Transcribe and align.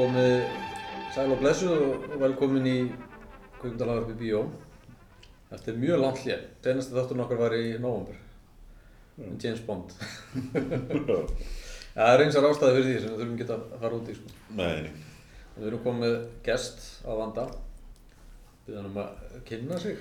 komið 0.00 0.34
sæl 1.12 1.32
og 1.34 1.40
blessu 1.42 1.68
og 1.68 2.04
velkomin 2.22 2.66
í 2.68 2.76
Kvíkmyndalagarpi 3.60 4.14
Bíó. 4.16 4.44
Eftir 5.52 5.76
mjög 5.76 6.00
langt 6.00 6.20
hlið. 6.22 6.44
Senasti 6.64 6.94
þátturinn 6.96 7.24
okkar 7.26 7.40
var 7.42 7.56
í 7.58 7.74
nóvambur. 7.82 8.20
Mm. 9.18 9.34
James 9.42 9.60
Bond. 9.66 9.92
ja, 11.10 11.18
það 11.98 12.12
er 12.14 12.24
eins 12.24 12.38
og 12.40 12.46
ástæði 12.48 12.76
fyrir 12.78 12.86
því 12.86 12.94
sem 12.94 13.10
við 13.10 13.18
þurfum 13.18 13.34
ekki 13.34 13.48
að 13.56 13.66
fara 13.82 13.98
út 13.98 14.08
í. 14.08 14.14
Sko. 14.16 14.32
Nei. 14.60 14.92
Við 15.58 15.66
erum 15.68 15.82
komið 15.84 16.16
gest 16.46 16.86
á 17.04 17.12
vanda. 17.18 17.44
Við 18.68 18.78
erum 18.80 18.96
að 19.02 19.42
kynna 19.50 19.80
sig. 19.82 19.98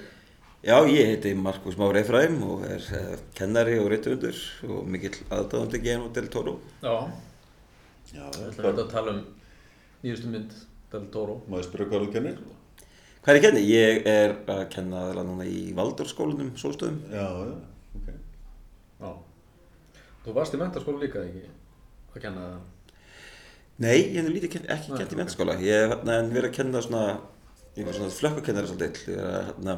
Já, 0.63 0.77
ég 0.91 1.11
heiti 1.11 1.33
Markus 1.39 1.75
Már 1.79 1.99
Eifræm 1.99 2.39
og 2.47 2.63
er 2.67 2.87
uh, 2.95 3.17
kennari 3.35 3.75
og 3.81 3.89
reytuundur 3.91 4.39
og 4.69 4.87
mikill 4.91 5.17
aðdáðandi 5.27 5.83
Guillermo 5.83 6.13
del 6.15 6.31
Toro. 6.31 6.55
Já. 6.85 6.95
Já, 8.13 8.23
Við 8.37 8.47
ætlum 8.53 8.79
að 8.85 8.89
tala 8.93 9.17
um 9.17 9.21
nýjustu 10.03 10.31
mynd 10.31 10.55
Del 10.91 11.05
Toro. 11.13 11.41
Má 11.49 11.59
ég 11.59 11.67
spyrja 11.67 11.87
hvað 11.89 12.05
þú 12.05 12.13
kennir? 12.15 12.41
Hvað 13.19 13.31
er 13.33 13.37
ég 13.37 13.45
kenni? 13.45 13.63
Ég 13.67 14.05
er 14.09 14.35
að 14.49 14.61
kenna 14.73 15.03
aðeins 15.09 15.27
núna 15.27 15.45
í 15.45 15.63
Valdórskólanum, 15.77 16.53
Sólstöðum. 16.57 17.01
Já, 17.11 17.25
já, 17.49 17.55
ok. 17.99 18.07
Já. 19.03 19.11
Þú 20.23 20.35
varst 20.37 20.55
í 20.55 20.59
mentaskóla 20.61 21.03
líka 21.03 21.25
ekki 21.27 21.43
að 22.15 22.23
kenna 22.23 22.45
það? 22.45 22.93
Nei, 23.79 23.97
ég 23.97 24.15
hef 24.21 24.31
lítið 24.31 24.53
kennt, 24.55 24.71
ekki 24.75 24.95
kennt 24.95 25.11
í 25.13 25.17
ok. 25.17 25.19
mennskóla. 25.21 25.57
Ég 25.63 25.83
hef 25.83 25.93
hérna, 25.93 26.17
verið 26.31 26.49
að 26.49 26.55
kenna 26.57 26.85
svona, 26.87 27.03
ég 27.75 27.87
var 27.87 27.99
svona 27.99 28.15
flökkakennari 28.15 28.71
svolítið. 28.71 29.03
Ég 29.11 29.19
er 29.19 29.29
að 29.29 29.45
hérna, 29.51 29.77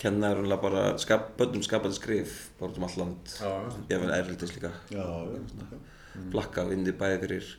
kenna 0.00 0.32
rúnlega 0.38 0.62
bara 0.62 0.86
skap, 1.02 1.28
bönnum 1.38 1.66
skapandi 1.66 1.98
skrif, 1.98 2.40
bara 2.60 2.72
út 2.72 2.80
um 2.80 2.88
all 2.88 2.98
land. 3.02 3.36
Já, 3.36 3.52
já. 3.52 3.76
Ég 3.90 3.94
hef 3.98 4.16
erfildis 4.22 4.56
líka. 4.56 4.72
Já, 4.94 5.04
já, 5.04 5.44
ok. 5.66 5.94
Flakka 6.32 6.64
og 6.66 6.74
inni 6.78 6.94
bæði 6.96 7.22
fyrir 7.26 7.54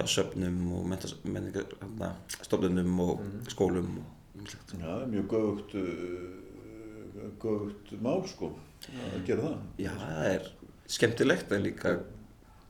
hjá 0.00 0.08
söfnum 0.08 0.72
og 0.78 0.88
mentas, 0.88 1.14
menningar, 1.24 1.68
hérna, 1.82 2.14
stofnunum 2.40 3.00
og 3.04 3.20
skólum 3.52 3.92
og 4.00 4.40
ýmislegt. 4.40 4.74
Já, 4.78 4.86
það 4.86 5.02
er 5.02 5.12
mjög 5.14 5.34
göfugt, 5.34 5.76
uh, 5.76 7.28
göfugt 7.42 7.94
mál, 8.00 8.20
sko, 8.28 8.52
að 8.88 9.22
gera 9.28 9.46
það. 9.46 9.62
Já, 9.84 9.92
það 10.00 10.28
er 10.30 10.50
skemmtilegt 10.96 11.52
en 11.52 11.64
líka 11.66 11.94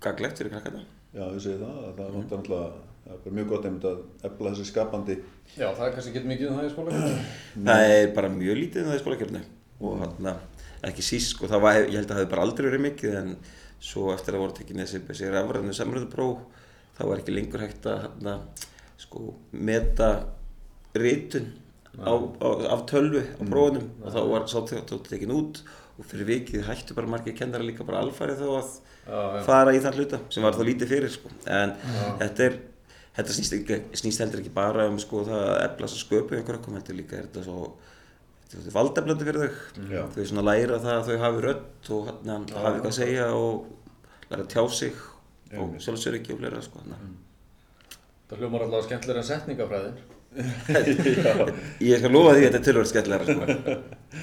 gaglegt 0.03 0.42
fyrir 0.42 0.55
krakkarna. 0.56 0.84
Já, 1.14 1.25
ég 1.27 1.42
segi 1.45 1.58
það, 1.62 1.83
að 1.86 2.01
það 2.01 2.12
vantar 2.19 2.42
náttúrulega, 2.42 2.84
það 3.05 3.14
er 3.14 3.23
bara 3.25 3.36
mjög 3.39 3.48
gott 3.55 3.70
einmitt 3.70 3.89
að 3.91 4.03
efla 4.28 4.53
þessi 4.55 4.69
skapandi. 4.70 5.19
Já, 5.55 5.67
það 5.69 5.86
er 5.86 5.97
kannski 5.97 6.14
ekki 6.14 6.33
mikið 6.34 6.51
um 6.51 6.61
það 6.61 6.69
í 6.69 6.75
skóla. 6.75 7.01
Það 7.70 7.89
er 7.95 8.12
bara 8.14 8.31
mjög 8.34 8.61
lítið 8.61 8.83
en 8.83 8.91
það 8.91 8.98
í 8.98 9.03
skólakefni 9.05 9.41
og 9.81 9.97
hérna 10.03 10.34
ekki 10.86 11.05
síst 11.05 11.34
sko, 11.34 11.48
það 11.51 11.64
var, 11.64 11.78
ég 11.83 11.97
held 11.98 12.06
að 12.06 12.12
það 12.12 12.20
hefði 12.20 12.31
bara 12.33 12.45
aldrei 12.47 12.67
verið 12.69 12.83
mikið 12.86 13.17
en 13.20 13.33
svo 13.81 14.06
eftir 14.14 14.36
að 14.36 14.42
voru 14.45 14.56
tekinni 14.56 14.84
þessi, 14.84 15.01
þessi 15.08 15.33
rafræðinu 15.33 15.77
samröðupróf 15.77 16.59
þá 17.00 17.04
var 17.08 17.22
ekki 17.24 17.34
lengur 17.34 17.64
hægt 17.64 17.88
að 17.88 18.04
hérna, 18.04 18.36
sko, 19.00 19.24
meta 19.56 20.10
á, 21.96 22.12
af 22.76 22.84
tölvu 22.90 23.24
á 23.24 23.42
prófunum. 23.48 23.88
og 24.04 24.12
þá 24.14 24.20
var 24.30 24.46
sá 24.50 24.58
þjóttu 24.68 25.00
tekin 25.08 25.32
út. 25.34 25.62
Og 26.00 26.06
fyrir 26.08 26.28
vikið 26.30 26.62
hættu 26.68 26.94
bara 26.96 27.10
margir 27.10 27.34
kennara 27.36 27.64
líka 27.66 27.84
bara 27.84 28.00
alfarið 28.04 28.38
þá 28.40 28.48
að 28.60 28.70
Já, 29.10 29.16
já. 29.36 29.42
fara 29.44 29.72
í 29.74 29.80
þann 29.83 29.96
hluta 29.96 30.18
sem 30.33 30.44
var 30.44 30.55
þá 30.55 30.62
lítið 30.68 30.89
fyrir 30.92 31.10
sko. 31.12 31.30
en 31.50 31.72
þetta 32.20 32.44
er 32.46 32.55
þetta 33.16 33.34
snýst, 33.34 33.55
ekki, 33.56 33.78
snýst 33.98 34.20
heldur 34.22 34.40
ekki 34.42 34.52
bara 34.55 34.84
um 34.89 34.98
sko, 35.02 35.24
það 35.27 35.40
að 35.48 35.62
efla 35.64 35.89
þess 35.89 35.96
að 35.96 36.02
sköpu 36.05 36.36
einhver 36.39 36.58
okkur 36.60 36.77
heldur 36.78 36.96
líka 37.00 37.16
er 37.18 37.27
þetta 37.27 37.44
svo 37.48 37.72
þetta 38.50 38.62
er 38.70 38.77
valdeflandi 38.77 39.27
fyrir 39.28 39.40
þau. 39.42 39.89
Já. 39.90 40.02
þau 40.14 40.24
svona 40.30 40.44
læra 40.46 40.78
það 40.84 40.94
að 41.00 41.08
þau 41.10 41.18
hafi 41.24 41.44
rödd 41.48 41.90
og 41.96 42.08
hérna, 42.10 42.36
hafi 42.55 42.70
eitthvað 42.70 42.90
að 42.92 42.98
segja 43.00 43.27
og 43.40 43.66
læra 44.30 44.44
að 44.46 44.50
tjá 44.55 44.64
sig 44.80 45.02
og 45.50 45.64
Einmitt. 45.64 45.83
sjálfsöryggi 45.84 46.33
og 46.34 46.38
fleira 46.42 46.61
sko, 46.62 46.78
hérna. 46.84 46.98
Það 48.30 48.42
hljómar 48.44 48.64
alltaf 48.66 48.84
skemmtilega 48.86 49.22
en 49.24 49.28
setningafræðin. 49.30 50.00
ég 51.90 51.98
skal 51.98 52.12
lofa 52.14 52.36
því 52.36 52.44
að 52.44 52.46
þetta 52.46 52.58
er 52.61 52.66
tölvöld 52.68 52.90
skemmtilega 52.90 53.24
sko. 53.27 53.77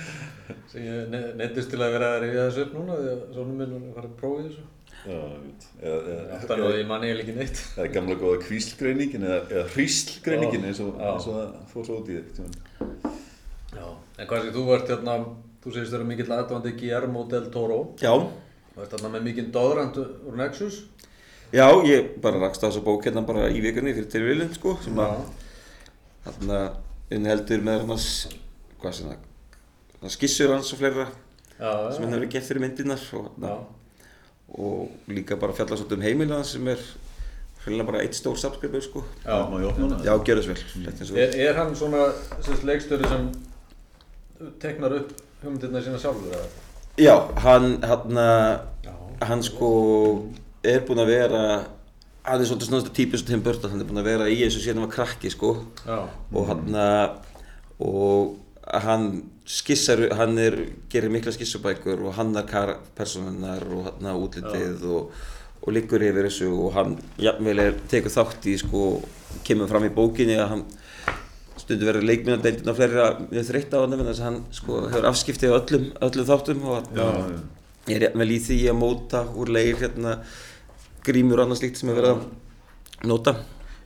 Sem 0.72 0.84
ég 0.86 1.10
ne- 1.12 1.34
neyddist 1.40 1.70
til 1.74 1.82
að 1.84 1.94
vera 1.98 2.14
að 2.16 2.22
rifja 2.24 2.46
þessu 2.48 2.64
upp 2.68 2.74
núna 2.78 2.96
því 3.02 3.10
að 3.12 3.22
sónum 3.36 3.58
minn 3.60 3.74
var 3.76 3.88
að 3.90 3.96
fara 3.98 4.10
að 4.12 4.18
prófa 4.22 4.46
þessu. 4.46 4.64
Já, 5.08 5.18
ég 5.18 5.44
veit. 5.44 5.66
Eða, 5.82 5.98
eða, 6.14 6.24
Alltaf 6.38 6.62
náðu 6.62 6.78
ég 6.80 6.88
manni 6.90 7.10
eiginlega 7.10 7.26
ekki 7.28 7.36
neitt. 7.42 7.60
Það 7.76 7.84
er 7.86 7.92
gamla 7.98 8.18
góða 8.24 8.40
kvíslgreiningin 8.46 9.28
eða, 9.28 9.40
eða 9.52 9.66
hríslgreiningin 9.76 10.64
Já, 10.64 10.70
eins 10.72 10.82
og, 10.84 11.04
það 11.28 11.54
fór 11.74 11.88
svo 11.90 12.00
út 12.02 12.12
í 12.12 12.18
þetta. 12.18 13.14
Já. 13.78 13.86
En 14.18 14.30
hvað 14.32 14.48
sé, 14.48 14.54
þú 14.56 14.66
ert 14.78 14.92
hérna, 14.96 15.18
þú 15.64 15.76
segist 15.76 15.96
vera 15.98 16.08
mikill 16.08 16.32
aðdóðandi 16.38 16.74
Guillermo 16.80 17.26
del 17.32 17.48
Toro. 17.54 17.80
já, 18.02 18.14
Þú 18.74 18.84
ert 18.86 18.94
hérna 18.98 19.12
með 19.18 19.28
mikinn 19.28 19.52
dóðrand 19.56 19.96
úr 20.04 20.36
Nexus. 20.40 20.82
Já, 21.54 21.68
ég 21.88 22.18
bara 22.22 22.40
rakst 22.42 22.64
á 22.64 22.68
þessa 22.68 22.84
bók 22.84 23.06
hérna 23.08 23.24
bara 23.28 23.48
í 23.50 23.62
vikunni 23.64 23.94
fyrir 23.96 24.10
tilvílinn 24.12 24.54
sko, 24.56 24.78
sem 24.84 24.98
að 25.00 25.22
þarna 26.26 26.60
innheldur 27.16 27.64
með 27.64 27.86
hann 27.86 28.04
hvað 28.82 28.94
sem 29.00 29.14
það 30.02 30.14
skissur 30.14 30.54
hans 30.54 30.74
og 30.76 30.82
fleira 30.82 31.08
Já, 31.58 31.72
sem 31.94 32.04
hann 32.06 32.14
hefur 32.18 32.30
gert 32.36 32.46
fyrir 32.50 32.62
myndirnar 32.62 33.02
og, 33.18 33.30
þarna, 33.38 33.54
og 34.54 35.12
líka 35.12 35.38
bara 35.42 35.56
fjalla 35.58 35.78
svolítið 35.80 35.98
um 35.98 36.06
heimilina 36.06 36.44
sem 36.46 36.68
er 36.74 36.84
hreinlega 37.64 37.88
bara 37.90 38.02
eitt 38.06 38.16
stór 38.16 38.38
subscriber 38.40 38.80
sko. 38.86 39.02
Já. 39.26 39.42
Má 39.52 39.58
ég 39.60 39.66
opna 39.68 39.88
hana? 39.90 39.98
Já, 40.06 40.14
gjör 40.24 40.40
þess 40.40 40.52
vel. 40.54 41.12
Og- 41.12 41.18
Er, 41.20 41.34
er 41.50 41.58
hann 41.58 41.74
svona 41.76 42.04
sérst, 42.46 42.64
leikstöri 42.64 43.10
sem 43.10 43.26
teknar 44.62 44.94
upp 45.02 45.10
hugmyndirna 45.42 45.82
sína 45.84 46.00
sjálfur 46.00 46.32
eða? 46.32 46.46
Já, 47.02 47.16
hann, 47.44 47.82
hann, 47.84 48.22
Já. 48.86 48.94
hann 49.28 49.44
sko 49.44 49.72
er 50.74 50.84
búinn 50.88 51.04
að 51.04 51.14
vera, 51.14 51.44
hann 52.28 52.42
er 52.42 52.50
svolítið 52.50 52.72
svona 52.72 52.98
típus 53.00 53.24
og 53.24 53.32
Tim 53.32 53.46
Burton, 53.46 53.74
hann 53.74 53.84
er 53.84 53.88
búinn 53.90 54.02
að 54.02 54.12
vera 54.12 54.28
í 54.32 54.42
þessu 54.44 54.64
síðan 54.64 54.82
hann 54.82 54.88
var 54.88 54.96
krakki 54.98 55.32
sko. 55.34 55.54
Já. 55.88 56.00
og 56.34 56.52
hann, 56.52 56.78
og 57.84 58.38
hann 58.68 59.10
skissar, 59.48 60.02
hann 60.20 60.38
er, 60.42 60.58
gerir 60.92 61.12
mikla 61.12 61.32
skissubækur 61.32 62.04
og 62.04 62.18
hann 62.18 62.36
er 62.36 62.74
personunnar 62.98 63.64
og 63.72 63.88
hann 63.88 64.10
er 64.12 64.20
útlitið 64.20 64.84
og, 64.92 65.14
og 65.62 65.76
liggur 65.76 66.04
yfir 66.04 66.28
þessu 66.28 66.50
og 66.52 66.74
hann 66.76 66.98
jafnvel 67.22 67.64
er, 67.64 67.78
tekur 67.92 68.12
þátt 68.12 68.50
í 68.52 68.58
sko, 68.60 68.84
kemur 69.48 69.72
fram 69.72 69.88
í 69.88 69.94
bókinni 69.96 70.36
að 70.40 70.52
hann 70.56 70.66
stundur 71.58 71.90
verður 71.90 72.08
leikminnadeildin 72.08 72.72
og 72.72 72.78
fleira 72.78 73.08
mjög 73.22 73.48
þreytt 73.50 73.74
á 73.76 73.80
hann 73.80 73.96
þess 74.02 74.20
að 74.20 74.28
hann 74.28 74.42
sko, 74.56 74.82
hefur 74.92 75.08
afskiptið 75.10 75.56
öllum, 75.58 75.88
öllum 76.08 76.28
þáttum 76.28 76.68
og 76.68 76.92
hann 76.98 77.40
er 77.88 78.08
jafnvel 78.10 78.30
í 78.36 78.42
því 78.44 78.60
að 78.72 78.80
móta 78.82 79.24
úr 79.32 79.52
leir 79.56 79.80
hérna, 79.80 80.18
grímur 81.08 81.42
og 81.42 81.48
annað 81.48 81.62
slíkt 81.62 81.80
sem 81.80 81.92
er 81.92 82.00
verið 82.02 82.16
að 82.16 83.08
nota 83.08 83.38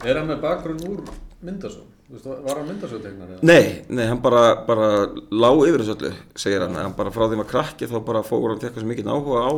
Er 0.02 0.18
hann 0.18 0.26
með 0.30 0.42
bakgrunn 0.42 0.82
úr 0.88 1.02
myndasög? 1.46 1.88
Var 2.12 2.58
hann 2.58 2.68
myndasögtegnar 2.68 3.30
eða? 3.36 3.46
Nei, 3.46 3.84
nei, 3.88 4.04
hann 4.10 4.20
bara, 4.24 4.42
bara 4.66 4.88
lá 5.30 5.48
yfir 5.64 5.80
þessu 5.80 5.94
öllu, 5.94 6.10
segir 6.36 6.64
hann, 6.64 6.76
hann 6.76 6.96
bara 6.98 7.12
frá 7.14 7.24
því 7.24 7.38
maður 7.38 7.50
krakki 7.54 7.88
þá 7.88 7.96
bara 8.04 8.22
fór 8.26 8.50
hann 8.50 8.60
tekka 8.60 8.82
svo 8.82 8.90
mikið 8.90 9.08
áhuga 9.08 9.44
á, 9.48 9.52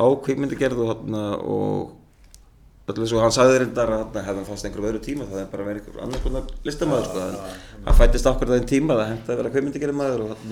á 0.00 0.06
kvikmyndagerð 0.24 0.82
og, 0.86 1.04
og 1.44 2.94
öllu 2.94 3.10
svo, 3.10 3.20
hann 3.20 3.34
sagði 3.34 3.60
reyndar 3.64 3.92
að 3.92 4.18
hefði 4.22 4.38
hann 4.38 4.48
fast 4.48 4.68
einhverjum 4.68 4.88
öðru 4.92 5.02
tíma, 5.04 5.28
það 5.28 5.42
er 5.42 5.52
bara 5.52 5.68
verið 5.68 5.82
einhver 5.82 6.04
annars 6.06 6.24
konar 6.24 6.50
listamæður, 6.64 7.08
sko, 7.10 7.26
en 7.26 7.86
hann 7.88 8.00
fættist 8.00 8.30
okkur 8.30 8.52
það 8.52 8.60
einn 8.60 8.70
tíma, 8.72 8.96
það 9.00 9.12
hefði 9.12 9.34
að 9.34 9.40
vera 9.42 9.54
kvikmyndagerð 9.56 9.98
maður 10.00 10.26
og, 10.26 10.44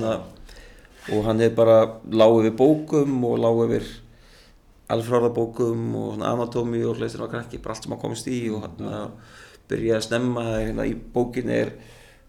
og 1.15 1.29
hann 1.31 1.45
hefði 1.45 1.57
bara 1.63 1.79
lág 2.11 2.41
yfir 2.43 2.59
bókum 2.59 3.29
og 3.31 3.39
lág 3.47 3.63
yfir 3.69 3.93
alfráðabókum 4.93 5.95
og 5.97 6.23
anatómi 6.25 6.83
og 6.85 6.99
hlæstir 6.99 7.25
á 7.25 7.29
krakki, 7.31 7.61
bara 7.63 7.75
allt 7.75 7.87
sem 7.87 7.95
hann 7.95 8.03
komist 8.03 8.29
í 8.29 8.41
og 8.53 8.67
hann 8.67 9.13
byrjaði 9.71 9.97
að 9.97 10.07
snemma 10.09 10.45
hérna, 10.59 10.85
í 10.85 10.95
bókinni 11.15 11.57
er 11.57 11.73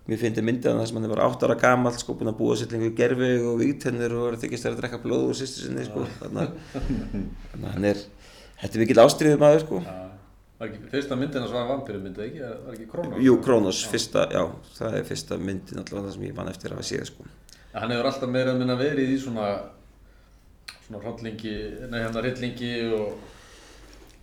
mér 0.05 0.21
finnst 0.21 0.39
þið 0.39 0.47
myndið 0.47 0.71
að 0.71 0.79
það 0.79 0.89
sem 0.91 0.99
hann 1.01 1.11
var 1.11 1.23
átt 1.25 1.43
ára 1.43 1.57
gamall 1.59 1.97
sko, 1.99 2.15
búinn 2.15 2.31
að 2.31 2.39
búa 2.39 2.55
sér 2.59 2.71
lengur 2.71 2.95
gerfi 2.95 3.31
og 3.41 3.59
vígtennur 3.59 4.17
og 4.19 4.27
að 4.29 4.41
þykist 4.45 4.67
þær 4.67 4.75
að 4.75 4.81
drekka 4.83 5.01
blóð 5.03 5.29
úr 5.31 5.39
sýstu 5.39 5.65
sinni 5.65 5.85
sko, 5.87 6.05
þannig 6.21 6.43
að 6.45 6.89
þannig 7.51 7.65
að 7.65 7.71
hann 7.73 7.87
er 7.91 8.03
þetta 8.61 8.71
er 8.71 8.83
mikill 8.85 9.01
ástriðið 9.03 9.41
maður 9.43 9.65
sko 9.65 9.81
Já. 9.83 10.01
Var 10.55 10.69
ekki 10.69 10.87
fyrsta 10.87 11.15
myndin 11.19 11.43
að 11.43 11.49
svara 11.51 11.67
vampýrumyndu, 11.67 12.21
ekki? 12.23 12.37
Var 12.39 12.75
ekki 12.77 12.85
Kronos? 12.87 13.17
Jú, 13.19 13.33
Kronos, 13.43 13.79
fyrsta, 13.91 14.21
já, 14.31 14.45
það 14.77 14.93
er 15.01 15.09
fyrsta 15.09 15.37
myndin 15.41 15.81
allavega 15.81 16.05
það 16.05 16.13
sem 16.15 16.23
ég 16.29 16.37
vann 16.37 16.51
eftir 16.53 16.71
að 16.71 16.77
hafa 16.77 16.87
séð 16.87 17.09
sko 17.09 17.25
Hann 17.75 17.91
hefur 17.91 18.07
alltaf 18.07 18.31
meira 18.31 18.53
að 18.53 18.61
minna 18.61 18.77
verið 18.79 19.11
í 19.11 19.17
svona 19.19 19.49
svona 20.85 21.01
hrallingi, 21.03 21.53
nei 21.91 22.01
hérna 22.03 22.21
hryllingi 22.23 22.71
og 22.95 23.15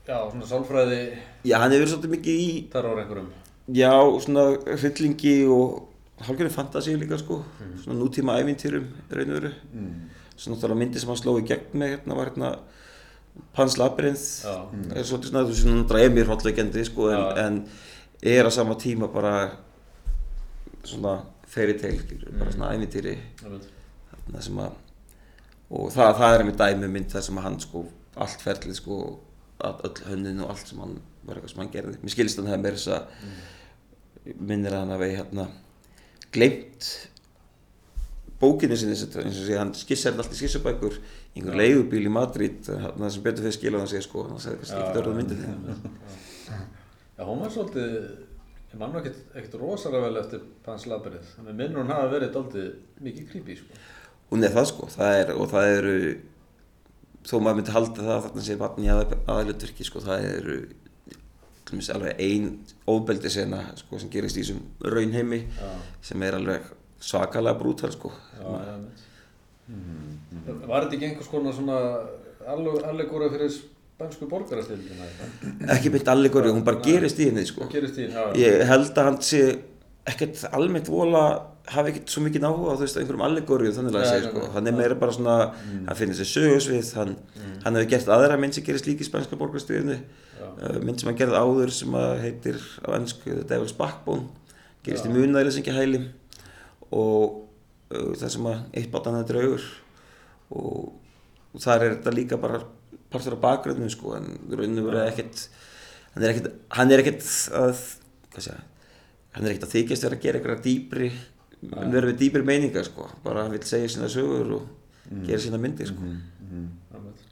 já, 0.07 0.19
svona 0.31 0.49
sálfræði. 0.51 1.01
Já, 1.47 1.57
hann 1.59 1.73
hefur 1.75 1.85
verið 1.85 1.95
svolítið 1.95 2.15
mikið 2.17 2.43
í 2.43 2.51
þar 2.73 2.91
ára 2.91 3.05
einhverjum. 3.05 3.31
Já, 3.79 3.93
svona 4.27 4.45
hryllingi 4.79 5.35
og 5.51 5.89
hálfgerði 6.23 6.55
fantasi 6.55 6.95
líka 6.99 7.19
sko, 7.19 7.41
svona 7.83 7.99
nútíma 7.99 8.39
ævintýrum 8.43 8.87
og 9.11 9.17
veru. 9.37 9.53
Svona 10.37 10.57
náttúrulega 10.57 10.79
myndi 10.81 11.01
sem 11.03 11.11
hann 11.11 11.19
sló 11.21 11.35
í 11.39 11.45
gegn 11.47 11.75
með 11.79 11.97
hérna 11.97 12.17
var 12.19 12.31
hérna 12.31 12.53
Pans 13.57 13.79
Labyrinth, 13.81 14.45
Já. 14.45 14.55
er 14.93 15.07
svolítið 15.09 15.31
svona, 15.31 15.43
þú 15.47 15.53
veist, 15.55 15.67
hann 15.69 15.87
dræði 15.89 16.11
mér 16.13 16.27
hróttleikendi 16.29 16.83
sko, 16.85 17.07
en, 17.13 17.39
en 17.41 18.33
er 18.33 18.49
á 18.49 18.51
sama 18.53 18.75
tíma 18.81 19.09
bara 19.13 19.35
svona 20.85 21.15
fairy 21.49 21.77
tale, 21.81 22.19
bara 22.39 22.53
svona 22.53 22.73
ævintýri. 22.77 23.15
Þarna 23.41 24.43
sem 24.45 24.61
að, 24.63 24.75
og 25.73 25.93
það, 25.95 26.13
það 26.21 26.37
er 26.37 26.45
með 26.49 26.59
dæmi 26.61 26.91
mynd 26.93 27.13
þar 27.15 27.27
sem 27.29 27.41
hann 27.47 27.59
sko, 27.63 27.85
allt 28.21 28.45
ferlið 28.45 28.79
sko, 28.79 28.99
öll 29.63 29.95
hönnin 30.11 30.43
og 30.45 30.53
allt 30.53 30.69
sem 30.69 30.83
hann 30.83 30.99
var 31.23 31.39
eitthvað 31.39 31.55
sem 31.55 31.63
hann 31.63 31.73
gerði. 31.73 32.01
Mér 32.03 32.15
skilst 32.17 32.41
hann 32.41 32.51
hefði 32.51 32.67
meira 32.67 32.81
þess 32.81 32.93
að 32.97 34.37
minnir 34.51 34.75
að 34.75 34.85
hann 34.85 34.95
hafi 34.97 35.11
hérna 35.17 35.47
gleimt 36.33 36.91
bókinu 38.43 38.77
sinni 38.79 38.97
eins 38.97 39.39
og 39.39 39.47
sé 39.47 39.59
hann 39.59 39.71
alltaf 39.73 40.35
skissabækur 40.35 40.97
í 40.99 41.41
einhver 41.41 41.59
leigubíl 41.61 42.03
í 42.09 42.13
Madrid 42.13 42.65
þarna 42.67 43.11
sem 43.13 43.25
betur 43.25 43.47
fyrir 43.47 43.57
skil 43.57 43.75
á 43.79 43.79
hann 43.79 43.91
segja 43.91 44.07
sko 44.07 44.27
hann 44.27 44.43
sagði 44.43 44.63
kannski 44.63 44.81
ekki 44.81 44.97
dörðu 44.99 45.15
myndið 45.21 45.43
Já, 47.13 47.27
hún 47.29 47.43
var 47.45 47.53
svolítið, 47.55 47.97
ég 48.73 48.79
mann 48.81 48.95
ekkert, 48.99 49.19
ekkert 49.37 49.59
rosalega 49.61 50.09
vel 50.09 50.21
eftir 50.23 50.41
Pans 50.65 50.87
Labyrinth, 50.91 51.35
þannig 51.37 51.59
minnur 51.59 51.85
hún 51.85 51.93
hafa 51.93 52.09
verið 52.11 52.33
daldið 52.35 52.71
mikið 53.05 53.29
creepy, 53.31 53.57
sko. 53.61 53.77
Hún 54.33 54.45
er 54.47 54.55
það 54.55 54.69
sko. 54.73 54.89
Það 54.97 55.17
er, 55.21 55.33
og 55.37 55.51
það 55.53 55.73
eru 55.79 55.97
þó 57.23 57.35
maður 57.39 57.59
myndi 57.61 57.75
halda 57.77 57.99
það 58.03 58.15
að 58.17 58.23
þarna 58.27 58.45
sé 58.47 58.57
barni 58.61 58.91
aðalega 58.93 59.59
turki 59.63 59.87
sko 59.87 60.03
það 60.03 60.25
eru 60.33 60.63
alveg 61.73 62.19
ein 62.21 62.49
ofbeldi 62.91 63.31
sena 63.33 63.63
sko 63.79 63.97
sem 64.01 64.11
gerist 64.13 64.37
í 64.37 64.43
þessum 64.43 64.59
raunheimi 64.93 65.39
Já, 65.47 65.69
sem 66.05 66.25
er 66.27 66.37
alveg 66.37 66.67
svakalega 67.03 67.57
brútal 67.59 67.93
sko. 67.95 68.11
Já, 68.37 68.51
já, 68.67 68.75
mitt. 68.83 69.07
Var 70.69 70.85
þetta 70.85 70.97
ekki 70.99 71.09
einhvers 71.09 71.31
konar 71.33 71.57
svona 71.57 71.79
allegóra 72.91 73.31
fyrir 73.33 73.55
spænsku 73.55 74.29
borgarastildina 74.29 75.09
ekki 75.77 75.93
beint 75.95 76.11
allegori, 76.13 76.53
hún 76.53 76.65
bara 76.67 76.83
gerist 76.85 77.21
í 77.23 77.31
henni 77.31 77.47
sko. 77.49 77.71
Gerist 77.73 77.99
í, 78.03 78.11
já, 78.11 78.27
ég 78.37 78.67
held 78.69 78.93
að 78.93 79.09
hann 79.09 79.19
sé 79.25 79.43
ekkert 80.13 80.45
almennt 80.53 80.91
vola 80.93 81.25
hafi 81.71 81.93
ekkert 81.93 82.11
svo 82.11 82.23
mikið 82.25 82.47
áhuga 82.49 82.75
á 82.75 82.77
þú 82.77 82.83
veist 82.83 82.99
einhverjum 82.99 83.25
allegóriu 83.27 83.73
þannig 83.75 83.97
að 83.99 84.09
segja 84.11 84.31
sko. 84.31 84.49
hann 84.57 84.67
er 84.67 84.75
meira 84.75 84.97
bara 84.99 85.15
svona, 85.15 85.37
hann 85.87 85.99
finnir 85.99 86.19
sér 86.19 86.31
sögursvið 86.31 86.91
hann, 86.99 87.13
hann 87.63 87.79
hefur 87.79 87.91
gert 87.93 88.11
aðra 88.17 88.39
mynd 88.41 88.57
sem 88.57 88.67
gerist 88.67 88.89
líka 88.89 89.05
í 89.05 89.09
spænska 89.09 89.39
borgarstyrjunni 89.39 89.99
Já. 90.01 90.47
uh, 90.49 90.81
mynd 90.83 90.99
sem 90.99 91.11
hann 91.11 91.21
gerði 91.21 91.39
áður 91.39 91.75
sem 91.77 91.95
að 91.99 92.15
heitir 92.25 92.59
á 92.83 92.89
ennsku 92.99 93.31
The 93.31 93.47
Devil's 93.47 93.77
Backbone 93.79 94.27
gerist 94.83 95.07
í 95.07 95.13
munæðilega 95.15 95.55
sem 95.55 95.63
ekki 95.63 95.77
hæli 95.77 96.03
og 96.91 97.39
uh, 97.95 98.11
það 98.19 98.35
sem 98.35 98.51
að 98.51 98.61
eitt 98.81 98.91
bátan 98.91 99.21
þetta 99.21 99.31
draugur 99.37 99.69
og, 100.51 100.93
og 101.55 101.63
þar 101.63 101.87
er 101.87 101.97
þetta 101.97 102.17
líka 102.19 102.41
bara 102.43 102.65
partur 103.13 103.37
af 103.39 103.45
bakgröðnum 103.45 103.93
sko 103.93 104.17
en 104.19 104.33
rauninu 104.51 104.89
verið 104.89 105.13
ekkert 105.13 105.47
hann 106.17 106.27
er 106.27 106.35
ekkert 107.05 107.23
er 107.23 107.61
að 107.63 107.83
hvað 108.33 108.47
segja 108.49 108.63
hann 109.33 109.47
er 109.47 109.55
ekkert 109.55 109.69
að 109.69 109.75
þykjast 109.77 110.07
vera 110.07 110.19
að 110.19 110.25
gera 110.27 110.41
eitthvað 110.41 110.65
dýpri 110.67 111.11
vera 111.63 112.09
við 112.11 112.19
dýpri 112.25 112.45
meiningar 112.47 112.87
sko. 112.89 113.09
Bara 113.25 113.47
vil 113.53 113.63
segja 113.67 113.91
sína 113.95 114.11
sögur 114.13 114.57
og 114.59 114.71
gera 115.27 115.41
sína 115.43 115.61
myndir 115.63 115.91
sko. 115.91 116.13
Já, 116.93 116.99
mitt. 117.03 117.29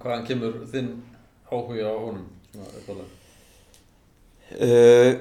Hvaðan 0.00 0.26
kemur 0.28 0.60
þinn 0.72 0.92
áhuga 1.50 1.90
á 1.92 1.96
honum, 2.00 2.28
svona 2.52 2.68
uppálega? 2.80 3.10
uh, 4.66 5.12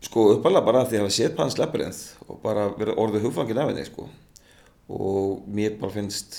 sko 0.00 0.26
uppalega 0.36 0.64
bara 0.66 0.84
af 0.84 0.90
því 0.90 1.00
að 1.00 1.04
hafa 1.04 1.16
séð 1.16 1.36
Pans 1.36 1.58
Labyrinth 1.58 2.00
og 2.26 2.40
bara 2.44 2.70
verið 2.78 3.00
orðið 3.02 3.26
hugfangin 3.26 3.60
af 3.60 3.70
henni 3.72 3.84
sko. 3.88 4.08
Og 4.90 5.44
mér 5.50 5.76
bara 5.80 5.94
finnst 5.94 6.38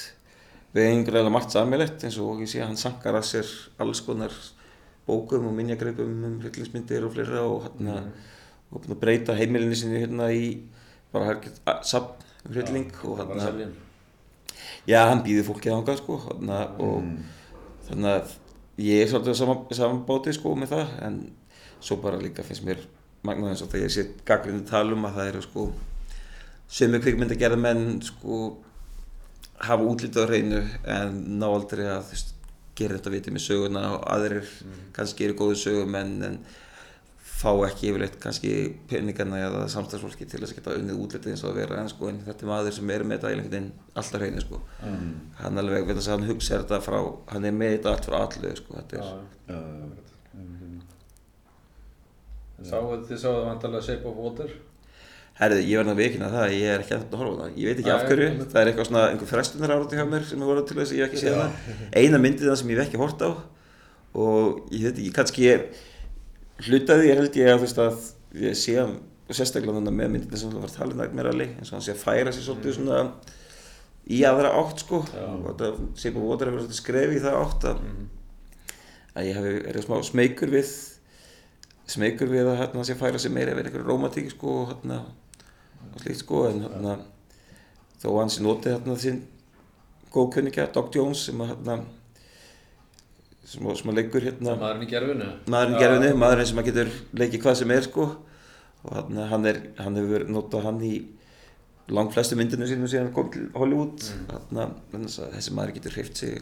við 0.75 0.89
einhverjulega 0.89 1.33
margt 1.33 1.53
sammeilegt 1.53 2.03
eins 2.07 2.17
og 2.21 2.41
ég 2.43 2.49
sé 2.51 2.61
að 2.61 2.71
hann 2.71 2.79
sankar 2.79 3.17
að 3.19 3.27
sér 3.29 3.53
alls 3.83 4.01
konar 4.05 4.35
bókum 5.07 5.49
og 5.49 5.55
minjagreipum 5.57 6.11
um 6.27 6.37
hryllingsmyndir 6.43 7.05
og 7.05 7.15
fleira 7.15 7.41
og 7.43 7.65
hann 7.67 7.89
og 8.71 8.79
búin 8.79 8.95
að 8.95 9.01
breyta 9.01 9.35
heimilinni 9.35 9.75
sinni 9.75 9.99
hérna 9.99 10.29
í 10.31 10.45
bara 11.13 11.35
sapn 11.83 12.27
um 12.45 12.53
hrylling 12.55 12.91
og 13.05 13.19
hann 13.21 13.39
seljum. 13.39 13.75
Já, 14.89 15.03
hann 15.09 15.21
býður 15.25 15.51
fólkið 15.51 15.75
ángað 15.75 15.99
sko 16.01 16.17
þarna, 16.23 16.57
og 16.81 17.85
þannig 17.89 18.15
að 18.15 18.33
ég 18.81 19.03
er 19.03 19.11
svolítið 19.11 19.35
á 19.37 19.41
sama, 19.41 19.55
sama 19.77 20.01
báti 20.07 20.33
sko 20.33 20.55
með 20.57 20.73
það 20.73 20.97
en 21.05 21.21
svo 21.81 21.97
bara 22.01 22.21
líka 22.21 22.45
finnst 22.45 22.65
mér 22.65 22.81
magnað 23.25 23.53
eins 23.53 23.63
og 23.65 23.71
þegar 23.71 23.87
ég 23.87 23.93
sé 23.95 24.05
gaggrindu 24.25 24.65
tala 24.69 24.95
um 24.95 25.05
að 25.05 25.17
það 25.19 25.31
eru 25.31 25.43
sko 25.45 25.65
sömu 26.71 27.01
kvikmynd 27.03 27.35
að 27.35 27.41
gera 27.43 27.59
menn 27.59 28.01
sko 28.05 28.41
hafa 29.61 29.85
útlítið 29.85 30.25
á 30.25 30.29
hreinu 30.29 30.61
en 30.95 31.19
ná 31.41 31.47
aldrei 31.49 31.85
að 31.85 32.07
þú 32.07 32.15
veist, 32.15 32.33
gera 32.79 32.97
þetta 32.97 33.13
vitið 33.13 33.35
með 33.35 33.45
söguna 33.45 33.83
og 33.97 34.05
aðrir 34.09 34.51
kannski 34.95 35.27
eru 35.27 35.37
góðu 35.37 35.57
sögumenn 35.61 36.15
en 36.25 36.37
fá 37.41 37.51
ekki 37.67 37.89
yfirleitt 37.91 38.17
kannski 38.21 38.51
peningana 38.89 39.39
eða 39.47 39.61
samstagsfólki 39.73 40.27
til 40.29 40.39
þess 40.43 40.53
að 40.53 40.59
geta 40.59 40.75
unnið 40.77 40.99
útlitið 41.05 41.33
eins 41.33 41.43
og 41.45 41.51
að 41.51 41.59
vera 41.63 41.79
en 41.81 41.89
sko 41.91 42.09
en 42.11 42.19
þetta 42.27 42.45
er 42.45 42.51
maður 42.51 42.75
sem 42.77 42.93
er 42.95 43.05
með 43.09 43.17
þetta 43.17 43.31
einhvern 43.31 43.51
veginn 43.55 43.69
alltaf 44.01 44.21
hreinu 44.21 44.43
sko. 44.45 44.61
Hann 45.41 45.61
alveg 45.63 45.87
veit 45.89 45.97
að 46.01 46.09
hann 46.13 46.27
hugsa 46.29 46.59
þetta 46.61 46.81
frá 46.85 46.99
hann 47.33 47.47
er 47.49 47.55
með 47.57 47.75
þetta 47.77 47.93
allt 47.95 48.09
frá 48.11 48.17
allu 48.23 48.55
sko 48.61 48.77
þetta 48.79 49.01
Já, 49.01 49.05
er 49.05 49.11
já. 49.11 49.21
Já, 49.51 49.61
já, 49.81 50.09
Sáu, 52.61 52.91
þið 53.09 53.17
sáðu 53.23 53.45
vantarlega 53.47 53.87
Shape 53.87 54.05
of 54.05 54.19
Water? 54.21 54.51
herrið 55.41 55.63
ég 55.71 55.79
verði 55.79 55.93
að 55.95 55.99
veikina 56.03 56.27
það 56.29 56.51
ég 56.53 56.67
er 56.75 56.81
ekki 56.83 56.93
að 56.93 57.13
horfa 57.17 57.31
á 57.33 57.39
það. 57.41 57.53
Ég 57.57 57.69
veit 57.71 57.79
ekki 57.81 57.91
af 57.93 58.03
hverju. 58.05 58.25
það 58.51 58.59
er 58.61 58.69
eitthvað 58.69 58.87
svona 58.89 59.03
einhver 59.09 59.29
frestunar 59.31 59.71
árátti 59.73 59.97
hjá 59.97 60.03
mér 60.11 60.25
sem 60.29 60.43
er 60.43 60.49
voruð 60.51 60.67
til 60.69 60.77
þess 60.77 60.91
að 60.93 60.99
ég 60.99 61.07
ekki 61.07 61.21
séð 61.21 61.37
það. 61.39 61.55
Eina 61.97 62.19
myndið 62.21 62.49
það 62.51 62.59
sem 62.61 62.69
ég 62.73 62.81
hef 62.81 62.91
ekki 62.91 62.99
hort 63.01 63.23
á 63.25 63.29
og 64.11 64.59
ég 64.75 64.83
veit 64.85 64.99
ekki 65.01 65.13
kannski 65.15 65.47
er 65.49 65.63
hlutaði 66.67 67.09
ég 67.09 67.21
held 67.21 67.39
ég 67.39 67.51
að 67.51 67.59
þú 67.59 67.65
veist 67.65 67.81
að 67.81 68.07
ég 68.41 68.57
sé 68.57 68.77
hann 68.79 68.97
og 69.31 69.37
sérstaklega 69.37 69.77
þannig 69.77 69.95
með 69.97 70.09
myndið 70.15 70.41
sem 70.41 70.51
það 70.51 70.65
var 70.65 70.73
talið 70.75 70.97
nægt 70.99 71.13
meira 71.15 71.31
alveg 71.31 71.53
eins 71.55 71.71
og 71.71 71.77
hann 71.77 71.85
sé 71.85 71.93
að 71.93 72.01
færa 72.01 72.33
sér 72.35 72.45
svolítið 72.47 72.77
svona 72.77 73.01
í 74.11 74.21
aðra 74.27 74.51
átt 74.59 74.81
sko. 74.83 75.01
Já. 75.13 75.27
og 75.29 75.45
þetta 75.47 75.69
sé 76.01 76.11
búið 76.11 76.27
votar 76.33 76.51
hefur 76.51 76.63
svolítið 76.63 76.79
skrefið 76.81 77.17
í 77.17 77.23
það 77.23 77.37
átt 77.41 77.67
að, 77.69 77.83
að 79.15 79.29
ég 79.29 79.39
hef 79.39 79.69
er 79.71 79.79
smá 79.85 79.95
smeykur 80.09 80.51
við 80.51 80.73
smeykur 81.91 82.31
við 82.31 82.49
að 82.51 82.59
hérna 82.61 82.85
sé 82.87 82.95
að 82.95 83.03
færa 83.03 83.21
sér 83.21 83.35
meira 83.35 83.55
yfir 83.55 83.69
einhverju 83.69 83.87
rómatík 83.87 84.31
sko 84.33 84.57
og 84.61 84.73
hérna 84.73 84.99
og 85.91 86.03
slíkt 86.03 86.21
sko. 86.23 86.43
En 86.49 86.65
hérna 86.65 86.97
þó 88.01 88.07
að 88.11 88.19
hann 88.21 88.35
sé 88.35 88.45
notið 88.45 88.77
hérna 88.77 88.99
þinn 89.05 89.23
góðkunningja 90.11 90.69
Doc 90.75 90.91
Jones 90.95 91.25
sem 91.27 91.43
að 91.43 91.53
hérna 91.53 91.81
sem, 93.45 93.63
að- 93.65 93.79
sem 93.81 93.91
að 93.91 93.97
leikur 94.01 94.21
hérna 94.27 94.55
Maðurinn 94.59 94.85
í 94.85 94.91
gerfinu? 94.91 95.29
maðurinn 95.47 95.77
Já. 95.77 95.81
gerfinni, 95.85 96.11
maðurinn 96.21 96.49
sem 96.51 96.61
að 96.61 96.69
getur 96.69 96.91
leikið 97.21 97.41
hvað 97.45 97.57
sem 97.61 97.71
er 97.71 97.87
sko 97.87 98.05
og 98.83 98.93
hann, 98.97 99.17
hann, 99.31 99.45
er, 99.45 99.59
hann 99.77 99.95
hefur 99.99 100.25
notað 100.29 100.63
hann 100.69 100.81
í 100.85 100.93
langt 101.91 102.13
flestu 102.13 102.37
myndinu 102.39 102.67
sínum 102.69 102.87
síðan 102.89 103.09
hann 103.09 103.13
kom 103.15 103.29
til 103.33 103.49
Hollywood 103.57 104.01
mm. 104.01 104.55
hann, 104.55 105.07
þessi 105.07 105.53
maður 105.57 105.75
getur 105.79 105.97
hreift 105.97 106.17
sig 106.17 106.41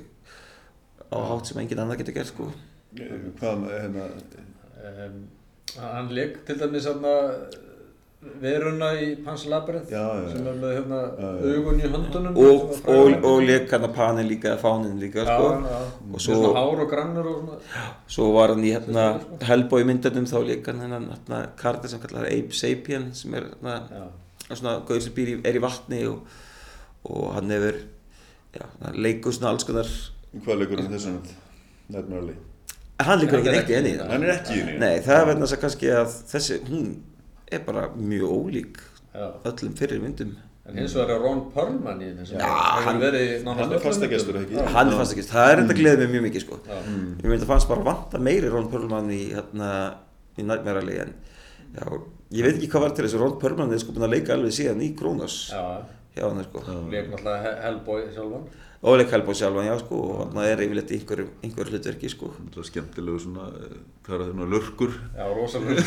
á 1.10 1.18
hátt 1.18 1.50
sem 1.50 1.60
engin 1.62 1.79
annar 1.82 2.00
getur 2.00 2.13
gert 2.20 2.32
sko 2.34 2.51
Hvað, 3.39 3.68
hérna, 3.70 4.08
Um, 4.79 5.27
hann 5.75 6.08
leik 6.15 6.38
til 6.48 6.56
dæmis 6.56 6.86
hérna 6.88 7.12
veruna 8.41 8.89
í 8.99 9.13
Pans 9.23 9.45
Labyrinth 9.47 9.88
sem 9.93 10.47
er 10.51 10.55
með 10.59 10.73
hérna 10.75 10.97
Já, 11.07 11.27
já. 11.39 11.51
augun 11.55 11.77
í 11.79 11.89
höndunum 11.93 12.39
og, 12.43 12.73
og, 12.91 13.13
og 13.29 13.38
leik 13.47 13.71
hann 13.71 13.85
að 13.88 13.93
panin 13.95 14.27
líka 14.27 14.55
fánin 14.59 14.97
líka 14.99 15.23
já, 15.23 15.29
sko. 15.38 15.51
já. 15.63 15.77
Og 16.09 16.17
og 16.17 16.23
svo- 16.25 16.49
hár 16.57 16.81
og 16.83 16.89
grannur 16.91 17.29
og 17.31 17.38
svona. 17.45 17.85
svo 18.11 18.27
var 18.35 18.51
hann 18.51 18.65
í 18.67 18.73
hérna 18.75 19.05
Hellboy 19.47 19.85
myndunum 19.88 20.27
þá 20.27 20.38
leik 20.49 20.67
hann 20.67 20.81
hérna 20.83 21.39
karta 21.55 21.88
sem 21.88 22.01
kallar 22.03 22.27
Ape 22.27 22.51
Sapien 22.59 23.13
sem 23.15 23.33
er 23.39 23.47
hérna 23.53 24.09
svona 24.49 24.75
gauður 24.83 25.01
sem 25.07 25.13
býr 25.15 25.31
í, 25.38 25.39
er 25.47 25.55
í 25.55 25.63
vatni 25.63 26.03
og, 26.11 26.19
og 27.07 27.33
hann 27.38 27.49
hefur 27.55 27.79
leikur 28.99 29.31
svona 29.31 29.53
alls 29.53 29.63
konar 29.67 29.88
hvað 30.43 30.59
leikur 30.65 30.81
hann 30.83 30.91
þessan 30.91 31.21
nærmæli? 31.95 32.35
hann 32.99 33.19
leikur 33.23 33.39
ekki 33.39 33.55
neitt 33.55 33.71
í 33.71 33.95
það 33.95 34.11
Hann 34.11 34.23
er 34.27 34.33
ekki 34.35 34.57
í 34.57 34.59
henni? 34.65 34.79
Nei, 34.83 34.99
það 35.07 35.21
er 35.21 35.25
verðan 35.29 35.45
þess 35.47 35.55
að 35.55 35.63
kannski 35.63 35.91
að 35.95 36.17
þessi, 36.33 36.59
hún 36.67 36.89
er 37.51 37.60
bara 37.65 37.88
mjög 37.96 38.29
ólík 38.36 38.77
já. 39.13 39.25
öllum 39.50 39.74
fyrir 39.79 40.00
myndum. 40.03 40.36
en 40.70 40.77
hins 40.77 40.94
vegar 40.94 41.15
er 41.15 41.22
Ron 41.24 41.39
Perlman 41.53 42.01
í 42.06 42.10
þessu 42.18 42.38
Já, 42.38 42.50
hann- 42.86 43.01
hann 43.01 43.72
er 43.74 43.79
fastagestur. 43.79 44.36
Hann 44.75 44.91
er 44.91 44.98
fast 45.00 45.15
ekki, 45.15 45.25
það 45.25 45.51
er 45.53 45.62
enda 45.63 45.74
gleðið 45.74 46.03
mér 46.06 46.12
mjög 46.13 46.25
mikið 46.29 46.41
sko. 46.46 46.60
Já. 46.68 46.77
Ég 47.24 47.25
myndi 47.25 47.41
að 47.46 47.50
fannst 47.53 47.68
bara 47.72 47.82
vanta 47.88 48.20
meiri 48.22 48.50
Ron 48.53 48.70
Perlman 48.70 49.10
í, 49.10 49.22
hérna, 49.34 49.70
í 50.38 50.44
Nightmare 50.46 50.84
Alley 50.84 51.00
en 51.01 51.13
já, 51.74 51.86
ég 52.38 52.44
veit 52.46 52.56
ekki 52.60 52.70
hvað 52.70 52.82
var 52.86 52.91
til 52.96 53.06
þess 53.06 53.15
að 53.18 53.24
Ron 53.25 53.39
Perlman 53.41 53.74
er 53.74 53.79
sko 53.82 53.91
búinn 53.96 54.06
að 54.10 54.13
leika 54.13 54.34
alveg 54.38 54.53
síðan 54.60 54.82
í 54.86 54.91
Kronos 55.00 55.39
já, 55.53 55.63
hjá 56.16 56.25
hann 56.30 56.44
sko. 56.44 56.63
leik 56.89 57.10
náttúrulega 57.12 57.44
He- 57.44 57.62
Hellboy 57.66 58.01
sjálfan. 58.16 58.44
Og 58.82 58.96
leik 58.98 59.10
Hellboy 59.12 59.36
sjálfan, 59.36 59.66
já 59.68 59.75
sko, 59.82 59.96
og 60.00 60.34
hann 60.34 60.44
er 60.46 60.62
yfirleitt 60.63 60.92
í 60.92 61.00
einhverju, 61.00 61.28
einhverju 61.44 61.74
hlutverki 61.74 62.10
sko. 62.13 62.30
Það 62.54 62.60
er 62.63 62.68
skemmtilegu 62.70 63.20
svona, 63.20 63.48
eh, 63.60 63.75
hvað 64.06 64.13
er 64.16 64.22
það, 64.24 64.30
svona 64.32 64.48
lurkur. 64.54 64.94
Já, 65.18 65.25
rosalega 65.36 65.84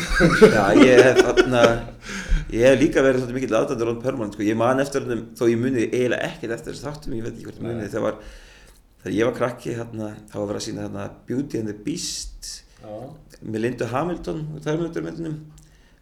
Já, 0.53 0.65
ég 0.77 1.01
hef, 1.07 1.21
þarna, 1.25 1.63
ég 2.53 2.61
hef 2.67 2.79
líka 2.83 3.01
verið 3.01 3.23
svolítið 3.23 3.37
mikill 3.39 3.57
aðdæmdur 3.59 3.89
Ron 3.89 4.01
Perlman, 4.03 4.31
sko, 4.35 4.43
ég 4.45 4.55
man 4.61 4.79
eftir 4.79 5.01
hennum, 5.07 5.23
þó 5.35 5.43
ég 5.49 5.57
muni 5.63 5.87
eiginlega 5.89 6.29
ekkert 6.29 6.53
eftir 6.59 6.73
þessu 6.73 6.85
þáttum, 6.89 7.15
ég 7.17 7.23
veit 7.25 7.33
ekki 7.33 7.47
hvort 7.49 7.57
ég 7.61 7.65
muni, 7.67 7.87
þegar 7.89 8.05
var, 8.05 8.19
þegar 9.03 9.17
ég 9.17 9.25
var 9.31 9.35
krakki, 9.41 9.73
hérna, 9.79 10.11
þá 10.29 10.35
var 10.37 10.47
verið 10.53 10.61
að 10.61 10.67
sína 10.69 10.85
hérna 10.85 11.07
Beauty 11.27 11.57
and 11.63 11.67
the 11.67 11.77
Beast 11.89 12.51
já, 12.83 12.93
með 13.43 13.59
Lindu 13.65 13.89
Hamilton, 13.89 14.45
Terminator 14.63 15.01
myndunum, 15.09 15.39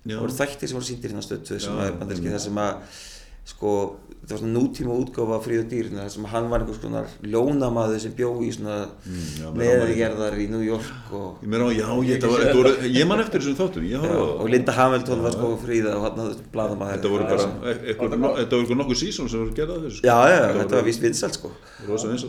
Já. 0.04 0.16
það 0.18 0.22
voru 0.26 0.34
þættir 0.42 0.68
sem 0.68 0.78
voru 0.78 0.88
sýndir 0.92 1.12
hérna 1.14 1.24
stöttu 1.24 1.60
sem 1.62 1.74
að 1.78 1.92
einmitt. 2.02 2.32
þar 2.34 2.40
sem 2.42 2.56
að 2.58 3.00
sko, 3.46 3.98
þetta 4.22 4.36
var 4.36 4.40
svona 4.42 4.54
nútíma 4.54 4.94
útgáfa 5.02 5.38
fríð 5.42 5.62
og 5.64 5.70
dýr 5.72 5.88
þar 5.96 6.10
sem 6.14 6.26
hann 6.30 6.50
var 6.52 6.62
einhvers 6.62 6.78
konar 6.84 7.08
ljónamaður 7.26 8.00
sem 8.04 8.12
bjó 8.16 8.30
í 8.46 8.52
svona 8.54 8.76
Mm, 9.02 9.56
meðgerðar 9.58 10.36
í 10.38 10.46
New 10.52 10.62
York 10.62 11.10
og, 11.18 11.40
Ég 11.42 11.50
meina, 11.50 11.72
já, 11.74 11.88
ég, 12.06 12.22
var, 12.28 12.70
ég 12.86 13.08
man 13.10 13.24
eftir 13.24 13.42
þessum 13.42 13.58
þáttum, 13.58 13.88
ég 13.90 13.98
já, 13.98 14.14
á 14.14 14.22
og. 14.22 14.46
Linda 14.54 14.76
Hamilton 14.78 15.24
var 15.26 15.32
sko 15.36 15.50
fríða 15.64 15.96
og 15.98 16.06
hann 16.06 16.36
blaðamaður 16.54 16.94
Þetta 17.00 17.12
voru 17.16 17.24
bara, 17.32 17.48
e- 17.74 17.96
þetta 17.98 18.62
voru 18.62 18.78
nokkuð 18.84 19.02
sísón 19.02 19.32
sem 19.34 19.42
voru 19.42 19.58
gerðað 19.58 19.88
þessu. 19.88 19.98
sko. 19.98 20.08
Já, 20.08 20.20
já, 20.30 20.40
þetta 20.62 20.78
var 20.78 20.86
víst 20.92 21.02
vinsælt 21.02 21.34
sko 21.40 21.52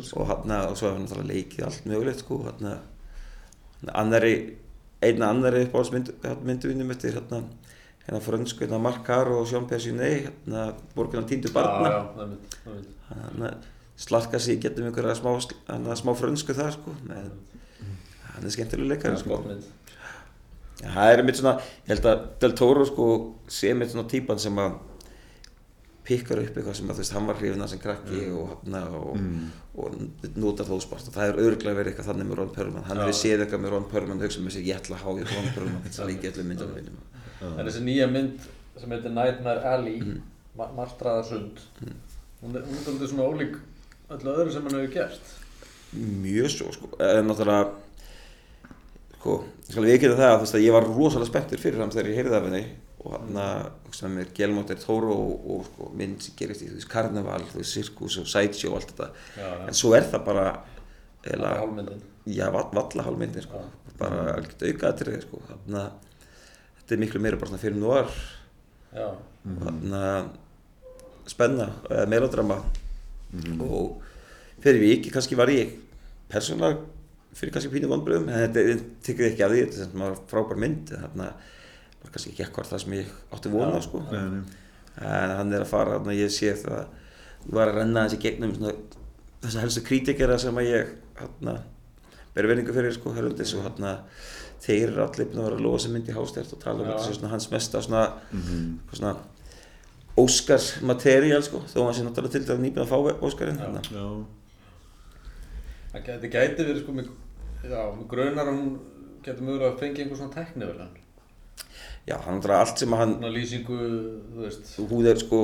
sko. 0.00 0.20
og 0.24 0.26
hann 0.32 0.56
og 0.62 0.76
svo 0.80 0.88
hefur 0.88 0.96
hann 0.96 1.06
náttúrulega 1.06 1.32
leikið 1.34 1.64
allt 1.68 1.86
mögulegt 1.92 2.24
sko 2.24 2.40
hann 2.48 2.78
annari 3.92 4.34
einna 5.02 5.28
annari 5.34 5.64
uppáhaldsmynduvinnum 5.66 6.90
eftir 6.94 7.12
hérna 7.18 7.42
hérna 8.06 8.20
frönsku 8.24 8.64
hérna 8.64 8.80
Mark 8.82 9.04
Caro 9.06 9.40
og 9.42 9.50
Jean 9.50 9.66
Perssonet 9.70 10.26
hérna 10.28 10.66
borgina 10.96 11.22
tíndu 11.28 11.52
barna 11.54 11.88
Já, 11.88 11.98
já, 11.98 12.02
það 12.16 12.22
er 12.24 12.32
mynd, 12.32 12.96
það 13.08 13.20
er 13.20 13.28
hann 13.28 13.68
slarka 14.02 14.38
sig 14.42 14.58
getum 14.64 14.88
einhverja 14.88 15.14
smá, 15.20 15.30
hana, 15.68 15.94
smá 16.00 16.14
frönsku 16.18 16.54
þar 16.56 16.72
sko 16.74 16.94
með, 17.06 17.28
hann 18.32 18.46
er 18.48 18.54
skemmtilega 18.56 18.88
Það 18.88 18.94
leikari 18.96 19.14
er 19.18 19.20
sko. 19.22 19.36
gott 19.36 19.50
mynd. 19.52 19.68
Já, 20.82 20.88
það 20.96 21.12
er 21.12 21.22
mitt 21.28 21.38
svona, 21.38 21.52
ég 21.84 21.92
held 21.92 22.08
að 22.10 22.24
Del 22.42 22.56
Toro 22.58 22.86
sko 22.88 23.06
sé 23.52 23.74
mitt 23.78 23.92
svona 23.92 24.08
típan 24.10 24.40
sem 24.42 24.56
að 24.58 24.80
pikkar 26.02 26.40
upp 26.42 26.56
eitthvað 26.58 26.74
sem 26.74 26.88
að 26.90 26.96
þú 26.98 27.02
veist, 27.04 27.12
hann 27.14 27.28
var 27.28 27.36
hrifin 27.38 27.62
að 27.62 27.68
sem 27.70 27.80
krakki 27.84 28.22
og 28.34 28.56
hann 28.64 28.74
og, 28.98 29.20
og 29.78 30.32
notar 30.42 30.66
þó 30.66 30.80
spart 30.82 31.06
og 31.12 31.14
það 31.14 31.28
er 31.30 31.38
örgulega 31.44 31.78
verið 31.78 31.92
eitthvað 31.92 32.08
þannig 32.10 32.26
með 32.32 32.40
Ron 32.40 32.50
Perlman. 32.56 32.86
Hann 32.88 33.02
hefur 33.04 33.14
séð 33.20 33.44
eitthvað 33.44 33.62
með 33.62 33.74
Ron 33.76 33.86
Perlman 33.92 34.18
og 34.18 34.26
hugsað 34.26 34.42
með 34.48 34.56
sig 34.56 34.66
ég 34.72 34.80
ætla 34.80 34.98
að 34.98 35.04
há 35.04 35.10
ég 35.22 35.30
Ron 35.36 35.52
Perlman 35.54 35.84
þetta 35.86 36.08
líka 36.08 36.26
í 36.26 36.32
öllum 36.32 36.50
myndunum 36.50 36.80
mínum 36.80 37.21
En 37.42 37.66
þessi 37.66 37.84
nýja 37.86 38.08
mynd 38.10 38.48
sem 38.80 38.94
heitir 38.94 39.12
Nightmare 39.12 39.74
Alley, 39.74 39.98
mm. 40.00 40.20
Marstraðarsund, 40.76 41.60
er 41.82 41.94
hún 42.42 42.58
er 42.58 42.66
svolítið 42.84 43.12
svona 43.12 43.28
ólík 43.28 43.56
öllu 44.12 44.34
öðru 44.34 44.52
sem 44.52 44.66
hann 44.66 44.78
hefur 44.78 44.94
gert. 44.96 45.32
mjög 45.92 46.50
svo 46.50 46.70
sko. 46.72 46.88
En 47.04 47.26
náttúrulega 47.28 47.70
sko, 49.18 49.34
ég 49.68 49.74
skal 49.74 49.88
ekki 49.92 50.12
það 50.12 50.30
að 50.30 50.46
að 50.48 50.64
ég 50.64 50.74
var 50.74 50.88
rosalega 50.88 51.30
spenntur 51.30 51.60
fyrir 51.60 51.82
hann 51.82 51.92
þegar 51.92 52.10
ég 52.10 52.20
heyrði 52.20 52.38
af 52.38 52.46
henni 52.48 52.62
og 53.02 53.16
hann 53.18 54.14
mér, 54.14 54.30
Guillermo 54.34 54.62
del 54.66 54.78
Toro 54.78 55.14
og, 55.14 55.46
og 55.52 55.66
sko, 55.68 55.90
mynd 55.98 56.22
sem 56.22 56.36
gerist 56.38 56.62
í, 56.62 56.70
þú 56.70 56.78
veist, 56.78 56.90
karneval, 56.90 57.42
þú 57.50 57.60
veist, 57.60 57.74
sirkus 57.74 58.18
og 58.22 58.28
sideshow 58.30 58.72
og 58.72 58.78
allt 58.78 58.92
þetta. 58.92 59.08
Já, 59.36 59.42
já. 59.48 59.66
en 59.68 59.78
svo 59.78 59.92
er 59.98 60.06
það 60.12 60.24
bara 60.28 60.46
er 61.22 61.34
eða, 61.36 61.98
já, 62.30 62.46
valla 62.54 63.06
hálfmyndin 63.08 63.46
sko, 63.46 63.64
bara 63.98 64.22
algjört 64.36 64.64
aukaðatrið 64.68 65.26
sko, 65.26 65.42
þannig 65.50 65.80
að 65.82 66.11
þetta 66.92 67.00
er 67.00 67.04
miklu 67.06 67.20
meira 67.24 67.40
bara 67.40 67.48
svona 67.48 67.62
fyrir 67.62 67.78
núar 67.80 68.10
Já, 68.92 69.06
og 69.08 69.60
þannig 69.64 69.94
að 69.96 70.26
spenna, 71.32 71.68
eða 71.88 72.08
melodrama. 72.10 72.58
Og 73.64 74.02
fyrir 74.60 74.82
viki 74.82 75.12
kannski 75.14 75.38
var 75.38 75.48
ég 75.48 75.70
persónulega 76.28 76.82
fyrir 77.32 77.54
kannski 77.54 77.72
pínu 77.72 77.88
vonbröðum 77.88 78.28
en 78.28 78.42
þetta 78.44 78.76
tekur 79.06 79.30
ekki 79.30 79.44
af 79.46 79.52
því, 79.54 79.62
þetta 79.64 79.78
er 79.78 79.88
sem 79.88 80.04
var 80.04 80.18
frábær 80.28 80.60
mynd 80.60 80.92
þannig 80.92 81.30
að 81.30 82.02
var 82.02 82.12
kannski 82.12 82.32
ekki 82.34 82.44
ekkert 82.44 82.72
það 82.72 82.82
sem 82.82 82.96
ég 82.98 83.14
átti 83.32 83.52
vona 83.52 83.78
Já. 83.78 83.84
sko. 83.86 84.02
Nei, 84.10 84.20
nei. 84.34 84.58
en 85.00 85.34
hann 85.38 85.54
er 85.56 85.64
að 85.64 85.70
fara, 85.72 85.96
þannig 85.96 86.18
að 86.18 86.20
ég 86.20 86.34
sé 86.34 86.52
það 86.60 86.82
ég 87.46 87.56
var 87.56 87.72
að 87.72 87.78
renna 87.80 88.04
þessi 88.04 88.20
gegnum 88.26 88.52
svona, 88.58 88.74
þessa 89.46 89.64
helstu 89.64 89.84
kritikera 89.86 90.36
sem 90.42 90.60
að 90.60 90.68
ég 90.68 90.92
hérna, 91.22 91.56
ber 92.36 92.50
verðingu 92.50 92.76
fyrir 92.76 92.96
sko, 92.98 93.14
herrundis 93.16 93.56
og 93.56 93.64
hérna 93.64 93.96
þeir 94.62 94.92
eru 94.92 95.04
allir 95.04 95.28
búin 95.30 95.40
að 95.42 95.46
vera 95.48 95.58
að 95.58 95.64
lofa 95.66 95.82
sem 95.84 95.94
mynd 95.96 96.08
í 96.10 96.16
hástert 96.16 96.52
og 96.54 96.60
tala 96.62 96.82
um 96.84 96.90
þetta 96.90 97.06
sé 97.08 97.16
svona 97.18 97.32
hans 97.32 97.48
mesta 97.52 97.82
svona, 97.82 98.02
eitthvað 98.32 99.00
svona 99.00 99.14
Óskars 100.22 100.70
materiál 100.84 101.42
sko, 101.46 101.62
þó 101.72 101.78
hann 101.86 101.96
sé 101.96 102.04
náttúrulega 102.04 102.36
til 102.36 102.44
dæmis 102.46 102.64
nýbúin 102.66 102.84
að 102.84 102.90
fá 102.92 103.24
Óskarinn 103.26 103.60
hérna. 103.62 103.80
Já, 103.88 104.06
það 105.94 106.08
gæti, 106.08 106.32
gæti 106.34 106.66
verið 106.68 106.82
sko, 106.82 106.96
mig 106.98 107.08
grunar 108.10 108.50
að 108.50 108.58
hún 108.58 108.74
getur 109.24 109.46
mögulega 109.46 109.70
að 109.72 109.80
fengja 109.80 110.04
einhver 110.04 110.20
svona 110.20 110.36
teknivel 110.36 110.88
Já, 112.02 112.16
hann 112.18 112.38
náttúrulega 112.38 112.64
allt 112.66 112.82
sem 112.82 112.94
að 112.94 113.02
hann, 113.02 113.12
Svona 113.18 113.32
lýsingu, 113.36 113.78
þú 114.34 114.44
veist. 114.44 114.72
hún 114.90 115.06
er 115.06 115.20
sko 115.22 115.42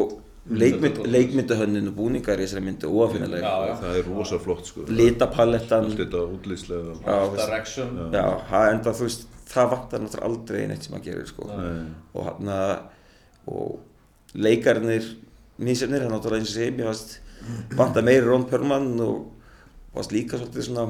leikmynd, 0.49 1.50
og 1.90 1.97
búningar 1.97 2.40
í 2.40 2.47
þessari 2.47 2.64
myndu 2.64 2.88
óafinnileg 2.88 3.42
Já, 3.42 3.54
já. 3.68 3.75
það 3.83 3.99
er 4.00 4.07
rosa 4.09 4.38
flott, 4.40 4.66
sko. 4.66 4.85
litapalettan 4.88 5.85
Allt 5.88 5.99
þetta 6.00 6.23
útlýslega. 6.37 6.95
Já, 7.04 7.18
veist. 7.28 7.42
Direction. 7.42 7.90
Já, 8.14 8.26
það 8.50 8.73
enda 8.73 8.95
þú 8.97 9.09
veist, 9.09 9.26
það 9.49 9.71
vantar 9.75 10.04
náttúrulega 10.04 10.30
aldrei 10.30 10.66
neitt 10.71 10.87
sem 10.87 10.97
hann 10.97 11.04
gerir 11.04 11.28
sko. 11.28 11.49
Nei. 11.52 11.85
og 12.14 12.28
hann 12.28 12.52
og 13.49 13.78
leikarnir 14.35 15.11
mísefnir, 15.59 16.04
hann 16.04 16.12
náttúrulega 16.16 16.45
eins 16.45 16.54
og 16.54 16.61
sé 16.61 16.71
mér 16.73 16.90
fannst 16.92 17.18
vantar 17.78 18.04
meiri 18.07 18.26
Ron 18.26 18.47
Perlman 18.49 18.90
og 19.00 19.30
fannst 19.95 20.12
líka 20.12 20.38
svolítið 20.40 20.68
svona 20.68 20.88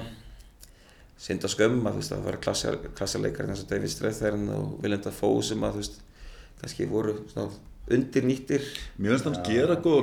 synd 1.18 1.44
og 1.46 1.50
skömm 1.50 1.86
að 1.86 1.96
þú 1.96 2.02
veist 2.02 2.12
að 2.14 2.18
það 2.18 2.28
var 2.28 2.40
klassarleikarinn 2.98 3.54
eins 3.54 3.64
og 3.64 3.70
David 3.72 3.90
Strathairn 3.94 4.44
og 4.54 4.76
Willem 4.82 5.02
Dafoe 5.02 5.42
sem 5.42 5.64
að 5.66 5.78
þú 5.78 5.82
veist 5.82 5.98
kannski 6.60 6.86
voru 6.90 7.14
svona 7.32 7.50
undirnýttir. 7.94 8.64
Mér 8.98 9.14
finnst 9.14 9.26
hann 9.28 9.38
gera 9.46 9.76
góða 9.84 10.02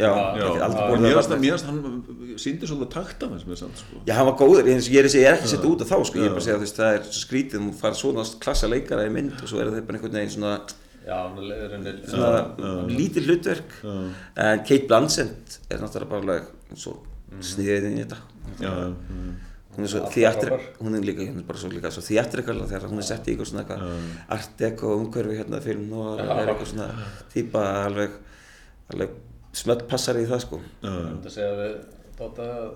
Já, 0.00 0.10
ekki 0.46 0.62
aldrei 0.66 0.80
já. 0.82 0.88
borðið 0.90 1.04
Mér 1.06 1.16
að 1.16 1.20
finnst 1.20 1.30
hann, 1.66 1.78
hann 1.84 2.40
síndi 2.42 2.68
svolítið 2.70 2.90
takt 2.96 3.22
af 3.26 3.30
hans 3.34 3.46
með 3.48 3.60
samt, 3.62 3.82
sko. 3.82 4.00
Já, 4.08 4.14
hann 4.18 4.28
var 4.30 4.36
góður, 4.40 4.70
eins 4.72 4.88
og 4.90 4.96
ég 4.96 5.02
er, 5.04 5.08
að 5.10 5.16
ég 5.20 5.28
er 5.30 5.36
ekki 5.38 5.48
að 5.48 5.54
setja 5.54 5.70
út 5.72 5.84
af 5.86 5.92
þá, 5.92 5.96
sko, 6.10 6.18
ég 6.20 6.26
er 6.28 6.34
bara 6.34 6.42
að 6.42 6.48
segja, 6.48 6.58
veist, 6.64 6.80
það 6.82 6.98
er 6.98 7.06
svo 7.06 7.22
skrítið, 7.24 7.64
þú 7.66 7.76
fara 7.80 8.00
svona 8.02 8.26
klassa 8.44 8.70
leikara 8.72 9.06
í 9.08 9.14
mynd 9.16 9.36
og 9.40 9.48
svo 9.50 9.62
er 9.62 9.70
það 9.72 9.86
bara 9.88 10.00
einhvern 10.00 10.18
veginn 10.20 10.34
svona, 10.36 10.54
Já, 11.06 11.16
hún 11.30 11.44
leiðurinnir. 11.46 11.98
svona 12.10 12.86
lítið 12.90 13.28
hlutverk, 13.30 13.76
Já, 13.86 13.96
en 14.46 14.64
Kate 14.66 14.86
Blanchett 14.90 15.58
er 15.70 15.78
náttúrulega 15.84 16.10
bara 16.10 16.24
alveg 16.24 16.48
svo 16.82 16.96
sniðið 17.40 17.90
inn 17.92 18.00
í 18.00 18.04
þetta. 18.04 18.18
já, 18.60 18.72
já. 18.72 18.88
Hún 19.76 19.84
er 19.84 19.90
svo 19.92 20.00
frábær. 20.08 20.66
hún 20.80 20.94
er 20.96 21.04
líka, 21.04 21.26
hún 21.28 21.42
er 21.42 21.46
bara 21.48 21.58
svo 21.60 21.68
líka 21.72 21.90
svo 21.92 22.02
þjáttrikala 22.06 22.66
þegar 22.70 22.88
hún 22.88 23.02
er 23.02 23.08
sett 23.10 23.26
í 23.28 23.34
eitthvað 23.34 23.50
svona 23.50 23.64
eitthvað 23.64 23.82
art 24.36 24.56
deco 24.62 24.94
umhverfi 24.96 25.36
hérna 25.40 25.60
film 25.60 25.92
og 25.92 26.18
Já. 26.18 26.30
er 26.32 26.48
eitthvað 26.54 26.70
svona 26.72 26.88
típa 27.34 27.64
alveg, 27.84 28.16
alveg 28.94 29.10
smöll 29.56 29.82
passar 29.88 30.16
í 30.20 30.24
það, 30.28 30.40
sko. 30.46 30.60
Ég 30.82 30.96
myndi 30.96 31.28
að 31.28 31.36
segja 31.36 31.52
við 31.60 31.76
Dóta 32.16 32.48
að 32.48 32.68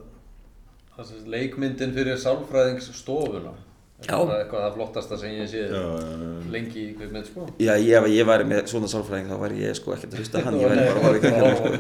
þessi 0.99 1.31
leikmyndin 1.33 1.95
fyrir 1.97 2.19
sálfræðingsstofuna 2.21 3.55
er 4.01 4.09
Já. 4.11 4.17
bara 4.27 4.39
eitthvað 4.43 4.63
það 4.65 4.75
flottasta 4.79 5.17
sem 5.21 5.35
ég 5.37 5.49
sé 5.51 5.61
já, 5.67 5.81
já. 5.81 6.31
lengi 6.55 6.81
í 6.87 6.95
kveikmynd 6.97 7.27
sko 7.29 7.47
Já, 7.61 7.73
ég, 7.77 7.93
ef 8.01 8.07
ég 8.15 8.27
væri 8.31 8.47
með 8.49 8.63
svona 8.73 8.89
sálfræðing 8.93 9.29
þá 9.31 9.37
væri 9.45 9.61
ég 9.67 9.77
sko 9.77 9.93
ekkert 9.97 10.15
að 10.17 10.23
hlusta 10.23 10.41
á 10.41 10.45
hann, 10.47 10.59
ég 10.61 10.73
væri 10.73 10.87
bara 10.97 11.11
að 11.11 11.19
í 11.19 11.23
kringum, 11.27 11.57
sko. 11.61 11.71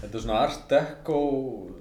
Þetta 0.00 0.14
er 0.18 0.24
svona 0.24 0.38
art 0.42 0.62
deco 0.72 1.18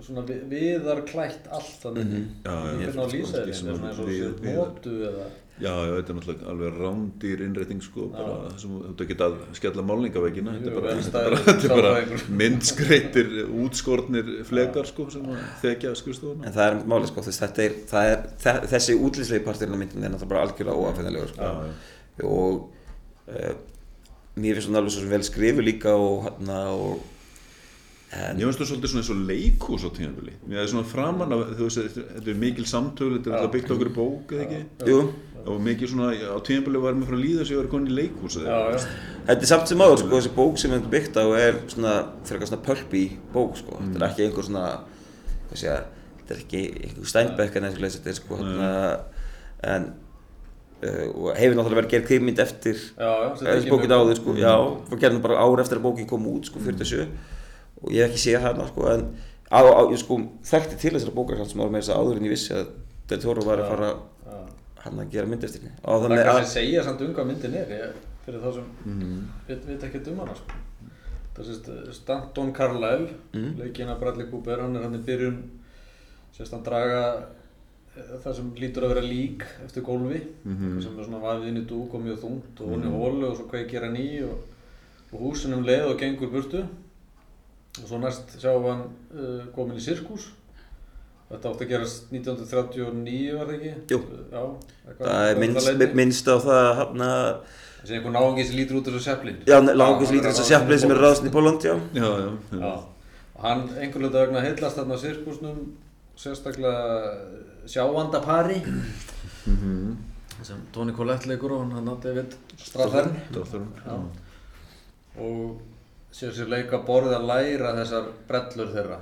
svona 0.05 0.23
vi- 0.29 0.41
viðarklætt 0.53 1.49
allt 1.57 1.75
þannig 1.83 2.09
Já, 2.45 2.53
já. 2.53 2.75
hvernig 2.77 2.99
á 2.99 3.07
lýsa 3.09 3.41
Ekki 3.41 3.53
þetta 3.53 3.59
svona 3.59 3.71
er 3.73 3.77
svona 3.79 3.89
eins 3.89 3.99
og 3.99 4.09
sér 4.13 4.57
notu 4.59 4.95
eða 5.09 5.29
Já, 5.59 5.71
já, 5.83 5.91
þetta 5.97 6.13
er 6.13 6.17
náttúrulega 6.19 6.47
alveg 6.53 6.77
rándýr 6.79 7.41
innrétting 7.43 7.81
sko, 7.83 8.05
bara 8.13 8.35
það 8.45 8.53
sem 8.61 8.73
þú 8.75 8.81
ert 8.93 9.03
ekki 9.05 9.17
að 9.25 9.33
skella 9.59 9.83
málningaveggina, 9.89 10.53
þetta 10.59 10.71
er 10.71 10.77
bara, 10.79 11.55
er 11.55 11.73
bara, 11.73 11.91
er 11.99 12.23
myndskreitir, 12.41 13.31
útskornir 13.65 14.31
flekar 14.47 14.87
sko, 14.87 15.09
sem 15.11 15.27
að 15.33 15.41
þekja 15.65 15.91
skrifstofuna. 15.99 16.47
En 16.47 16.55
það 16.55 16.69
er 16.71 16.79
máli 16.95 17.11
sko, 17.11 17.25
þess, 17.27 17.41
þetta 17.43 17.65
er, 17.67 17.77
það 17.91 18.13
er, 18.13 18.23
þe- 18.45 18.71
þessi 18.75 18.97
útlýslegi 19.09 19.45
parturinn 19.49 19.75
af 19.75 19.83
myndinni 19.83 20.07
er 20.07 20.15
náttúrulega 20.15 20.33
bara 20.35 20.47
algjörlega 20.47 20.87
óafinnilegur 20.87 21.33
sko. 21.35 21.51
Já, 21.51 22.25
og 22.29 22.67
uh, 23.27 23.53
mér 24.39 24.55
finnst 24.59 24.71
hún 24.71 24.79
alveg 24.79 24.95
svo 24.95 25.07
vel 25.11 25.23
skrifu 25.27 25.63
líka 25.65 25.91
og 25.99 26.29
hann 26.29 26.51
og 26.55 26.99
en, 28.09 28.39
Ég 28.39 28.47
finnst 28.47 28.57
það 28.63 28.69
svolítið 28.71 28.89
svona 28.93 29.03
eins 29.03 29.09
og 29.13 29.19
leikhús 29.29 29.83
á 29.85 29.89
tímafili. 29.93 30.31
Mér 30.49 30.63
er 30.63 30.69
svona 30.71 30.87
framan 30.89 31.35
af, 31.35 31.43
þú 31.59 31.67
veist, 31.67 31.81
þetta 31.99 32.31
er 32.33 32.39
mikil 32.41 32.65
samtölu, 32.65 33.19
þetta 33.19 33.29
er 33.29 33.35
alltaf 33.37 33.53
byggt 33.53 33.69
á 33.69 33.73
okkur 33.75 33.91
bók, 33.93 34.31
eða 34.33 34.45
ekki? 34.47 34.61
jú, 34.89 35.01
Og 35.47 35.61
mikil 35.63 35.87
svona, 35.87 36.09
á 36.13 36.37
tímafili 36.45 36.81
var 36.83 36.93
mér 36.97 37.07
frá 37.07 37.15
að 37.15 37.23
líða 37.23 37.45
sem 37.47 37.55
ég 37.55 37.61
var 37.63 37.69
komin 37.71 37.87
í 37.91 37.95
leikhús, 37.95 38.35
eða 38.37 38.49
Já, 38.49 38.57
eitthvað. 38.59 38.83
já, 38.89 39.23
þetta 39.29 39.45
er 39.45 39.49
samt 39.53 39.67
sem 39.71 39.83
áður 39.85 40.01
sko, 40.01 40.09
þessi 40.17 40.33
bók 40.35 40.57
sem 40.59 40.73
er 40.75 40.83
byggt 40.91 41.15
á 41.17 41.25
er 41.39 41.57
svona 41.71 41.93
frekar 42.27 42.49
svona 42.51 42.65
pulpy 42.67 43.03
bók 43.33 43.55
sko, 43.61 43.77
þetta 43.79 44.01
er 44.03 44.07
ekki 44.09 44.25
einhver 44.27 44.47
svona 44.49 44.65
hvað 45.49 45.61
sé 45.63 45.77
þetta 46.19 46.35
er 46.35 46.43
ekki 46.43 46.61
einhver 46.89 47.09
Steinbeck 47.13 47.55
en 47.59 47.67
þessu 47.69 47.81
leys, 47.85 47.97
þetta 47.99 48.11
er 48.13 48.19
sko 48.19 48.39
hann 48.41 48.59
en 49.69 49.87
uh, 50.83 51.07
og 51.15 51.31
hefur 51.39 51.57
náttúrulega 51.57 51.79
verið 51.81 51.93
gerð 51.95 52.07
krimynd 52.11 52.43
eftir 52.43 52.83
bókin 53.71 53.89
mjög- 53.89 53.97
áður 54.03 54.19
sko, 54.21 54.35
já, 54.39 54.53
og 54.59 54.99
gerðum 55.01 55.23
bara 55.25 55.39
ár 55.43 55.63
eftir 55.63 55.79
að 55.81 55.87
bókin 55.87 56.07
kom 56.09 56.27
út 56.35 56.45
sko, 56.51 56.59
47 56.63 57.07
og 57.79 57.89
ég 57.95 58.03
hef 58.05 58.11
ekki 58.13 58.21
séð 58.27 58.43
hana 58.45 58.67
sko, 58.69 58.85
en 58.91 59.07
á, 59.49 59.59
á, 59.63 59.81
ég 59.89 59.97
sko 60.03 60.19
þekkti 60.51 60.77
til 60.83 60.93
þessara 60.97 61.15
bókar 61.15 61.41
sem 61.47 61.59
áður 61.63 61.73
með 61.73 61.81
þess 61.83 61.95
að 61.95 61.99
áður 62.03 62.19
en 62.21 62.29
ég 62.29 62.35
vissi 62.35 62.53
að 62.59 62.69
Del 63.09 63.17
Toro 63.23 63.41
var 63.41 63.57
að 63.63 63.69
fara. 63.71 63.87
Hann 64.85 65.01
að 65.03 65.13
gera 65.15 65.29
mynd 65.29 65.45
eftir 65.47 65.63
henni 65.63 65.75
og 65.81 65.89
Það 65.89 66.05
þannig 66.05 66.21
er 66.21 66.29
að 66.29 66.37
kannski 66.37 66.49
að 66.49 66.55
segja 66.55 66.83
samt 66.87 67.03
um 67.05 67.13
hvað 67.17 67.29
myndin 67.29 67.57
er 67.59 67.73
ég, 67.75 67.97
fyrir 68.25 68.43
þá 68.43 68.49
sem 68.57 68.67
veit, 69.47 69.65
veit 69.67 69.87
ekki 69.87 70.03
um 70.11 70.21
hana 70.23 70.37
sko. 70.39 70.59
Það 71.37 71.49
sést 71.49 71.69
Stanton 71.95 72.53
Carlyle 72.55 73.09
mm. 73.33 73.49
leikinn 73.59 73.91
af 73.91 73.99
Bradley 74.01 74.27
Cooper 74.31 74.63
hann 74.63 74.75
er 74.75 74.87
hann 74.87 74.97
í 74.97 75.03
byrjun. 75.07 75.41
Sést 76.35 76.55
hann 76.55 76.65
draga 76.65 77.03
eh, 77.15 78.15
það 78.23 78.37
sem 78.39 78.53
lítur 78.59 78.87
að 78.87 78.95
vera 78.95 79.05
lík 79.05 79.45
eftir 79.65 79.85
gólfi 79.87 80.19
sem 80.83 80.95
er 80.95 81.07
svona 81.07 81.21
vafið 81.23 81.51
inn 81.51 81.61
í 81.61 81.67
dúk 81.69 81.95
og 81.95 82.03
mjög 82.03 82.23
þungt 82.25 82.63
og 82.63 82.73
hún 82.73 82.87
í 82.87 82.93
hólu 82.93 83.29
og 83.29 83.37
svo 83.39 83.47
kveikir 83.51 83.87
hann 83.87 83.99
í 83.99 84.09
og 84.27 84.47
og 85.09 85.23
húsinum 85.23 85.63
leið 85.65 85.87
og 85.89 85.97
gengur 86.01 86.29
burtu. 86.29 86.65
Og 87.79 87.85
svo 87.87 87.99
næst 88.01 88.35
sjáum 88.41 88.63
við 88.65 88.71
hann 88.73 88.83
uh, 89.13 89.47
komin 89.55 89.79
í 89.79 89.83
sirkus 89.83 90.27
þetta 91.29 91.49
átti 91.53 91.65
að 91.65 91.71
gerast 91.73 92.11
1939 92.11 93.33
var 93.37 93.49
það 93.49 93.55
ekki? 93.57 93.73
Jú. 93.93 93.99
Já, 94.33 94.43
Það 94.99 95.25
er 95.29 95.41
minnst, 95.43 95.83
minnst 95.99 96.29
á 96.29 96.35
það 96.41 96.79
að 97.07 97.33
Þessi 97.79 97.95
einhver 97.95 98.11
náungi 98.11 98.43
sem 98.43 98.57
lítur 98.59 98.79
út 98.81 98.87
þessu 98.89 99.01
seplin 99.05 99.37
Já, 99.47 99.57
langast 99.63 100.11
lítur 100.11 100.33
þess 100.33 100.41
að 100.43 100.49
sjaplið 100.49 100.81
sem 100.83 100.91
er 100.95 100.99
ráðsinn 101.05 101.29
í 101.29 101.33
Póland, 101.35 101.63
já. 101.63 101.75
Já, 101.95 102.07
já, 102.09 102.31
já. 102.51 102.57
Já, 102.59 102.71
og 103.35 103.45
hann 103.45 103.61
einhvern 103.79 104.03
veginn 104.09 104.17
vegna 104.17 104.41
heillast 104.43 104.79
þarna 104.81 104.97
á 104.99 105.03
sirkusnum 105.03 105.61
sérstaklega 106.19 106.81
sjáandapari 107.71 108.57
sem 110.43 110.59
Toni 110.75 110.91
Collette 110.95 111.29
leikur 111.31 111.53
og 111.55 111.61
hann 111.63 111.71
hann 111.77 112.01
David 112.03 112.35
Strathern 112.59 113.15
Dótturinn. 113.31 113.71
Já. 113.85 113.95
og 115.19 115.61
sér 116.15 116.35
sér 116.35 116.51
leika 116.51 116.81
borðið 116.87 117.15
að 117.19 117.29
læra 117.31 117.73
þessar 117.79 118.11
brellur 118.27 118.73
þeirra 118.75 118.99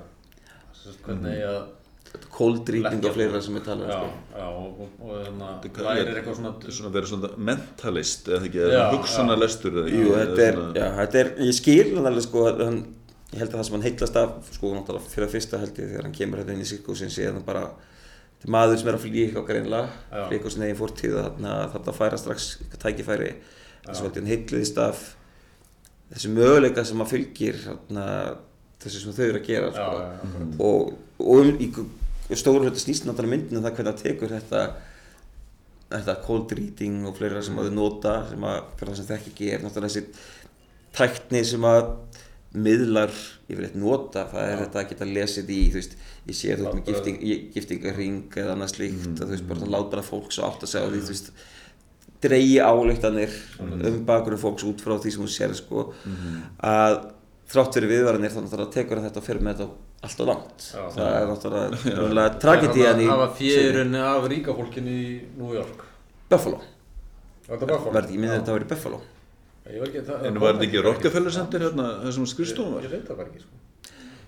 Sérst, 0.77 1.01
hvernig 1.05 1.33
eigi 1.33 1.49
að 1.49 1.59
Kóldrýting 2.37 3.01
og 3.09 3.15
fleira 3.15 3.39
sem 3.41 3.55
við 3.57 3.63
tala 3.65 3.85
um, 3.85 3.89
já, 3.89 3.97
sko. 3.97 4.37
já, 4.37 4.47
og, 4.47 4.81
og, 4.83 4.99
og 5.01 5.23
þannig 5.25 5.63
Þetta 5.63 5.85
lærir 5.87 6.01
er- 6.11 6.19
eitthvað 6.19 6.35
svona 6.37 6.51
Þetta 6.53 6.69
er 6.71 6.75
svona 6.77 6.89
að 6.91 6.97
vera 6.99 7.09
svona 7.11 7.29
mentalist 7.49 8.29
eða 8.29 8.45
ekki, 8.49 8.61
eða 8.67 8.83
hugsanalestur 8.93 9.79
eða 9.81 9.93
Jú, 9.95 10.11
þetta 10.13 10.45
er, 10.45 10.59
svona- 10.59 10.77
já, 10.81 10.87
þetta 11.01 11.19
er, 11.23 11.31
ég 11.47 11.57
skil 11.57 11.87
hann 11.97 12.09
alveg 12.11 12.25
sko, 12.27 12.43
að 12.51 12.61
hann, 12.67 12.79
ég 13.33 13.41
held 13.41 13.49
að 13.51 13.57
það 13.57 13.67
sem 13.69 13.77
hann 13.77 13.85
heitlast 13.87 14.19
af, 14.21 14.35
sko, 14.57 14.73
náttúrulega 14.77 15.13
fyrir 15.15 15.27
að 15.27 15.33
fyrsta 15.37 15.61
held 15.63 15.81
ég 15.81 15.89
þegar 15.91 16.07
hann 16.07 16.17
kemur 16.21 16.41
hérna 16.43 16.55
inn 16.57 16.63
í 16.63 16.69
sirkusin 16.69 17.11
síðan 17.17 17.41
bara, 17.47 17.63
þetta 18.37 18.47
er 18.47 18.53
maður 18.57 18.77
sem 18.83 18.91
er 18.93 18.97
að 18.99 19.03
flýja 19.07 19.25
eitthvað 19.27 19.47
greinlega, 19.49 19.89
flýja 20.13 20.37
eitthvað 20.37 20.53
sinni 20.55 20.67
eigin 20.69 20.81
fórtíð 20.83 21.17
og 21.17 21.25
þarna 21.27 21.55
þetta 21.73 21.95
færa 21.97 22.21
strax 22.21 22.47
eitthvað 22.61 22.83
tækifæri, 22.85 23.31
þess 23.87 24.03
að 24.05 24.19
hann 24.21 24.29
heitliðist 24.31 24.77
af 24.85 25.01
þessi 26.13 26.31
möguleika 26.37 26.85
sem 26.87 27.01
að 27.03 27.11
fylgir 27.15 27.57
þarna, 27.65 28.05
þessu 28.85 29.01
sem 29.03 29.15
þau 29.17 29.25
eru 29.27 29.41
að 29.41 29.47
gera, 29.49 29.67
já, 29.67 29.73
sko, 29.75 29.97
já, 29.97 30.07
já, 30.07 30.49
og, 30.63 30.93
og 31.19 31.41
um, 31.41 31.49
í 31.59 31.67
stóru 32.35 32.67
hluti 32.67 32.83
snýst 32.83 33.07
náttúrulega 33.07 33.33
myndinu 33.37 33.63
það 33.63 33.77
hvernig 33.77 33.93
það 33.93 34.03
tekur 34.03 34.33
þetta 34.35 34.63
þetta 35.87 36.15
cold 36.25 36.51
reading 36.51 37.07
og 37.07 37.15
fleira 37.15 37.41
sem 37.45 37.55
að 37.55 37.69
þau 37.69 37.77
nota 37.77 38.15
sem 38.27 38.47
að 38.49 38.57
fyrir 38.75 38.91
það 38.91 38.99
sem 38.99 39.09
þekki 39.13 39.31
ekki 39.31 39.51
er 39.55 39.63
náttúrulega 39.63 39.93
þessi 39.93 40.03
tækni 40.97 41.43
sem 41.47 41.67
að 41.67 41.91
miðlar 42.57 43.11
yfirleitt 43.47 43.75
nota. 43.77 44.23
Það 44.31 44.49
er 44.51 44.61
þetta 44.63 44.81
að 44.81 44.89
geta 44.91 45.07
lesið 45.09 45.51
í 45.53 45.59
þú 45.71 45.79
veist, 45.79 45.93
ég 46.27 46.37
sé 46.37 46.55
þú 46.55 46.65
veist 46.65 46.77
með 46.77 46.89
gifting, 46.89 47.19
giftingarring 47.53 48.39
eða 48.41 48.55
annað 48.55 48.73
slíkt 48.73 49.13
að 49.13 49.23
þú 49.23 49.33
veist 49.35 49.47
bara 49.51 49.69
láta 49.75 49.91
bara 49.93 50.07
fólk 50.07 50.33
svo 50.33 50.47
átt 50.47 50.65
að 50.65 50.73
segja 50.73 50.91
því 50.93 51.03
þú 51.03 51.13
veist 51.13 51.31
dreigi 52.23 52.57
álíktanir 52.63 53.35
um 53.61 53.99
bakurum 54.07 54.41
fólks 54.41 54.65
út 54.65 54.81
frá 54.81 54.95
því 54.97 55.13
sem 55.13 55.23
þú 55.25 55.29
sér 55.35 55.53
sko. 55.59 55.85
Að 56.65 56.97
þrátt 57.47 57.77
fyrir 57.77 57.91
viðvaranir 57.93 58.31
þá 58.33 58.39
náttúrulega 58.43 58.73
tekur 58.75 59.01
þetta 59.05 59.21
og 59.21 59.25
fyrir 59.27 59.43
með 59.47 59.61
þetta 59.61 60.07
allt 60.07 60.23
og 60.23 60.27
langt. 60.31 60.65
Já. 60.73 60.81
það 60.95 61.11
er 61.17 61.27
náttúrulega 61.31 62.39
tragedían 62.43 63.01
í 63.03 63.07
Það 63.07 63.21
var 63.23 63.31
fjörunni 63.41 64.01
af 64.07 64.27
ríka 64.33 64.55
fólkinu 64.57 64.95
í 64.97 65.05
New 65.37 65.53
York. 65.55 65.85
Buffalo. 66.31 66.59
Var 67.47 67.53
þetta 67.55 67.69
Buffalo? 67.71 67.93
verði 67.95 68.17
ekki 68.17 68.33
þetta 68.35 68.51
að 68.51 68.57
vera 68.59 68.67
í 68.67 68.71
Buffalo? 68.73 68.99
Ég 69.67 69.79
var 69.83 69.87
ekki, 69.91 70.01
það, 70.07 70.25
En 70.27 70.37
var 70.39 70.53
þetta 70.55 70.65
ekki 70.67 70.81
Rockefeller 70.85 71.33
Center 71.35 71.63
hérna, 71.67 71.85
það 72.03 72.13
sem 72.17 72.25
skrifstofum 72.31 72.75
Ég 72.77 72.83
var? 72.87 72.91
veit 72.97 73.07
það 73.09 73.17
bara 73.21 73.31
ekki 73.31 73.41
sko. 73.43 73.53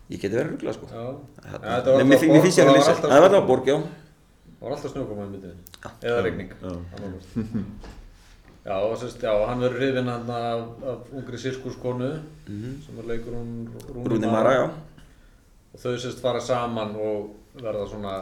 Ég 0.10 0.19
geti 0.23 0.36
verið 0.39 0.51
ruggla 0.55 0.73
sko. 0.75 0.88
Já, 0.89 1.03
Ja, 1.43 1.60
þetta 1.60 1.93
var 1.93 1.99
Nei, 1.99 2.08
mér 2.10 2.17
alltaf 2.17 2.43
finnst 2.43 2.60
ég 2.60 2.65
að 2.67 2.75
lýsa 2.79 2.95
það 2.95 3.03
var 3.03 3.21
var 3.21 3.29
alltaf 3.29 3.47
borg 3.51 3.69
já. 3.69 3.77
Það 4.60 4.65
var 4.65 4.75
alltaf 4.75 4.91
snjókoma 4.95 5.27
í 5.27 5.29
myndinni. 5.36 5.55
Eða 6.10 6.23
regning 6.25 6.49
Já. 8.69 8.77
sérst, 9.01 9.23
já, 9.25 9.34
hann 9.49 9.63
verður 9.63 9.82
hrifinn 9.82 10.12
hann 10.13 10.29
af, 10.29 10.62
af 10.91 11.10
ungri 11.17 11.39
sirkuskonu 11.41 12.12
sem 12.86 13.01
er 13.01 13.10
leikur 13.10 13.34
hún. 13.34 13.67
Rúni 14.05 14.29
Mara 14.29 14.69
og 15.73 15.82
þau 15.82 15.97
sérst 15.97 16.21
fara 16.21 16.41
saman 16.41 16.95
og 16.97 17.34
verða 17.58 17.88
svona 17.89 18.13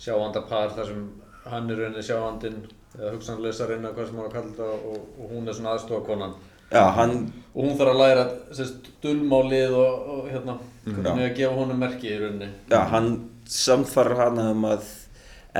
sjáandapar 0.00 0.74
þar 0.76 0.88
sem 0.90 1.04
hann 1.50 1.70
er 1.70 1.82
rauninni 1.82 2.02
sjáandinn 2.06 2.64
eða 2.98 3.12
hugsanleysarinn 3.14 3.84
eða 3.84 3.94
hvað 3.96 4.08
sem 4.08 4.18
maður 4.18 4.28
að 4.28 4.34
kalla 4.36 4.50
þetta 4.50 4.90
og, 4.90 5.06
og 5.18 5.32
hún 5.34 5.48
er 5.48 5.58
svona 5.58 5.74
aðstofakonan 5.74 6.34
já 6.74 6.84
hann 6.98 7.16
og 7.54 7.60
hún 7.60 7.76
þarf 7.78 7.92
að 7.92 8.00
læra 8.02 8.24
sérst, 8.58 8.90
dulmálið 9.02 9.76
og, 9.78 10.08
og 10.14 10.30
hérna 10.32 10.56
hvernig 10.86 11.28
að 11.28 11.36
gefa 11.40 11.58
honum 11.58 11.82
merki 11.84 12.10
í 12.10 12.20
rauninni 12.22 12.50
já 12.72 12.80
hann 12.94 13.10
samfarar 13.50 14.22
hana 14.24 14.48
um 14.54 14.66
að 14.70 14.88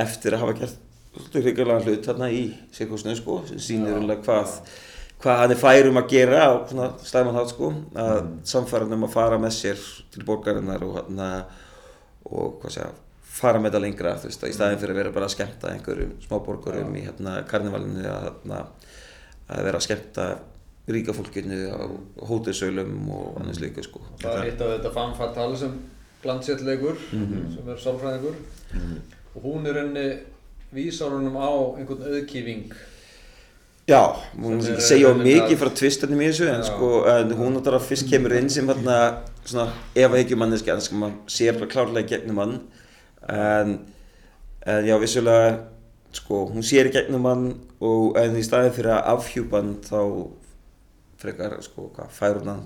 eftir 0.05 0.35
að 0.35 0.43
hafa 0.43 0.57
gert 0.61 0.81
svolítið 1.15 1.47
hryggjulega 1.47 1.85
hlut 1.85 2.09
þarna 2.09 2.29
í 2.31 2.43
sirkusinu 2.75 3.15
sko 3.19 3.39
sem 3.49 3.61
sýnir 3.63 3.99
alveg 3.99 4.21
hvað 4.25 4.59
hvað 5.23 5.39
hann 5.41 5.53
er 5.55 5.61
færum 5.61 6.01
að 6.01 6.09
gera 6.11 6.41
á 6.45 6.51
svona 6.69 6.89
stæman 7.01 7.37
hátt 7.39 7.53
sko 7.53 7.71
að 7.95 8.19
samfara 8.51 8.85
hann 8.85 8.97
um 8.97 9.07
að 9.07 9.15
fara 9.15 9.39
með 9.41 9.55
sér 9.57 9.87
til 10.13 10.25
borgarinnar 10.27 10.83
og 10.85 10.99
hann 10.99 11.23
og 12.25 12.59
hvað 12.61 12.75
segja 12.77 12.91
fara 13.35 13.59
með 13.59 13.73
þetta 13.73 13.83
lengra 13.83 14.17
þú 14.19 14.29
veist 14.29 14.43
að 14.43 14.51
í 14.51 14.55
staðin 14.55 14.81
fyrir 14.81 14.95
að 14.95 14.99
vera 15.01 15.15
bara 15.15 15.29
að 15.29 15.33
skemmta 15.35 15.71
einhverjum 15.73 16.11
smáborgurum 16.23 16.93
í 16.95 17.05
hérna 17.07 17.37
karnivalinu 17.49 18.05
að, 18.07 18.27
hérna, 18.29 18.59
að 19.51 19.65
vera 19.67 19.81
að 19.81 19.87
skemmta 19.87 20.27
ríka 20.87 21.15
fólkinu 21.17 21.57
á 21.73 21.81
hótelsölum 22.29 23.09
og 23.09 23.41
annars 23.41 23.59
líka 23.59 23.83
sko. 23.83 24.03
Það 24.21 24.37
er 24.37 24.47
hitt 24.51 24.61
af 24.61 24.71
þetta 24.75 24.93
fan 24.93 25.15
fatale 25.17 25.57
sem 25.57 25.75
glanséttleikur 26.23 27.01
sem 27.09 27.71
er 27.73 27.81
sálfræðingur. 27.81 28.37
Og 29.35 29.47
hún 29.47 29.65
er 29.65 29.79
rauninni 29.79 30.05
vísar 30.75 31.13
honum 31.15 31.37
á 31.39 31.49
einhvern 31.79 32.05
auðkýfing 32.11 32.75
Já, 33.85 34.15
Sem 34.33 34.73
er- 34.73 34.81
segja 34.81 35.11
á 35.13 35.13
mikið 35.13 35.59
frá 35.61 35.69
tvistunum 35.77 36.21
í 36.23 36.29
þessu 36.31 36.47
en, 36.49 36.63
Já. 36.63 36.69
sko, 36.71 36.87
en 37.05 37.33
hún 37.37 37.53
náttúrulega 37.53 37.85
fyrst 37.85 38.09
kemur 38.09 38.33
inn 38.33 38.49
sem 38.49 38.65
hérna, 38.65 39.21
svona 39.45 39.67
manneski 40.41 40.71
en 40.73 40.81
sko, 40.81 40.95
maður 40.95 41.29
sér 41.29 41.59
bara 41.59 41.69
klárlega 41.69 42.07
gegnum 42.15 42.39
hann 42.41 42.55
en, 43.29 43.75
en 44.65 44.85
já, 44.89 44.97
vissulega 44.97 45.59
sko, 46.11 46.47
hún 46.49 46.65
sér 46.65 46.89
gegnum 46.89 47.25
hann 47.29 47.45
og 47.79 48.17
en 48.17 48.35
í 48.35 48.41
staðin 48.41 48.73
fyrir 48.73 48.95
að 48.95 49.13
afhjúpa 49.13 49.61
hann 49.61 49.75
þá 49.85 50.01
frekar, 51.21 51.61
sko, 51.61 51.91
hvað, 51.93 52.09
fær 52.09 52.41
hún 52.41 52.49
hann 52.55 52.65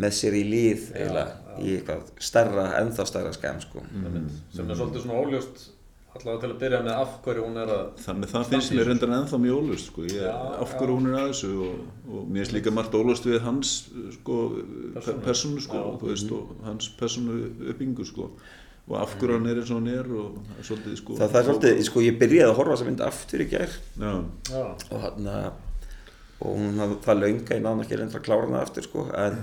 með 0.00 0.16
sér 0.20 0.36
í 0.36 0.44
líð 0.44 0.90
eiginlega 1.00 1.56
í 1.64 1.78
eitthvað 1.78 2.12
stærra, 2.20 2.68
ennþá 2.82 3.06
stærra 3.08 3.32
skæm 3.32 3.60
sko. 3.64 3.82
sem 4.52 4.68
er 4.68 4.76
svolítið 4.76 5.06
svona 5.06 5.20
óljóst 5.24 5.70
allavega 6.10 6.40
til 6.42 6.50
að 6.50 6.58
byrja 6.62 6.78
með 6.86 6.96
af 7.00 7.10
hverju 7.24 7.42
hún 7.46 7.58
er 7.62 7.70
að 7.74 7.82
Þannig 8.04 8.30
það 8.32 8.48
finnst 8.50 8.72
mér 8.74 8.88
reyndar 8.90 9.12
ennþá 9.16 9.38
mjög 9.44 9.58
ólust 9.60 9.90
sko. 9.92 10.02
ég, 10.08 10.16
Já, 10.24 10.32
af 10.64 10.72
hverju 10.78 10.96
hún 10.98 11.06
er 11.10 11.18
að 11.20 11.28
þessu 11.30 11.50
og, 11.66 11.84
og 12.10 12.24
mér 12.26 12.40
finnst 12.42 12.56
líka 12.56 12.72
margt 12.74 12.96
ólust 12.98 13.28
við 13.30 13.38
hans 13.46 13.74
sko, 14.16 14.38
Persónu. 14.96 15.22
persónu 15.28 15.60
sko, 15.66 15.84
Já. 15.84 16.08
veist, 16.08 16.32
og 16.34 16.66
hans 16.66 16.90
persónu 16.98 17.38
uppbyggingu 17.70 18.04
sko. 18.10 18.30
og 18.90 18.96
af 18.98 19.12
hverju 19.20 19.36
hann 19.38 19.46
er 19.46 19.60
eins 19.62 19.70
og 19.70 19.76
hann 19.78 19.88
er 19.94 20.06
og 20.18 20.38
er 20.58 20.66
svolítið 20.66 20.96
sko, 20.98 21.14
það, 21.20 21.28
það 21.30 21.40
er 21.40 21.48
svolítið, 21.52 21.82
sko, 21.86 22.00
ég 22.08 22.16
byrjaði 22.18 22.50
að 22.50 22.56
horfa 22.58 22.74
þessa 22.76 22.88
mynd 22.90 23.02
aftur 23.06 23.44
í 23.44 23.48
gær 23.52 23.76
Já, 24.00 24.14
já, 24.50 24.64
og 24.90 25.04
hann 25.04 25.28
og 26.40 26.54
hún 26.56 26.78
hafði 26.80 26.96
það 27.04 27.20
launga 27.20 27.56
ég 27.56 27.62
náðan 27.64 27.82
ekki 27.84 27.98
reyndra 28.00 28.20
að 28.20 28.26
klára 28.26 28.46
hana 28.46 28.62
aftur 28.64 28.86
sko. 28.86 29.02
En 29.12 29.34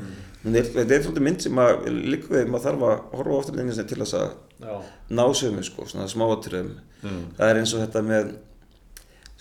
hún 0.43 0.57
er, 0.57 0.69
þetta 0.73 0.95
er 0.95 1.03
svolítið 1.05 1.25
mynd 1.27 1.43
sem 1.45 1.61
að 1.61 1.89
líka 2.13 2.31
við 2.33 2.49
maður 2.49 2.65
þarf 2.65 2.85
að 2.87 3.19
horfa 3.19 3.37
ofta 3.37 3.57
inn 3.61 3.69
í 3.69 3.75
til 3.77 3.99
þess 4.01 4.17
að 4.17 4.87
ná 5.13 5.23
sömu 5.37 5.65
sko, 5.67 5.85
svona 5.91 6.07
smáatriðum 6.09 6.71
Já. 7.03 7.11
það 7.37 7.51
er 7.51 7.61
eins 7.61 7.75
og 7.77 7.83
þetta 7.83 8.03
með 8.07 8.31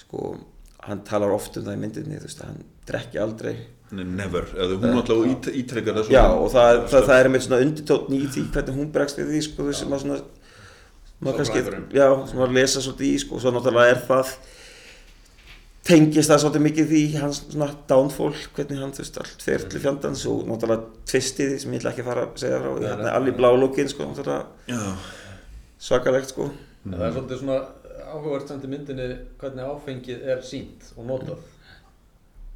sko, 0.02 0.26
hann 0.86 1.00
talar 1.08 1.32
oft 1.34 1.56
um 1.56 1.64
það 1.66 1.78
í 1.78 1.82
myndinni 1.86 2.20
þú 2.20 2.28
veist, 2.28 2.44
hann 2.44 2.60
drekki 2.86 3.20
aldrei. 3.22 3.54
Never, 3.96 4.48
eða 4.58 4.76
hún 4.82 4.98
alltaf 4.98 5.20
ít, 5.30 5.48
ítrekkar 5.62 6.00
það 6.00 6.08
já 6.10 6.24
og 6.26 6.48
það, 6.50 6.80
það, 6.90 7.04
það 7.06 7.20
er 7.20 7.28
með 7.30 7.44
svona 7.44 7.60
undirtótn 7.62 8.16
í 8.16 8.24
því 8.34 8.42
hvernig 8.56 8.78
hún 8.80 8.88
bregst 8.94 9.20
við 9.20 9.28
því 9.30 9.42
sko, 9.46 9.66
sem 9.78 9.94
að 9.94 10.02
svona 10.02 10.16
maður 11.22 11.38
kannski, 11.38 11.60
Sálfræðingurinn. 11.62 11.84
já, 11.94 12.08
sem 12.32 12.42
að 12.42 12.56
lesa 12.58 12.82
svolítið 12.82 13.12
í 13.12 13.20
sko, 13.22 13.36
og 13.38 13.44
svo 13.44 13.52
náttúrulega 13.54 13.92
er 13.94 14.00
það 14.08 14.32
tengist 15.86 16.30
það 16.30 16.42
svolítið 16.42 16.64
mikið 16.66 16.88
því 16.90 17.02
hans 17.20 17.40
svona 17.44 17.68
downfall, 17.90 18.34
hvernig 18.56 18.82
hann 18.82 18.94
þú 18.96 19.02
veist 19.04 19.18
allt 19.22 19.44
fer 19.46 19.66
til 19.70 19.82
fjandans 19.82 20.24
og 20.30 20.44
náttúrulega 20.48 21.06
tvistið 21.12 21.56
sem 21.62 21.74
ég 21.74 21.82
ætla 21.82 21.92
ekki 21.92 22.04
að 22.04 22.10
fara 22.10 22.26
að 22.26 22.42
segja 22.42 22.60
frá 22.62 22.70
hérna 22.72 22.96
nei. 23.00 23.08
er 23.08 23.18
allir 23.20 23.36
blálókin 23.38 23.90
sko, 23.92 24.08
náttúrulega. 24.10 24.46
Já, 24.70 24.82
svakalegt 25.88 26.32
sko. 26.34 26.48
En 26.86 26.96
það 26.96 27.06
er 27.08 27.16
svolítið 27.16 27.42
svona 27.42 27.58
áhugavert 28.06 28.52
samt 28.52 28.66
í 28.66 28.70
myndinni 28.70 29.08
hvernig 29.40 29.72
áfengið 29.72 30.30
er 30.34 30.46
sínt 30.46 30.90
og 30.96 31.10
notað. 31.10 31.42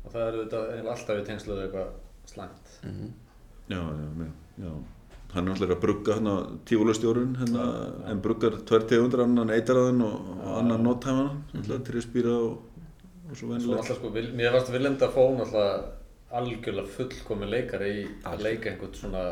Og 0.04 0.14
það 0.14 0.22
er 0.22 0.38
auðvitað 0.38 0.70
eiginlega 0.70 0.94
alltaf 0.96 1.20
í 1.20 1.26
tengslu 1.28 1.56
við 1.56 1.66
eitthvað 1.66 1.90
slæmt. 2.30 2.72
Já, 3.70 3.78
já, 3.78 4.06
já, 4.24 4.32
já. 4.64 4.72
Hann 5.30 5.46
er 5.46 5.54
alltaf 5.54 5.76
að 5.76 5.82
brugga 5.84 6.14
hérna 6.16 6.32
tífólastjórun 6.66 7.36
hérna, 7.38 7.64
en 8.10 8.22
bruggar 8.22 8.56
tvær 8.66 8.86
tegundur, 8.90 9.22
annan 9.22 9.52
eitaraðan 9.54 10.00
og, 10.02 10.30
og 10.40 10.56
annan 10.58 10.82
nothæman, 10.82 11.44
alltaf 11.54 11.84
trispýra 11.86 12.32
og, 12.34 12.56
og 12.69 12.69
svo 13.38 13.54
alltaf 13.56 13.96
sko, 13.98 14.10
mér 14.14 14.52
varst 14.54 14.72
Willem 14.74 14.96
Dafoe 15.00 15.36
alltaf 15.38 15.64
algjörlega 16.40 16.92
fullkomin 16.96 17.50
leikari 17.50 17.90
í 18.00 18.04
að 18.28 18.44
leika 18.46 18.70
einhvern 18.70 18.94
svona 18.94 19.24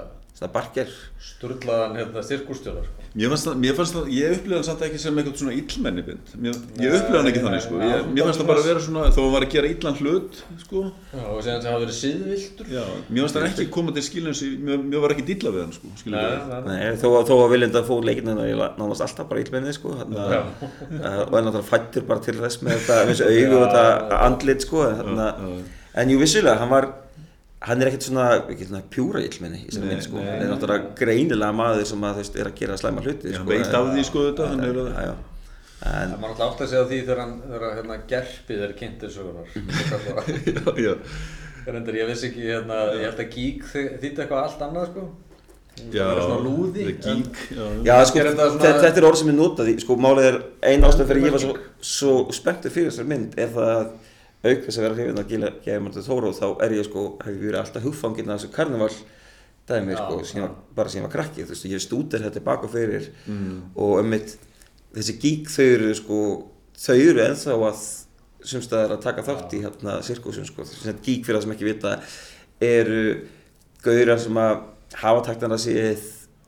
Sturlaðan 1.23 1.99
hérna 1.99 2.23
styrkustjólar 2.23 2.87
sko. 2.87 2.98
Mér 3.17 3.31
fannst 3.33 3.47
það, 3.49 3.55
mér 3.63 3.75
fannst 3.79 3.95
það, 3.97 4.09
ég 4.13 4.33
upplifði 4.37 4.57
hann 4.59 4.67
samt 4.67 4.83
ekki 4.85 4.99
sem 5.01 5.17
eitthvað 5.19 5.39
svona 5.41 5.55
illmenni 5.57 6.03
bind. 6.05 6.33
Mér, 6.45 6.59
ég 6.85 6.97
upplifði 6.99 7.19
hann 7.19 7.29
ekki 7.31 7.43
þannig, 7.45 7.63
sko. 7.65 7.79
Ég, 7.81 8.03
mér 8.13 8.27
fannst 8.29 8.43
það 8.43 8.49
bara 8.51 8.63
að 8.63 8.69
vera 8.69 8.83
svona, 8.85 9.05
þó 9.09 9.19
að 9.19 9.25
hann 9.25 9.33
var 9.35 9.47
að 9.47 9.55
gera 9.55 9.71
illan 9.73 9.97
hlut, 10.03 10.41
sko. 10.65 10.83
Já, 11.15 11.23
og 11.33 11.41
séðan 11.47 11.63
það 11.65 11.71
hafa 11.73 11.83
verið 11.85 11.97
síðvildur. 11.99 12.69
Já, 12.77 12.85
mér 13.09 13.25
fannst 13.25 13.39
það 13.39 13.49
ekki 13.49 13.67
koma 13.79 13.95
til 13.97 14.05
skilins, 14.09 14.43
mér, 14.69 14.85
mér 14.93 15.05
var 15.07 15.17
ekki 15.17 15.27
dilla 15.33 15.55
við 15.57 15.65
hann, 15.65 15.75
sko. 15.79 15.95
Skilur 16.03 16.19
Nei, 16.19 16.29
við. 16.29 16.45
nei, 16.53 16.61
nei. 16.69 16.85
Nei, 16.85 17.01
þó, 17.01 17.09
þó 17.33 17.35
að 17.39 17.51
Viljanda 17.57 17.85
fór 17.89 18.07
leikinn 18.11 18.33
en 18.35 18.43
það 18.43 18.53
er 18.53 18.77
nánast 18.83 19.07
alltaf 19.09 19.29
bara 19.33 19.43
illmenni 19.47 19.75
sko, 19.79 19.97
þannig 20.03 20.23
að 20.23 20.37
uh, 20.39 21.19
og 21.25 21.35
er 21.41 21.49
náttúrulega 21.49 21.67
fættur 21.73 22.07
bara 22.13 22.25
til 22.29 22.37
þess 22.39 22.63
með 22.63 22.77
þetta 22.77 23.01
með 23.09 23.13
þessu 23.15 23.29
augu 23.33 23.59
og 23.59 23.67
þetta 23.67 24.23
andlit 24.29 24.67
sko, 24.69 24.85
þannig 25.01 25.25
að 25.25 25.53
en 25.99 26.13
jú 26.13 26.21
vissulega, 26.21 26.59
hann 26.61 26.71
var 26.77 26.91
hann 27.69 27.83
er 27.85 27.91
ekkert 27.91 28.07
svona, 28.09 28.27
ekki 28.53 28.67
svona 28.69 28.83
pjúra 28.93 29.23
illmenni 29.25 29.63
í 29.63 29.69
þessari 29.69 29.87
Nei, 29.87 29.95
mynd 29.95 30.07
sko, 30.09 30.19
nei, 30.21 30.29
hann 30.33 30.45
er 30.47 30.53
náttúrulega 30.55 30.93
greinilega 31.01 31.57
maður 31.59 31.89
sem 31.93 32.07
að 32.09 32.15
þú 32.19 32.23
veist 32.25 32.39
er 32.43 32.51
að 32.51 32.57
gera 32.63 32.79
slæma 32.81 33.05
hluti 33.07 33.33
sko, 33.33 33.39
hann 33.43 33.51
veit 33.53 33.75
af 33.81 33.91
því, 33.95 34.05
sko, 34.11 34.25
þetta, 34.31 34.49
hann 34.53 34.65
er 34.69 34.81
að- 34.83 34.91
já, 34.93 35.03
já. 35.09 35.15
en 35.79 36.11
Það 36.13 36.19
maður 36.23 36.33
alltaf 36.35 36.49
átt 36.53 36.65
að 36.67 36.71
segja 36.73 36.87
því 36.91 37.01
þegar 37.05 37.21
hann, 37.25 37.35
þegar 37.53 37.77
hérna 37.79 37.99
gerpið 38.13 38.63
er 38.67 38.73
kynntir 38.81 39.13
sögunar. 39.15 39.53
Já, 40.59 40.73
já. 40.89 40.95
Reyndar, 41.69 41.97
ég 42.01 42.09
vissi 42.09 42.29
ekki, 42.31 42.45
hérna, 42.49 42.79
ég 42.97 43.05
held 43.07 43.19
að 43.23 43.33
gík 43.37 43.65
þýtti 43.69 44.23
eitthvað 44.25 44.43
allt 44.43 44.63
annað, 44.67 44.87
sko. 44.91 45.07
Já, 45.95 46.03
Það 46.09 46.17
er 46.17 46.23
svona 46.25 46.43
lúði. 46.43 46.85
Geek, 46.89 47.41
já. 47.55 47.67
Já, 47.87 47.97
sko, 48.09 48.19
þetta 48.27 48.47
svona- 48.57 48.89
er 48.99 49.07
orð 49.07 49.19
sem 49.21 49.29
er 49.31 49.37
notað 49.39 49.69
í, 49.71 49.75
sko, 49.85 49.97
málið 50.03 50.29
er 50.33 50.39
ein 50.73 50.87
ástæð 50.89 51.11
fyrir 51.13 51.29
ég 51.29 51.37
var 51.37 51.45
svo, 51.45 51.53
svo 51.95 52.15
spenntur 52.35 52.75
fyrir 52.75 52.91
þessar 52.91 53.07
mynd 53.13 53.37
er 53.39 53.53
það 53.55 53.71
að 53.77 53.85
auk 54.45 54.61
þess 54.67 54.79
að 54.79 54.85
vera 54.87 54.95
hrifin 54.99 55.19
að 55.23 55.31
gila 55.33 55.49
Gæðimandur 55.65 56.05
Þóró 56.07 56.33
þá 56.37 56.47
er 56.65 56.75
ég 56.79 56.85
sko, 56.87 57.05
hef 57.25 57.33
ég 57.35 57.41
verið 57.43 57.61
alltaf 57.63 57.83
hugfanginn 57.89 58.31
af 58.31 58.39
þessu 58.41 58.53
karneval 58.55 58.93
dæmi, 59.69 59.93
Já, 59.93 59.99
sko, 60.05 60.19
sem 60.25 60.39
ég, 60.41 60.45
var- 60.47 60.55
bara 60.79 60.89
sem 60.93 61.01
ég 61.03 61.07
var 61.09 61.13
krakki, 61.17 61.43
þú 61.45 61.53
veist, 61.53 61.65
ég 61.69 61.75
hef 61.77 61.83
stúdir 61.85 62.23
þetta 62.25 62.41
bak 62.45 62.63
og 62.65 62.71
fyrir. 62.73 63.09
Mm. 63.27 63.57
og 63.77 63.99
um 64.01 64.09
mitt, 64.15 64.37
þessi 64.97 65.17
gík 65.21 65.51
þau 65.53 65.65
eru 65.75 65.91
sko, 65.99 66.21
þau 66.79 66.95
eru 66.97 67.25
ennþá 67.27 67.57
að 67.69 67.83
sumstaðar 68.49 68.95
að 68.97 69.03
taka 69.03 69.23
þátt 69.27 69.53
í 69.59 69.63
hérna 69.67 69.99
sirkusum, 70.07 70.47
sko, 70.49 70.63
þessi 70.65 70.95
gík 71.05 71.27
fyrir 71.27 71.41
það 71.41 71.43
sem 71.49 71.53
ekki 71.57 71.69
vita 71.69 71.97
eru 72.65 73.03
gaurar 73.85 74.19
sem 74.23 74.39
að 74.41 74.63
hafa 75.03 75.25
taktan 75.29 75.53
að 75.53 75.61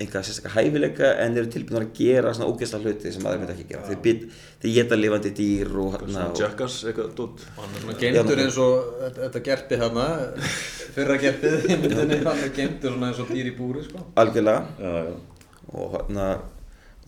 einhvað 0.00 0.26
sérstaklega 0.26 0.64
hæfileika 0.64 1.10
en 1.24 1.36
eru 1.36 1.50
tilbúinir 1.52 1.84
að 1.84 1.92
gera 1.98 2.32
svona 2.36 2.48
ógeðslega 2.50 2.88
hluti 2.88 3.12
sem 3.14 3.26
aðeins 3.28 3.42
myndi 3.42 3.54
ekki 3.56 3.66
gera. 3.70 3.82
Þeir, 3.88 4.00
bit, 4.06 4.22
þeir 4.62 4.74
geta 4.78 4.98
lifandi 4.98 5.32
dýr 5.36 5.72
og 5.82 5.90
hérna 5.94 6.10
Svona 6.10 6.26
og, 6.30 6.40
Jackass, 6.40 6.78
eitthvað 6.88 7.10
dótt. 7.18 7.44
Hann 7.58 7.74
er 7.74 7.84
svona 7.84 7.96
geimtur 8.00 8.44
eins 8.44 8.60
og 8.64 8.94
þetta, 9.20 9.42
gerpið 9.50 9.84
þarna, 9.84 10.06
fyrra 10.96 11.18
gerpið 11.24 11.58
í 11.68 11.80
myndinni, 11.82 12.20
hann 12.24 12.44
er 12.46 12.54
geimtur 12.56 12.96
svona 12.96 13.10
eins 13.10 13.20
og 13.24 13.34
dýr 13.34 13.50
í 13.52 13.56
búri, 13.58 13.84
sko. 13.84 14.06
algjörlega 14.24 14.64
Já, 14.80 15.10
já. 15.10 15.50
og 15.74 15.98
hérna 15.98 16.30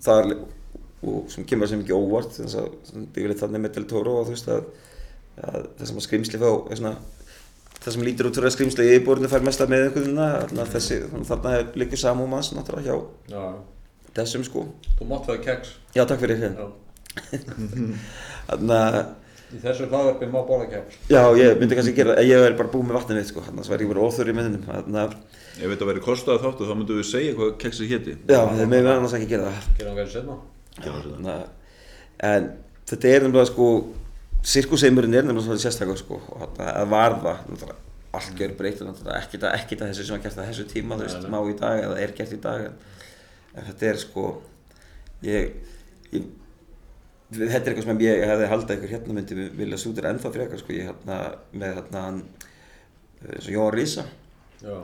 það 0.03 0.23
er 0.23 0.37
og 1.03 1.31
sem 1.33 1.47
kemur 1.49 1.67
sem 1.71 1.81
ekki 1.83 1.97
óvart 1.97 2.37
þess 2.37 2.61
að 2.61 2.69
byggjulegt 3.15 3.41
þannig 3.43 3.65
með 3.65 3.75
Del 3.77 3.89
Toro 3.91 4.21
og 4.21 4.29
þú 4.29 4.37
veist 4.37 4.51
að, 4.55 4.69
að 5.43 5.65
það 5.81 5.89
sem 5.89 5.99
að 5.99 6.07
skrimsli 6.07 6.41
fá 6.43 6.51
er 6.53 6.79
svona 6.79 6.93
það 7.83 7.93
sem 7.97 8.05
lítur 8.07 8.29
út 8.31 8.37
fyrir 8.39 8.49
að 8.51 8.55
skrimsli 8.57 8.85
í 8.87 8.93
yfirborðinu 8.97 9.31
fær 9.33 9.45
mest 9.47 9.61
að 9.65 9.73
með 9.73 9.87
einhvern 9.89 10.67
þessi 10.73 10.99
þannig 11.03 11.23
að 11.23 11.31
þarna 11.33 11.81
liggur 11.83 11.99
samúm 12.03 12.37
hans 12.37 12.53
náttúrulega 12.55 12.87
hjá 12.87 12.97
Já, 13.33 13.43
þessum 14.21 14.45
sko 14.47 14.67
þú 15.01 15.09
mátt 15.11 15.27
það 15.31 15.41
keks. 15.49 15.75
já 15.97 16.05
takk 16.07 16.21
fyrir 16.23 16.39
hérna 16.45 16.71
þannig 18.49 18.79
að 18.79 19.03
Í 19.53 19.59
þessu 19.61 19.85
hlaðverfi 19.91 20.27
má 20.33 20.39
bóla 20.49 20.65
keks. 20.71 20.95
já 21.13 21.21
ég 21.37 21.59
myndi 21.61 21.77
kannski 21.77 21.93
gera 21.99 22.15
ég 22.25 22.41
er 22.47 22.55
bara 22.57 22.71
búið 22.73 22.87
með 22.89 22.97
vatnið 22.97 23.19
mitt 23.19 23.29
sko 23.29 23.43
þannig 23.45 23.67
að 23.67 23.73
var 23.75 23.83
ég 23.85 23.91
verið 23.91 24.07
óþur 24.07 24.31
í 24.33 24.35
myndinum 24.39 24.63
þannig 24.65 25.01
að 25.03 25.17
Ef 25.53 25.67
þetta 25.69 25.89
væri 25.91 26.01
kostað 26.07 26.39
þáttu 26.41 26.65
þá 26.65 26.73
myndum 26.79 26.97
við 27.03 27.05
segja 27.11 27.35
hvað 27.37 27.51
keksið 27.61 27.91
héti. 27.93 28.15
já 28.33 28.39
þeir 28.57 28.71
með 28.73 28.87
annars 28.95 29.13
ekki 29.19 29.27
gera 29.35 29.51
það 29.53 29.67
Gerum 29.83 29.99
við 29.99 30.07
þessu 30.07 30.15
setna. 30.23 30.37
Þannig 30.87 31.29
að- 31.35 31.51
en 32.31 32.47
þetta 32.89 33.11
er 33.13 33.27
nefnilega 33.27 33.51
sko 33.51 33.67
sirkusheimurinn 34.43 35.15
er 35.15 35.27
nefnilega 35.27 35.47
svona 35.47 35.63
sérstaklega 35.63 36.01
sko 36.03 36.19
og 36.19 36.43
þarna 36.43 36.71
að 36.83 36.93
varða 36.93 37.35
náttúrulega 37.47 37.91
algjör 38.19 38.55
breytur 38.59 38.89
náttúrulega 38.89 39.21
ekkert 39.23 39.47
að, 39.49 39.57
ekkert 39.61 39.85
að 39.85 39.93
þessu 39.93 40.07
sem 40.07 40.17
var 40.17 40.25
gert 40.27 40.39
að 40.39 40.49
þessu 40.51 40.69
tíma 40.73 40.99
þú 40.99 41.07
veist 41.07 41.29
má 41.33 41.39
í 41.49 41.59
dag 41.61 41.83
eða 41.87 42.01
er 42.03 42.15
gert 42.19 42.35
í 42.37 42.41
dag 42.43 42.65
en, 42.67 42.75
en 43.55 43.69
þetta 43.71 43.91
er 43.93 44.01
sko 44.03 44.25
ég, 45.27 45.53
ég 46.13 46.27
þetta 47.33 47.63
er 47.63 47.71
eitthvað 47.73 47.87
sem 47.87 48.03
ég 48.05 48.25
hefði 48.29 48.51
haldið 48.51 48.75
einhver 48.75 48.93
hérna 48.97 49.17
myndi 49.17 49.47
vilja 49.63 49.79
sútur 49.81 50.11
ennþá 50.11 50.35
frekar 50.35 50.61
sko 50.61 50.75
ég 50.77 50.91
hérna 50.91 51.21
með 51.55 51.79
hérna 51.79 52.05
hann 52.09 52.21
eins 53.23 53.47
og 53.47 53.55
Jón 53.55 53.73
Rísa 53.77 54.05
Já. 54.63 54.77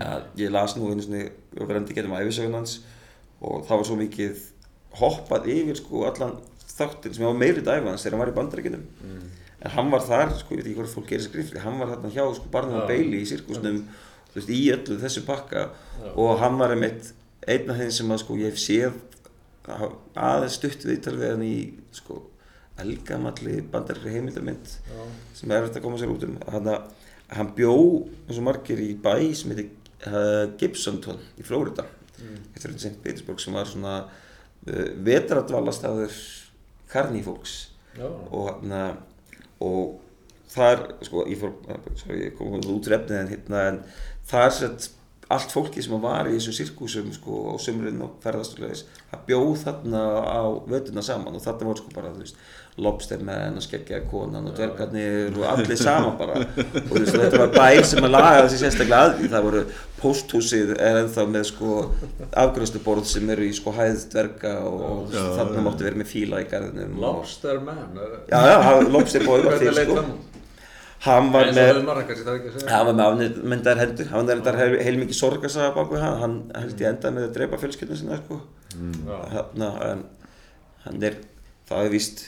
að 0.00 0.40
ég 0.40 0.52
las 0.52 0.76
nú 0.76 0.92
einu 0.92 1.02
svona 1.04 1.26
verandi 1.58 1.96
getum 1.96 2.14
æfisögun 2.16 2.56
hans 2.60 2.78
og 3.40 3.66
það 3.66 3.80
var 3.80 3.88
svo 3.88 3.96
mikið 4.00 4.46
hoppað 5.00 5.50
yfir 5.52 5.80
sko 5.80 6.06
allan 6.08 6.38
þáttin 6.80 7.16
sem 7.16 7.28
var 7.28 7.38
meiri 7.38 7.62
dæfa 7.62 7.92
hans 7.92 8.06
þegar 8.06 8.16
hann 8.16 8.24
var 8.24 8.32
í 8.32 8.38
bandarækjunum 8.40 8.86
en 9.60 9.74
hann 9.74 9.90
var 9.92 10.04
þar, 10.06 10.32
sko, 10.40 10.54
ég 10.54 10.62
veit 10.62 10.70
ekki 10.70 10.78
hvort 10.78 10.92
fólk 10.94 11.10
gerir 11.10 11.24
sér 11.24 11.32
skrifli 11.34 11.62
hann 11.62 11.80
var 11.80 11.92
þarna 11.92 12.12
hjá 12.14 12.24
sko 12.36 12.48
Barnum 12.52 12.80
og 12.80 12.88
Bailey 12.88 13.20
í 13.20 13.28
sirkusnum, 13.28 13.82
þú 14.30 14.38
veist, 14.38 14.52
í 14.56 14.60
öllu 14.72 14.96
þessu 15.02 15.24
pakka. 15.26 15.66
Og 16.14 16.40
hann 16.40 16.56
var 16.60 16.72
einmitt 16.72 17.12
einn 17.48 17.72
af 17.72 17.80
þeim 17.80 17.92
sem 17.92 18.14
að 18.14 18.22
sko 18.22 18.38
ég 18.40 18.54
hef 18.54 18.60
séð 18.60 18.96
aðeins 19.70 20.56
stutt 20.56 20.86
viðtal 20.88 21.16
við 21.18 21.34
hann 21.34 21.44
í 21.44 21.56
sko 21.94 22.22
elgamalli 22.80 23.60
bandarækri 23.70 24.14
heimildamind 24.14 24.72
sem 25.36 25.52
er 25.52 25.66
eftir 25.66 25.82
að 25.82 25.84
koma 25.84 26.00
sér 26.00 26.14
út 26.14 26.24
um. 26.24 26.38
Hann, 26.54 26.70
hann 27.36 27.52
bjó 27.56 27.74
eins 28.24 28.40
og 28.40 28.46
margir 28.48 28.80
í 28.80 28.94
bæ 28.96 29.12
sem 29.36 29.52
heitir 29.52 29.68
uh, 30.08 30.48
Gibsonton 30.60 31.20
í 31.36 31.44
Flórida 31.44 31.84
mm. 31.84 32.38
eftir 32.56 32.76
St. 32.78 32.96
Petersburg 33.04 33.42
sem 33.42 33.56
var 33.56 33.68
svona 33.68 33.96
uh, 34.06 34.86
vetradvalastæður 35.04 36.16
karnífólks 36.92 37.56
Já. 37.96 38.06
og 38.06 38.48
hann 38.50 38.74
og 39.60 40.00
þar, 40.50 40.86
sko, 41.06 41.24
ég 41.30 41.38
fór 41.40 41.52
sorry, 42.00 42.24
ég 42.26 42.38
kom 42.38 42.56
út 42.58 42.88
úr 42.88 42.96
efnið 42.96 43.18
en 43.20 43.30
hérna 43.34 43.64
en 43.70 43.82
þar 44.30 44.54
sett 44.56 44.88
allt 45.30 45.52
fólki 45.54 45.82
sem 45.84 45.94
var 46.02 46.26
í 46.30 46.36
þessum 46.38 46.56
sirkusum 46.56 47.12
sko 47.14 47.42
á 47.52 47.54
sömurinn 47.62 48.00
og 48.02 48.16
ferðastulegis 48.24 48.84
það 49.12 49.20
bjóð 49.28 49.52
þarna 49.64 50.00
á 50.26 50.42
vötuna 50.72 51.04
saman 51.06 51.36
og 51.38 51.44
þarna 51.44 51.68
voru 51.70 51.82
sko 51.84 51.94
bara, 51.94 52.10
þú 52.16 52.24
veist 52.24 52.40
lobstermenn 52.80 53.58
og 53.58 53.64
skeggjaði 53.64 54.06
konan 54.08 54.46
og 54.48 54.54
dvergarnir 54.56 55.34
og 55.36 55.42
allir 55.50 55.76
saman 55.76 56.14
bara. 56.16 56.38
Og 56.38 56.86
þú 56.94 57.00
veist 57.02 57.16
þetta 57.18 57.40
var 57.42 57.50
bær 57.56 57.82
sem 57.90 58.06
að 58.06 58.12
laga 58.14 58.44
þessi 58.46 58.60
sérstaklega 58.62 59.00
að 59.08 59.14
því. 59.18 59.28
Það 59.34 59.46
voru 59.48 59.62
pósthúsið 60.00 60.70
er 60.78 61.00
ennþá 61.02 61.26
með 61.34 61.44
sko 61.50 61.74
afgröðsluborð 62.44 63.08
sem 63.10 63.30
eru 63.34 63.46
í 63.50 63.52
sko 63.58 63.74
hæð 63.76 64.06
dverga 64.14 64.54
og, 64.70 64.80
og 64.86 65.14
þarna 65.36 65.64
máttu 65.66 65.86
vera 65.88 66.00
með 66.00 66.10
fíla 66.14 66.40
í 66.44 66.48
garðinum 66.50 66.96
Lobster 67.02 67.60
er- 67.60 68.18
Já, 68.32 68.40
já, 68.54 68.58
Lobster 68.94 69.26
Boy 69.28 69.44
var 69.44 69.58
til 69.60 69.74
sko 69.76 70.04
hann 71.06 71.30
var 71.32 71.52
með 71.54 71.60
er. 71.64 71.78
Hann 72.70 72.88
var 72.88 72.96
með 72.96 73.04
afmyndar 73.06 73.80
hendur 73.80 74.10
Hann 74.10 74.28
var 74.28 74.42
með 74.42 74.58
heil, 74.60 74.74
heilmikið 74.88 75.16
sorgarsaga 75.20 75.72
bak 75.76 75.94
við 75.94 76.04
hann 76.04 76.18
Hann 76.24 76.34
held 76.56 76.82
ég 76.82 76.92
endaði 76.92 77.16
með 77.16 77.28
að 77.28 77.36
drepa 77.38 77.60
fjölskyldun 77.62 78.00
sinna 78.02 78.18
sko. 78.20 78.42
Já. 78.74 79.16
Hanna, 79.36 79.70
en 79.88 80.04
hann 80.84 81.08
er 81.08 81.16
Það 81.70 81.86
er 81.86 81.94
víst 81.94 82.24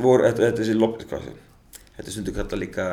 voru, 0.00 0.24
þetta, 0.24 0.46
þetta, 0.46 0.62
þessi 0.62 0.78
lob, 0.78 0.94
hvað, 1.10 1.26
þetta 1.96 2.06
er 2.06 2.14
stundu 2.14 2.34
kalla 2.36 2.58
líka 2.60 2.86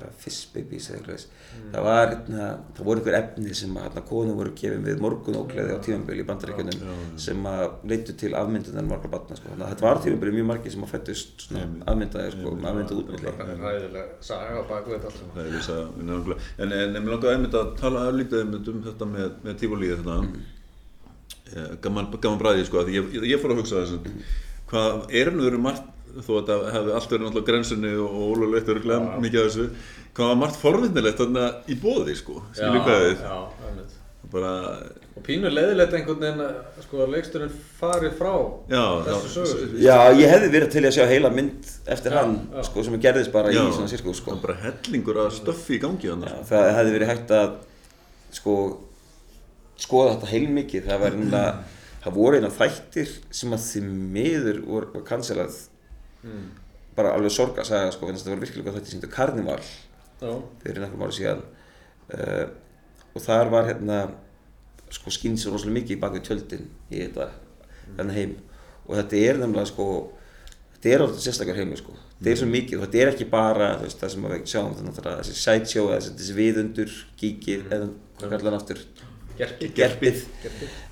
er 0.00 0.16
Fish 0.22 0.48
Babies 0.54 0.88
eða 0.90 0.98
eitthvað 0.98 1.16
þess. 1.16 1.26
það 1.74 1.86
var 1.88 2.12
hérna, 2.12 2.48
það 2.76 2.88
voru 2.88 3.02
einhver 3.02 3.18
efni 3.18 3.56
sem 3.58 3.76
að 3.76 3.86
hérna, 3.88 4.04
konum 4.08 4.40
voru 4.40 4.54
gefin 4.62 4.86
við 4.86 5.02
morgunógleði 5.04 5.76
á 5.76 5.78
tímambili 5.84 6.24
í 6.24 6.28
bandaríkjunum 6.30 7.18
sem 7.26 7.46
að 7.52 7.64
leittu 7.92 8.16
til 8.22 8.32
afmyndunar 8.38 8.88
margra 8.88 9.12
batna 9.12 9.38
sko. 9.38 9.52
þannig 9.52 9.66
að 9.66 9.74
þetta 9.74 9.88
var 9.88 10.02
tímambili 10.06 10.36
mjög 10.38 10.50
margir 10.52 10.76
sem 10.76 10.86
að 10.86 10.92
fættust 10.94 11.46
afmyndaði 11.52 12.34
sko, 12.36 12.56
afmynduð 12.62 13.02
útmyndli 13.02 13.36
Það 13.42 13.52
er 13.52 13.62
ræðilega 13.62 14.22
saga 14.24 14.62
á 14.62 14.64
baku 14.68 14.94
þetta 14.94 15.08
allt 15.10 15.18
saman. 15.18 15.34
Það 15.36 15.44
er 15.44 15.56
viss 15.56 15.70
að 15.72 15.82
vinna 15.98 16.16
náttúrulega. 16.16 16.48
En, 16.58 16.74
en, 16.78 16.96
mér 16.98 17.14
langaði 17.14 17.36
einmitt 17.36 17.56
að 17.58 17.70
tala 17.80 18.04
einmitt 18.08 18.70
um 18.72 18.82
þetta 18.86 19.08
með, 19.12 19.28
með 19.46 19.58
tífólíði 19.62 19.98
þetta. 20.00 20.18
Mm. 20.22 21.78
Gaman, 21.84 22.08
gaman 22.16 22.40
bræði, 22.40 22.66
sko, 22.68 22.82
að 22.82 22.92
ég, 22.94 23.10
ég, 23.18 23.28
ég 23.34 23.42
fór 23.42 23.54
að 23.54 23.62
hugsa 23.62 23.82
þessu. 23.82 24.14
Hvað 24.72 25.16
er 25.20 25.32
nú 25.34 25.44
verið 25.44 25.64
margt, 25.66 25.88
þó 26.20 26.30
að 26.36 26.42
þetta 26.42 26.72
hefði 26.76 26.94
allt 26.98 27.12
verið 27.14 27.24
náttúrulega 27.26 27.48
grensunni 27.48 27.92
og 28.02 28.20
ólulegt 28.26 28.68
og 28.72 28.80
Já. 28.84 28.98
mikið 29.24 29.40
af 29.42 29.48
þessu. 29.48 29.66
Hvað 30.12 30.28
var 30.32 30.38
margt 30.42 30.60
forvinnilegt 30.60 31.20
þarna 31.22 31.44
í 31.72 31.76
bóði, 31.80 32.14
sko. 32.18 32.42
Skilju 32.52 32.82
hvað 32.84 33.04
þið. 33.06 33.22
Já, 33.24 33.38
einmitt. 33.68 33.98
Bara, 34.32 34.52
Og 35.12 35.24
pínu 35.26 35.50
leiðilegt 35.52 35.92
einhvern 35.92 36.20
veginn 36.22 36.40
að 36.40 36.84
sko, 36.86 37.00
að 37.04 37.10
leiksturinn 37.12 37.50
fari 37.78 38.08
frá 38.16 38.30
já, 38.70 38.84
þessu 39.08 39.32
sögur. 39.34 39.74
Já, 39.82 39.96
ég 40.16 40.30
hefði 40.32 40.48
verið 40.54 40.70
til 40.72 40.84
að 40.88 40.94
sjá 40.96 41.04
heila 41.10 41.30
mynd 41.34 41.68
eftir 41.92 42.14
Já, 42.14 42.20
hann 42.22 42.38
já. 42.54 42.62
sko, 42.64 42.84
sem 42.86 42.96
gerðist 43.02 43.32
bara 43.34 43.52
Já. 43.52 43.60
í 43.60 43.74
svona 43.76 43.90
sirkus 43.92 44.22
sko. 44.22 44.32
það 44.32 44.46
bara 44.46 44.56
hellingur 44.62 45.20
að 45.26 45.34
stöffi 45.36 45.76
í 45.76 45.82
gangi 45.82 46.08
hann. 46.08 46.24
Já, 46.24 46.38
það 46.48 46.70
hefði 46.78 46.94
verið 46.96 47.12
hægt 47.12 47.34
að 47.36 47.52
sko, 48.38 48.56
skoða 49.84 50.14
þetta 50.14 50.32
heilmikið 50.32 50.88
það 50.88 51.02
var 51.04 51.18
einhverja 51.18 51.52
það 52.02 52.16
voru 52.16 52.40
eina 52.40 52.50
þættir 52.56 53.12
sem 53.30 53.52
að 53.54 53.66
því 53.68 53.82
miður 54.16 54.62
voru 54.66 54.90
var 54.96 55.04
cancelað 55.12 55.60
Mm. 56.22 56.50
bara 56.96 57.14
alveg 57.16 57.32
sorg 57.34 57.56
að 57.58 57.66
sagja 57.70 57.92
sko, 57.94 58.06
þetta 58.12 58.30
voru 58.30 58.44
virkilega 58.44 58.72
þetta 58.78 59.08
Karnival 59.10 59.58
Já, 60.22 60.32
fyrir 60.62 60.78
nokkur 60.84 61.02
ára 61.08 61.14
síðan. 61.16 61.40
Uh, 62.12 62.46
og 63.16 63.22
þar 63.24 63.48
var 63.50 63.66
hérna 63.66 63.96
sko 64.92 65.10
skýnst 65.10 65.42
svo 65.46 65.54
rosalega 65.56 65.80
mikið 65.80 65.96
í 65.96 66.00
bak 66.02 66.12
við 66.14 66.26
tjöldin 66.28 66.66
í 66.92 67.00
þetta 67.00 67.26
þennan 67.96 68.14
heim. 68.14 68.36
Og 68.86 68.96
þetta 69.00 69.22
er 69.24 69.40
nefnilega 69.40 69.70
sko 69.72 69.86
þetta 70.76 70.92
er 70.92 71.04
alltaf 71.06 71.24
sérstakar 71.24 71.58
heimur 71.58 71.80
sko. 71.80 71.96
Þetta 72.20 72.30
er 72.34 72.38
svo 72.42 72.48
mikið 72.52 72.78
og 72.78 72.84
þetta 72.86 73.02
er 73.02 73.10
ekki 73.14 73.26
bara 73.32 73.72
veist, 73.82 73.98
það 73.98 74.14
sem 74.14 74.28
við 74.30 74.44
sjáum 74.52 74.76
þannig 74.78 75.00
að 75.02 75.18
þessi 75.24 75.36
sideshow 75.42 75.88
eða 75.90 75.98
þessi- 75.98 76.16
þessi 76.20 76.36
viðundur, 76.38 76.94
gíkir 77.18 77.64
eða 77.72 77.88
hvað 78.20 78.30
kallar 78.36 78.52
hann 78.52 78.60
aftur 78.60 78.84
Gerpi. 79.38 79.68
gerpið. 79.76 80.22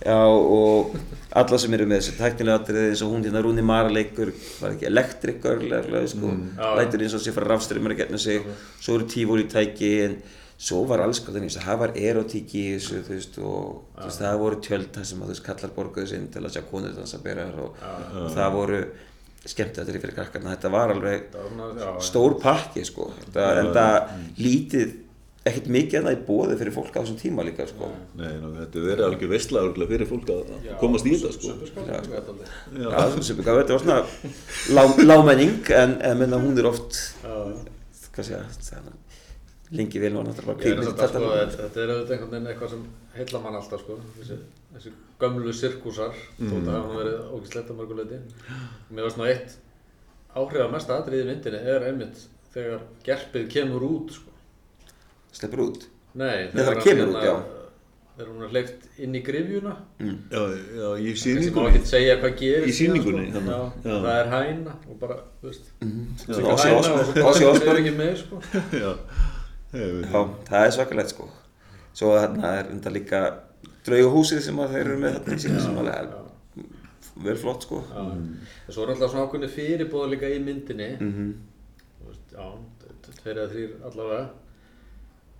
Já 0.07 0.17
og 0.17 0.97
alla 1.37 1.59
sem 1.61 1.75
eru 1.77 1.87
með 1.91 2.01
þessi 2.01 2.17
tæknilega 2.19 2.63
atriði 2.63 2.91
eins 2.91 3.03
og 3.05 3.15
hún 3.15 3.25
hérna 3.27 3.43
Rúni 3.45 3.65
Mara 3.67 3.93
leikur 3.93 4.33
var 4.61 4.75
ekki 4.75 4.89
electric 4.89 5.41
girl 5.45 5.77
eða 5.79 6.05
sko, 6.09 6.33
Já. 6.57 6.69
lætur 6.79 7.05
eins 7.05 7.17
og 7.19 7.25
sé 7.25 7.35
fara 7.37 7.53
rafstrymur 7.53 7.95
að 7.95 8.05
getna 8.05 8.19
sig. 8.19 8.47
Svo 8.81 8.99
eru 8.99 9.09
tífóli 9.11 9.49
tæki 9.51 9.93
en 10.07 10.17
svo 10.61 10.83
var 10.89 11.01
alls 11.05 11.23
hvað 11.25 11.39
þannig 11.39 11.55
það 11.57 11.79
var 11.81 11.95
erotík 11.97 12.55
í 12.59 12.65
þessu 12.75 12.99
þú 13.07 13.15
veist 13.15 13.39
og 13.41 13.69
þú 13.97 14.09
veist, 14.09 14.21
það 14.21 14.41
voru 14.43 14.59
tjöld 14.67 14.91
þar 14.97 15.07
sem 15.09 15.23
að 15.23 15.31
þú 15.31 15.35
veist 15.35 15.47
kallar 15.47 15.77
borguðu 15.77 16.11
sinn 16.11 16.27
til 16.33 16.43
að 16.45 16.57
sjá 16.57 16.65
konur 16.69 16.97
dansa 16.97 17.21
byrjar 17.25 17.63
og, 17.65 17.79
og 18.21 18.27
það 18.35 18.59
voru 18.59 18.81
skemmt 19.49 19.79
þetta 19.79 19.95
fyrir 19.97 20.17
krakkarna 20.19 20.53
þetta 20.53 20.73
var 20.75 20.93
alveg 20.93 21.31
var 21.33 21.79
já, 21.81 21.89
stór 22.11 22.37
pakki 22.43 22.85
sko. 22.85 23.09
Þetta, 23.23 23.47
en 23.63 23.71
það 23.77 23.97
lítið 24.45 24.93
ekkert 25.49 25.69
mikið 25.73 25.99
en 26.01 26.09
það 26.09 26.17
í 26.17 26.23
bóði 26.27 26.57
fyrir 26.61 26.75
fólk 26.77 26.97
á 26.97 27.01
þessum 27.01 27.19
tíma 27.21 27.45
líka 27.47 27.65
sko 27.71 27.89
Nei, 28.19 28.33
ná, 28.43 28.49
þetta 28.59 28.85
verið 28.85 29.05
algjör 29.07 29.31
veistla 29.33 29.63
örugglega 29.65 29.93
fyrir 29.95 30.11
fólk 30.11 30.33
að 30.35 30.51
að 30.53 30.67
komast 30.83 31.09
í 31.09 31.15
þetta 31.17 31.33
sko. 31.37 31.55
Já, 32.77 32.89
það 32.93 33.31
þetta 33.31 33.77
var 33.77 33.85
svona 33.85 34.01
lá, 34.77 34.83
lámenning 35.07 35.73
en, 35.77 35.97
en 36.11 36.37
hún 36.37 36.61
er 36.61 36.69
oft 36.69 37.01
hvað 37.25 38.29
sé 38.29 38.37
að 38.37 38.91
lengi 39.71 40.01
vel 40.03 40.17
og 40.19 40.27
náttúrulega 40.27 40.67
Ég 40.67 40.79
er 40.79 40.89
þetta, 40.89 41.09
sko, 41.09 41.27
þetta 41.31 41.59
þetta, 41.61 41.83
er 41.83 41.93
auðvitað 41.93 42.15
einhvern 42.15 42.33
veginn 42.35 42.49
eitthvað 42.51 42.73
sem 42.73 42.87
heilla 43.15 43.43
mann 43.45 43.59
alltaf 43.59 43.85
sko, 43.85 43.99
þessi, 44.17 44.39
þessi 44.75 44.93
gömlu 45.21 45.55
sirkúsar, 45.55 46.17
mm. 46.39 46.51
þótt 46.51 46.71
að 46.71 46.77
hafa 46.77 46.89
nú 46.89 46.99
verið 46.99 47.37
ógislegt 47.37 47.71
að 47.71 47.79
mörguleiti. 47.79 48.19
Mér 48.91 49.07
varst 49.07 49.21
nú 49.21 49.29
eitt 49.29 49.55
áhrifamesta 50.35 50.99
atriði 50.99 51.23
í 51.23 51.29
myndinni 51.31 51.63
er 51.75 51.87
einmitt 51.87 52.25
þegar 52.55 52.83
gerpið 53.07 53.47
kemur 53.55 53.87
út 53.87 54.17
sko. 54.17 54.30
Sleppur 55.33 55.61
út 55.69 55.89
Nei, 56.15 56.49
Nei, 56.53 56.63
það 56.67 56.81
kemur 56.83 57.11
út, 57.15 57.23
já. 57.25 57.35
Þegar 58.21 58.31
hún 58.35 58.43
er 58.45 58.49
hleypt 58.53 58.87
inn 59.01 59.15
í 59.17 59.21
grifjuna, 59.25 59.75
Já, 60.01 60.41
já, 60.77 60.89
í 61.01 61.13
gerist. 62.41 62.69
Í 62.69 62.75
þarna. 63.37 63.59
sko. 63.61 63.61
Já. 63.85 63.93
Já, 63.93 63.95
það 64.05 64.17
er 64.19 64.29
hæna 64.35 64.75
og 64.91 64.99
bara, 65.01 65.17
þú 65.41 65.49
veist, 65.49 65.71
er 66.29 66.43
og 67.23 67.31
Osbourne 67.31 67.79
ekki 67.81 67.95
með 67.97 68.17
sko. 68.25 68.41
Já, 68.81 70.21
það 70.51 70.65
er 70.67 70.75
svakalegt 70.75 71.15
sko 71.15 71.29
svo 71.95 72.11
þarna 72.19 72.51
er 72.59 72.69
enda 72.75 72.91
líka 72.91 73.21
draugahúsið 73.87 74.41
sem 74.45 74.59
að 74.63 74.73
þeir 74.75 74.83
eru 74.89 74.99
með 75.03 75.17
þarna 75.17 75.37
í 75.39 75.43
sína 75.45 75.63
sem 75.63 75.79
alveg 75.79 75.95
er 75.95 76.11
vel 77.25 77.37
flott 77.39 77.67
sko 77.67 77.81
Já, 77.87 78.03
en 78.03 78.75
svo 78.75 78.83
er 78.85 78.93
alltaf 78.95 79.13
svona 79.15 79.25
ákveðni 79.29 79.51
fyrirbóð 79.55 80.09
líka 80.13 80.31
í 80.35 80.39
myndinni 80.43 80.91
Mhm. 81.01 81.31
Þú 82.01 82.11
veist, 82.11 82.35
já, 82.35 82.47
tveir 83.23 83.37
eða 83.41 83.51
þrýr 83.55 83.73
allavega 83.91 84.23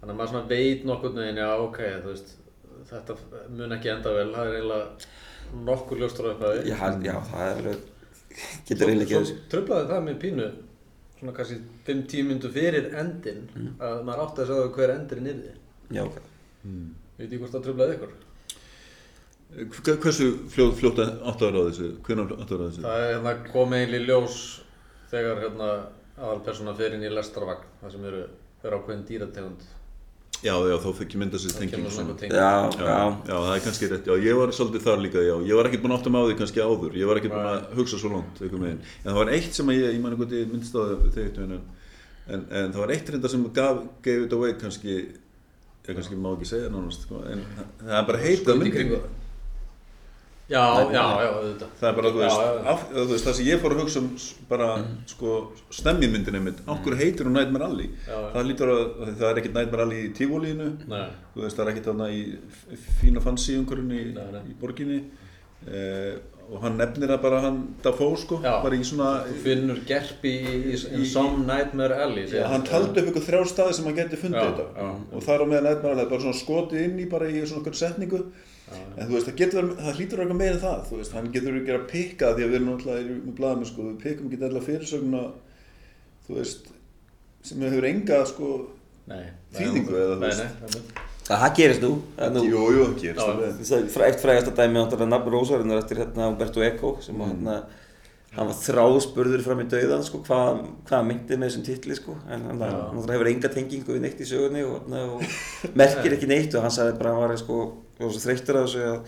þannig 0.01 0.13
að 0.15 0.19
maður 0.21 0.33
svona 0.33 0.49
veit 0.51 0.85
nokkurn 0.89 1.21
veginn, 1.21 1.41
já 1.43 1.51
ok, 1.67 1.79
þú 2.05 2.15
veist 2.15 2.35
þetta 2.91 3.17
mun 3.59 3.77
ekki 3.77 3.91
enda 3.93 4.15
vel, 4.17 4.31
það 4.35 4.47
er 4.51 4.57
eiginlega 4.59 5.65
nokkur 5.71 6.01
ljóstur 6.01 6.31
upp 6.33 6.43
að 6.49 6.61
Já, 6.71 6.79
já, 7.05 7.15
það 7.31 7.45
er 7.47 7.61
alveg 7.61 7.87
getur 8.69 8.89
eiginlega 8.89 9.05
ekki 9.05 9.19
þessu 9.19 9.37
tröflaði 9.53 9.89
það 9.91 10.03
með 10.09 10.19
pínu 10.25 10.49
svona 11.21 11.35
kannski 11.37 11.57
5-10 11.91 12.27
myndu 12.31 12.51
fyrir 12.55 12.87
endin 13.03 13.41
Mm. 13.55 13.71
að 13.85 14.03
maður 14.09 14.23
átti 14.25 14.41
að 14.45 14.51
segja 14.51 14.69
hver 14.77 14.93
endurinn 14.95 15.27
yrði. 15.35 15.51
Já, 15.93 16.03
ok. 16.07 16.21
Veit 17.19 17.33
ég 17.35 17.41
hvort 17.43 17.53
það 17.53 17.65
tröflaði 17.67 17.97
ykkur. 17.99 18.13
Hversu 19.51 20.27
fljótt, 20.55 20.77
fljótt 20.79 21.01
áttu 21.03 21.49
að 21.49 21.55
ráða 21.57 21.71
þessu? 21.73 21.89
Hvernig 22.07 22.33
áttu 22.39 22.55
að 22.55 22.61
ráða 22.61 22.69
þessu? 22.71 22.83
það 22.87 23.05
er 23.05 23.13
hérna 23.17 23.33
kom 23.51 23.73
eiginlega 23.75 24.07
ljós 24.07 24.37
þegar 25.11 25.41
hérna 25.43 25.71
aðalpersona 26.21 26.75
fer 26.79 26.95
inn 26.95 27.03
í 27.03 27.11
lestarvagn 27.11 27.65
það 27.81 27.95
sem 27.97 28.05
eru, 28.13 28.21
eru 28.63 28.79
ákveðin 28.79 29.03
dýrategund 29.09 29.65
Já, 30.41 30.55
já, 30.57 30.77
þá 30.81 30.89
fikk 30.97 31.15
ég 31.15 31.21
mynda 31.21 31.37
sér 31.43 31.53
tenging 31.59 31.83
Já, 32.33 32.53
Já, 32.73 32.81
já, 32.81 33.01
já, 33.29 33.35
það 33.45 33.51
er 33.57 33.65
kannski 33.67 33.89
rétt, 33.91 34.07
já, 34.09 34.15
ég 34.25 34.39
var 34.39 34.53
svolítið 34.57 34.85
þar 34.87 35.03
líka, 35.05 35.21
já, 35.27 35.35
ég 35.51 35.59
var 35.59 35.69
ekkert 35.69 35.83
búinn 35.85 35.93
að 35.93 35.99
átta 36.01 36.13
mig 36.15 36.21
á 36.21 36.27
því 36.31 36.37
kannski 36.41 36.63
áður, 36.65 36.97
ég 36.97 37.11
var 37.11 37.21
ekkert 37.21 37.35
búinn 37.35 37.51
að 37.51 37.75
hugsa 37.77 37.99
svo 38.01 38.13
langt, 38.15 38.41
en 38.41 38.81
það 39.05 39.19
var 39.21 39.33
eitt 39.37 39.59
sem 39.59 39.69
að 39.69 39.77
ég, 39.83 39.91
ég 39.99 40.01
man 40.01 40.15
ekki 40.17 40.23
hvort 40.23 40.37
ég 40.39 40.55
minnst 40.55 40.73
á 40.73 40.81
eitt 41.21 41.39
en, 41.45 41.53
en, 42.31 42.47
en 42.63 42.73
það 42.73 42.81
var 42.87 42.95
eitt 42.97 43.13
reynda 43.13 43.33
sem 43.35 43.45
gaf, 43.61 43.83
gave 44.07 44.25
it 44.25 44.33
away 44.39 44.55
kannski, 44.65 44.97
ég 45.11 45.93
kannski 46.01 46.17
má 46.17 46.33
ekki 46.39 46.49
segja 46.55 46.73
nánast, 46.73 47.05
sko, 47.05 47.21
en 47.29 47.45
það- 47.59 47.93
er 48.01 48.09
bara 48.09 48.23
heitað 48.25 48.65
Skundi 48.65 48.73
myndin, 50.51 50.61
það. 50.61 50.93
Já, 50.93 51.01
já, 51.01 51.05
já, 51.23 51.29
auðvitað. 51.37 51.69
það 51.81 51.89
er 51.91 51.97
bara, 52.01 52.11
þú 52.11 52.21
Já, 52.21 52.25
veist, 52.27 52.41
já, 52.41 52.49
já. 52.51 52.73
af, 52.73 52.81
þú 52.97 53.05
veist, 53.13 53.27
það 53.29 53.37
sem 53.39 53.47
ég 53.51 53.61
fór 53.63 53.75
að 53.77 53.81
hugsa 53.85 54.01
um 54.03 54.09
bara, 54.51 54.69
sko, 55.13 55.35
stemmi 55.81 56.09
myndin 56.11 56.39
einmitt, 56.41 56.63
okkur 56.75 56.97
heitir 57.01 57.29
hún 57.31 57.37
Nightmare 57.39 57.69
Alley, 57.71 57.89
Já, 58.09 58.17
já. 58.17 58.27
það 58.35 58.49
lítur 58.51 58.73
að, 58.75 58.83
það 59.21 59.29
er 59.31 59.41
ekkert 59.45 59.57
Nightmare 59.61 59.87
Alley 59.87 60.03
í 60.09 60.11
tífólínu, 60.19 60.69
Nei, 60.91 61.07
þú 61.37 61.45
veist, 61.47 61.57
það 61.61 61.65
er 61.67 61.73
ekkert 61.75 61.89
þarna 61.93 62.11
í 62.11 62.21
fína 63.01 63.23
fancy 63.29 63.57
umhverfinu 63.61 64.01
í, 64.03 64.11
Nei, 64.19 64.27
nei. 64.35 64.43
í 64.51 64.59
borginni 64.61 65.01
eh, 65.71 66.19
og 66.51 66.65
hann 66.65 66.75
nefnir 66.81 67.07
það 67.13 67.21
bara 67.23 67.41
hann 67.45 67.59
Dafoe 67.85 68.17
sko, 68.19 68.41
Já. 68.43 68.57
bara 68.65 68.75
í 68.75 68.83
svona 68.87 69.11
þú 69.29 69.35
finnur 69.45 69.81
gerpi 69.87 70.33
í, 70.35 70.75
í, 70.75 71.05
Some 71.07 71.45
Nightmare 71.47 71.95
Alley. 72.03 72.25
Já, 72.27 72.43
hann 72.51 72.65
taldi 72.67 73.05
upp 73.05 73.11
ykkur 73.13 73.23
þrjá 73.29 73.45
staði 73.53 73.77
sem 73.79 73.87
hann 73.87 73.99
geti 74.01 74.19
fundið 74.19 74.41
Já, 74.43 74.49
þetta 74.49 74.67
já. 74.83 74.89
og 75.15 75.23
þar 75.29 75.45
á 75.45 75.47
meðan 75.53 75.69
Nightmare 75.69 75.95
Alley 75.95 76.09
bara 76.11 76.25
svona 76.25 76.41
skotið 76.41 76.83
inn 76.89 76.99
í 77.05 77.07
bara 77.13 77.29
í 77.31 77.45
svona 77.45 77.63
okkur 77.63 77.79
setningu 77.85 78.23
en 78.71 79.07
þú 79.09 79.15
veist, 79.17 79.27
það 79.29 79.37
getur 79.41 79.61
verið, 79.61 79.79
það 79.85 79.97
hlýtur 80.01 80.23
eitthvað 80.23 80.41
meira 80.41 80.55
en 80.57 80.63
það 80.65 80.83
þú 80.89 80.99
veist, 81.01 81.15
hann 81.17 81.31
getur 81.35 81.57
ekki 81.61 81.75
að 81.77 81.87
pikka 81.91 82.33
því 82.37 82.45
að 82.45 82.51
við 82.53 82.59
erum 82.61 82.69
náttúrulega 82.71 83.17
með 83.21 83.37
blaðum 83.41 83.65
sko, 83.71 83.87
við 83.89 83.97
pikkum 84.05 84.29
ekki 84.31 84.47
allar 84.49 84.67
fyrirsöguna 84.67 85.23
þú 86.27 86.37
veist, 86.39 86.71
sem 87.51 87.65
hefur 87.67 87.89
enga 87.91 88.21
sko, 88.31 88.51
Nei. 89.11 89.25
Þýðingu 89.57 89.95
eða, 89.99 90.15
þú 90.15 90.21
Nei, 90.21 90.29
veist. 90.29 90.43
nei, 90.61 90.71
nei. 90.77 91.07
það 91.31 91.55
gerist 91.59 91.83
nú, 91.83 91.93
jú, 92.47 92.65
jú, 92.77 92.87
gerist 93.01 93.71
það 93.71 93.77
er 93.81 93.89
frá- 93.95 94.07
eitt 94.07 94.23
frægasta 94.23 94.53
dæmi 94.61 94.77
náttúrulega 94.79 95.11
nafn 95.15 95.33
Rósarinnar 95.35 95.81
eftir 95.83 96.03
hérna 96.05 96.29
Umberto 96.31 96.63
Eco 96.63 96.93
sem 97.03 97.17
mm. 97.17 97.33
hérna 97.33 97.57
hann 98.37 98.47
var 98.51 98.59
þráðspurður 98.61 99.43
fram 99.43 99.63
í 99.65 99.69
dauðan 99.73 100.05
sko, 100.07 100.21
hvað, 100.27 100.61
hvað 100.87 100.97
hann 101.01 101.09
myndi 101.09 101.39
með 101.39 101.49
þessum 101.51 101.65
titli 101.67 101.97
sko, 101.99 102.15
en 102.31 102.45
hann 102.47 102.61
hann 102.63 103.11
hefur 103.11 103.31
enga 103.33 103.51
tengingu 103.51 103.97
við 103.97 104.05
neitt 104.05 104.23
í 104.23 104.29
sögunni 104.29 104.63
og, 104.67 104.77
hérna, 104.85 105.01
og 105.17 105.73
merkir 105.81 106.15
ekki 106.15 106.29
neitt. 106.31 106.55
Og 106.55 106.63
hann 106.63 106.75
sagði 106.75 106.95
bara 107.01 107.11
að 107.11 107.19
hann 107.19 107.33
var 107.33 107.43
sko, 107.43 107.59
þreyttur 107.99 108.61
á 108.61 108.63
þessu 108.63 108.85
að 108.87 109.01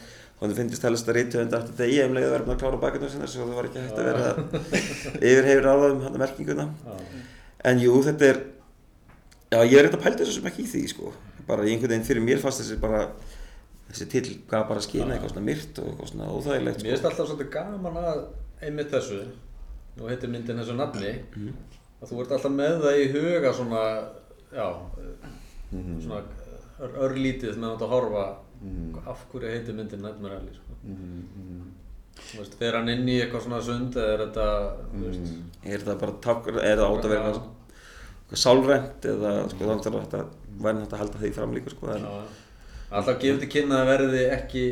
hann 0.42 0.56
finnist 0.58 0.82
helst 0.82 1.06
að 1.06 1.18
reytuhund 1.20 1.52
eftir 1.54 1.76
degi 1.78 2.00
ef 2.02 2.08
um 2.08 2.16
leiði 2.16 2.38
búin 2.42 2.54
að 2.56 2.62
klára 2.64 2.80
bakinu 2.82 3.10
sinna 3.10 3.28
svo 3.30 3.44
það 3.46 3.58
var 3.60 3.68
ekki 3.68 3.82
hægt 3.84 4.00
að 4.00 4.08
vera 4.08 4.30
yfir 5.30 5.48
hefur 5.48 5.68
á 5.70 5.74
það 5.76 5.84
um 5.92 6.00
hann 6.06 6.18
merkinguna 6.22 6.64
en 7.70 7.82
jú, 7.82 7.92
þetta 8.08 8.26
er 8.26 8.40
já, 9.52 9.60
ég 9.60 9.76
er 9.78 9.86
eitthvað 9.86 10.02
pælt 10.08 10.18
þessu 10.22 10.34
sem 10.40 10.48
ekki 10.50 10.64
í 10.64 10.70
því 10.72 10.82
sko, 10.90 11.12
bara 11.46 11.66
einhvern 11.68 11.94
veginn 11.94 12.08
fyrir 12.08 12.26
mér 12.26 12.42
fannst 12.42 12.64
þessi 12.64 12.80
bara 12.82 13.04
þessi 13.92 14.08
til 14.16 14.24
gaf 14.50 14.66
bara 14.70 14.82
að 14.82 14.86
skýna 14.88 15.14
eitthvað 15.14 15.34
svona 15.36 15.46
myrt 15.46 15.78
og 15.82 15.90
eitthvað 15.92 16.10
svona 16.10 16.30
óþægilegt 16.32 16.82
Mér 16.82 16.90
finnst 16.90 17.04
sko. 17.04 17.12
alltaf 17.12 17.30
svolítið 17.30 17.52
gaman 17.54 18.00
að 18.02 18.22
einmitt 18.62 18.90
þessu, 18.92 19.20
nú 19.98 20.08
heitir 20.10 20.30
myndin 20.32 20.58
þessu 20.62 20.76
nafni, 20.78 21.12
Mhm. 21.36 21.52
að 22.02 22.08
þú 22.12 22.20
ert 22.22 22.32
alltaf 22.36 22.52
með 22.52 22.80
það 22.82 23.00
í 23.02 23.12
huga 23.12 23.52
svona, 23.52 23.82
já, 24.54 24.68
Mhm. 25.72 26.00
svona 26.02 26.22
ör, 26.80 26.90
örlítið 27.08 27.56
með 27.56 27.78
að 27.78 27.88
horfa. 27.88 28.36
Af 29.06 29.24
hverju 29.32 29.50
heitir 29.50 29.74
myndin 29.74 30.00
Nightmare 30.02 30.36
Alley, 30.36 30.54
sko. 30.54 30.74
Mhm, 30.86 31.62
Þú 32.14 32.38
veist, 32.38 32.54
fer 32.54 32.72
hann 32.76 32.88
inn 32.88 33.06
í 33.08 33.14
eitthvað 33.22 33.42
svona 33.46 33.62
sund 33.62 33.94
eða 33.94 34.12
er 34.12 34.18
þetta, 34.26 34.76
þú 34.92 35.00
veist, 35.08 35.32
er 35.64 35.78
það 35.78 35.98
bara 35.98 36.12
takk, 36.20 36.46
er 36.48 36.76
það 36.76 36.90
átt 36.92 37.04
að 37.04 37.08
vera 37.08 37.32
eitthvað 37.32 38.42
sálrænt 38.42 39.00
eða 39.12 39.32
sko 39.50 39.58
þannig 39.58 39.86
að 39.86 40.04
þetta 40.04 40.26
væri 40.60 40.82
þetta 40.82 40.92
að 40.92 40.98
halda 41.02 41.18
því 41.22 41.32
fram 41.32 41.54
líka 41.54 41.70
sko 41.70 41.86
alltaf 42.92 43.18
gefur 43.18 43.40
til 43.40 43.48
kynna 43.48 43.80
að 43.80 43.90
verði 43.92 44.22
ekki, 44.36 44.64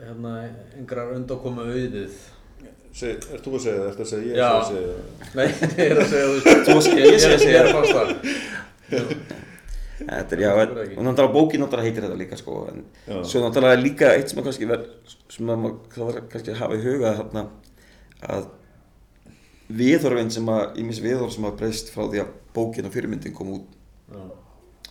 hérna, 0.00 0.32
einhverjar 0.78 1.14
undákomu 1.18 1.66
auðið. 1.68 2.16
Seg, 2.90 3.22
er 3.30 3.38
þú 3.44 3.52
að 3.54 3.62
segja 3.64 3.80
það? 3.80 3.88
Ertu 3.90 4.02
að 4.04 4.08
segja 4.10 4.26
ég? 4.26 4.36
Já. 4.40 4.48
er 4.50 4.56
að 4.60 4.70
segja 4.70 4.86
það? 4.90 5.34
Nei, 5.38 5.46
ég 5.78 5.92
er 5.94 6.00
að 6.02 6.08
segja, 6.10 6.26
þú 6.26 6.34
Þú 6.66 6.74
að- 6.74 6.98
ég 6.98 7.06
að 7.14 7.44
segja 7.44 7.50
ég 7.50 7.60
er 7.60 7.72
fast 7.76 7.92
það. 7.96 8.08
þetta 10.00 10.34
er 10.36 10.40
já, 10.42 10.50
Það 10.50 10.62
en, 10.62 10.70
er 10.80 10.94
og 10.98 11.04
náttúrulega 11.06 11.34
bókin 11.36 11.60
náttúrulega 11.62 11.86
heitir 11.86 12.06
þetta 12.06 12.18
líka 12.18 12.38
sko 12.40 12.54
en 12.70 12.78
Já. 13.06 13.18
svo 13.30 13.42
náttúrulega 13.44 13.82
líka 13.84 14.08
eitt 14.16 14.32
sem 14.32 14.40
að 14.40 14.46
kannski 14.48 14.68
verð 14.70 14.86
sem 15.30 15.50
að 15.52 15.60
maður 15.60 15.76
það 15.94 16.08
var 16.08 16.20
kannski 16.32 16.54
að 16.54 16.60
hafa 16.62 16.78
í 16.78 16.84
huga 16.86 17.12
þarna 17.20 17.42
að 18.36 18.48
viðhorfinn 19.80 20.32
sem 20.34 20.48
að 20.50 20.80
ímis 20.82 21.02
viðhorf 21.04 21.34
sem 21.36 21.46
að 21.46 21.58
breyst 21.60 21.92
frá 21.94 22.06
því 22.10 22.22
að 22.24 22.32
bókin 22.56 22.88
og 22.88 22.94
fyrirmyndin 22.96 23.36
kom 23.36 23.52
út 23.58 23.68
Já. 24.10 24.24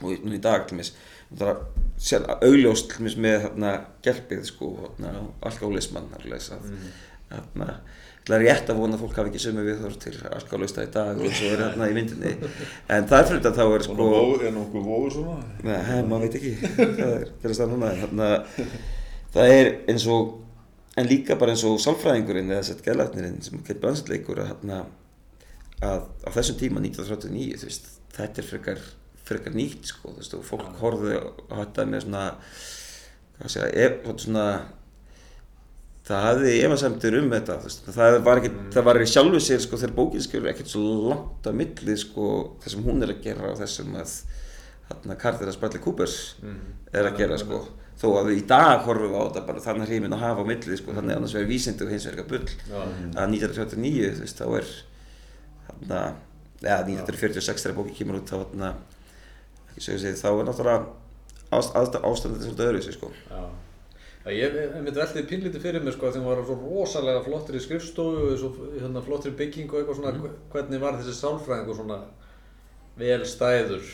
og 0.06 0.14
núna 0.24 0.38
í 0.38 0.44
dag 0.46 0.68
til 0.70 0.78
það 1.42 1.50
er 1.52 1.60
sér 2.00 2.30
augljóst 2.48 2.94
til 2.94 3.04
mis 3.10 3.18
með 3.20 3.42
hérna 3.48 3.74
gerpið 4.06 4.46
sko 4.54 4.70
hérna 4.86 5.12
alkoholismann 5.50 6.08
að, 6.56 6.70
Mm. 7.30 7.38
þarna, 7.38 7.68
það 8.26 8.36
er 8.36 8.44
rétt 8.46 8.70
að 8.72 8.80
vona 8.82 8.98
að 8.98 9.04
fólk 9.04 9.18
hafi 9.20 9.30
ekki 9.30 9.42
sömu 9.44 9.64
við 9.68 9.82
til 10.02 10.14
alkoholista 10.34 10.86
í 10.86 10.92
dag 10.94 11.20
og 11.20 11.26
er 11.30 11.64
hérna 11.64 11.90
í 11.90 11.96
myndinni 11.98 12.32
en 12.90 13.08
það 13.10 13.20
er 13.20 13.28
fyrir 13.30 13.42
þetta 13.44 13.52
þá 13.58 13.64
er 13.66 13.86
Sko, 13.86 13.96
sko 13.98 14.46
er 14.48 14.56
nokkuð 14.56 14.88
vóður 14.90 15.16
svona? 15.18 15.36
Nei, 15.66 16.00
maður 16.10 16.26
veit 16.26 16.38
ekki 16.40 16.54
hvað 16.78 17.14
er 17.14 17.28
gerast 17.44 17.62
það 17.64 17.74
núna 17.76 17.92
þarna, 18.00 18.30
það 19.36 19.54
er 19.60 19.72
eins 19.94 20.08
og 20.16 20.32
en 21.00 21.10
líka 21.10 21.38
bara 21.40 21.54
eins 21.54 21.66
og 21.70 21.78
sálfræðingurinn 21.84 22.50
eða 22.56 22.66
sett 22.72 22.82
gæðlæknirinn 22.86 23.38
sem 23.46 23.62
Kate 23.62 23.80
Blanchett 23.84 24.10
leikur 24.12 24.42
að, 24.42 24.56
þarna, 24.56 24.82
að 25.86 26.10
á 26.26 26.30
þessum 26.40 26.60
tíma 26.60 26.82
1939 26.84 27.62
þú 27.62 27.70
veist, 27.70 27.94
þetta 28.18 28.42
er 28.42 28.50
frekar, 28.50 28.82
frekar 29.30 29.56
nýtt 29.56 29.94
sko, 29.94 30.16
þú 30.16 30.24
veist, 30.24 30.36
og 30.36 30.50
fólk 30.50 30.82
horfði 30.82 31.22
á 31.22 31.56
þetta 31.62 31.88
með 31.94 32.06
svona 32.08 32.26
hvað 33.40 33.54
segja, 33.54 33.70
ef, 33.86 34.12
svona 34.26 34.46
það 36.10 36.26
hafði 36.26 36.54
efasemtur 36.66 37.18
um 37.20 37.32
þetta 37.36 37.58
veist, 37.64 37.88
það 37.96 38.20
var 38.26 38.42
ekki, 38.42 38.52
það 38.74 38.88
var 38.90 39.00
í 39.00 39.10
sjálfu 39.14 39.42
sér 39.46 39.62
sko 39.64 39.80
þegar 39.82 39.96
bókin 40.00 40.24
skilur 40.26 40.52
ekkert 40.52 40.72
svo 40.72 40.84
langt 41.12 41.50
að 41.50 41.60
milli 41.62 41.98
sko 42.02 42.30
þessum 42.64 42.86
hún 42.88 43.06
er 43.06 43.14
að 43.14 43.24
gera 43.28 43.52
og 43.52 43.60
þessum 43.62 43.98
að 44.00 44.16
hérna 44.90 45.18
Carter 45.22 45.52
að 45.52 45.60
Bradley 45.62 45.84
Coopers 45.84 46.16
er 46.94 47.06
að 47.06 47.18
gera 47.20 47.38
sko. 47.38 47.60
Þó 48.00 48.08
að 48.16 48.30
við 48.30 48.38
í 48.40 48.46
dag 48.48 48.86
horfum 48.88 49.12
við 49.12 49.20
á 49.20 49.24
þetta 49.28 49.42
bara 49.46 49.62
þannig 49.62 49.90
hrímin 49.92 50.16
að 50.16 50.22
hafa 50.24 50.42
á 50.42 50.50
milli 50.50 50.78
sko. 50.80 50.94
Þannig 50.96 51.18
annars 51.20 51.34
verður 51.36 51.50
vísindi 51.52 51.84
og 51.86 51.92
eitthvað 51.92 52.30
bull. 52.32 52.48
Að 53.20 53.34
1939 53.36 54.14
þú 54.16 54.24
veist 54.24 54.40
þá 54.40 54.46
er 54.48 54.70
hérna 55.68 56.00
eða 56.64 56.80
1946 56.88 57.66
þegar 57.66 57.78
bókin 57.78 57.98
kemur 58.00 58.20
út 58.22 58.32
þá 58.32 58.38
hérna 58.40 58.72
ekki 59.70 59.84
segja 59.86 60.00
sig 60.00 60.18
þá 60.20 60.30
er 60.32 60.48
náttúrulega 60.48 60.88
ást, 61.60 61.76
ást, 61.76 62.00
ástandið 62.00 62.48
svolítið 62.48 62.72
öðru 62.72 62.96
sko. 62.98 63.12
Já. 63.30 63.44
Já, 64.30 64.36
ég 64.46 64.76
myndi 64.76 64.94
veltið 64.94 65.26
pínlítið 65.26 65.64
fyrir 65.64 65.82
mig 65.82 65.96
sko 65.96 66.06
að 66.06 66.20
þeim 66.20 66.26
var 66.30 66.42
svo 66.46 66.58
rosalega 66.60 67.22
flottir 67.26 67.56
í 67.58 67.62
skrifstofu 67.64 68.28
og 68.28 68.36
svo 68.38 68.50
hérna, 68.76 69.02
flottir 69.02 69.34
í 69.34 69.38
byggingu 69.40 69.74
og 69.74 69.80
eitthvað 69.80 69.98
svona 69.98 70.34
hvernig 70.54 70.84
var 70.84 71.00
þessi 71.00 71.16
sálfræðingur 71.18 71.80
svona 71.80 71.98
vel 73.00 73.24
stæður? 73.26 73.90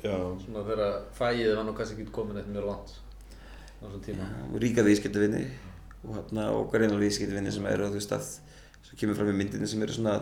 Já. 0.00 0.16
svona 0.44 0.62
þegar 0.64 0.96
fæið 1.18 1.52
var 1.58 1.68
nú 1.68 1.74
kannski 1.76 1.98
ekki 1.98 2.14
komin 2.16 2.40
eitt 2.40 2.48
mjög 2.52 2.70
langt 2.70 2.94
á 2.96 3.84
þessum 3.84 4.02
tíma. 4.06 4.30
Og 4.48 4.58
ríka 4.64 4.84
viðskiptavinni 4.86 5.44
og 6.06 6.16
hérna 6.16 6.48
okkar 6.56 6.86
einan 6.86 7.02
viðskiptavinni 7.02 7.52
sem 7.52 7.68
eru 7.68 7.90
þú 7.90 8.00
veist 8.00 8.16
að 8.16 8.32
sem 8.86 9.00
kemur 9.02 9.20
fram 9.20 9.34
í 9.34 9.36
myndinni 9.36 9.68
sem 9.68 9.84
eru 9.84 9.98
svona 9.98 10.18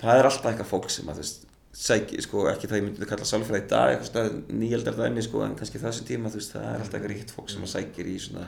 það 0.00 0.16
er 0.16 0.30
alltaf 0.30 0.52
eitthvað 0.54 0.72
fólk 0.72 0.92
sem 0.92 1.12
að 1.12 1.20
þú 1.20 1.26
veist 1.26 1.49
sæki, 1.72 2.18
sko, 2.24 2.44
ekki 2.50 2.68
það 2.70 2.80
ég 2.80 2.86
myndi 2.86 3.04
að 3.04 3.10
kalla 3.12 3.26
sálfræði 3.30 3.62
í 3.62 3.70
dag, 3.70 3.92
eitthvað 3.92 4.08
svona 4.10 4.60
nýjaldar 4.60 4.96
dæmi, 4.98 5.24
sko, 5.26 5.42
en 5.46 5.56
kannski 5.58 5.82
þessum 5.82 6.08
tíma, 6.08 6.32
þú 6.32 6.40
veist, 6.40 6.54
það 6.54 6.64
er 6.66 6.84
alltaf 6.84 6.96
eitthvað 6.98 7.12
ríkt 7.14 7.34
fólk 7.34 7.50
sem 7.52 7.66
að 7.66 7.72
sækir 7.74 8.10
í 8.10 8.16
svona 8.20 8.46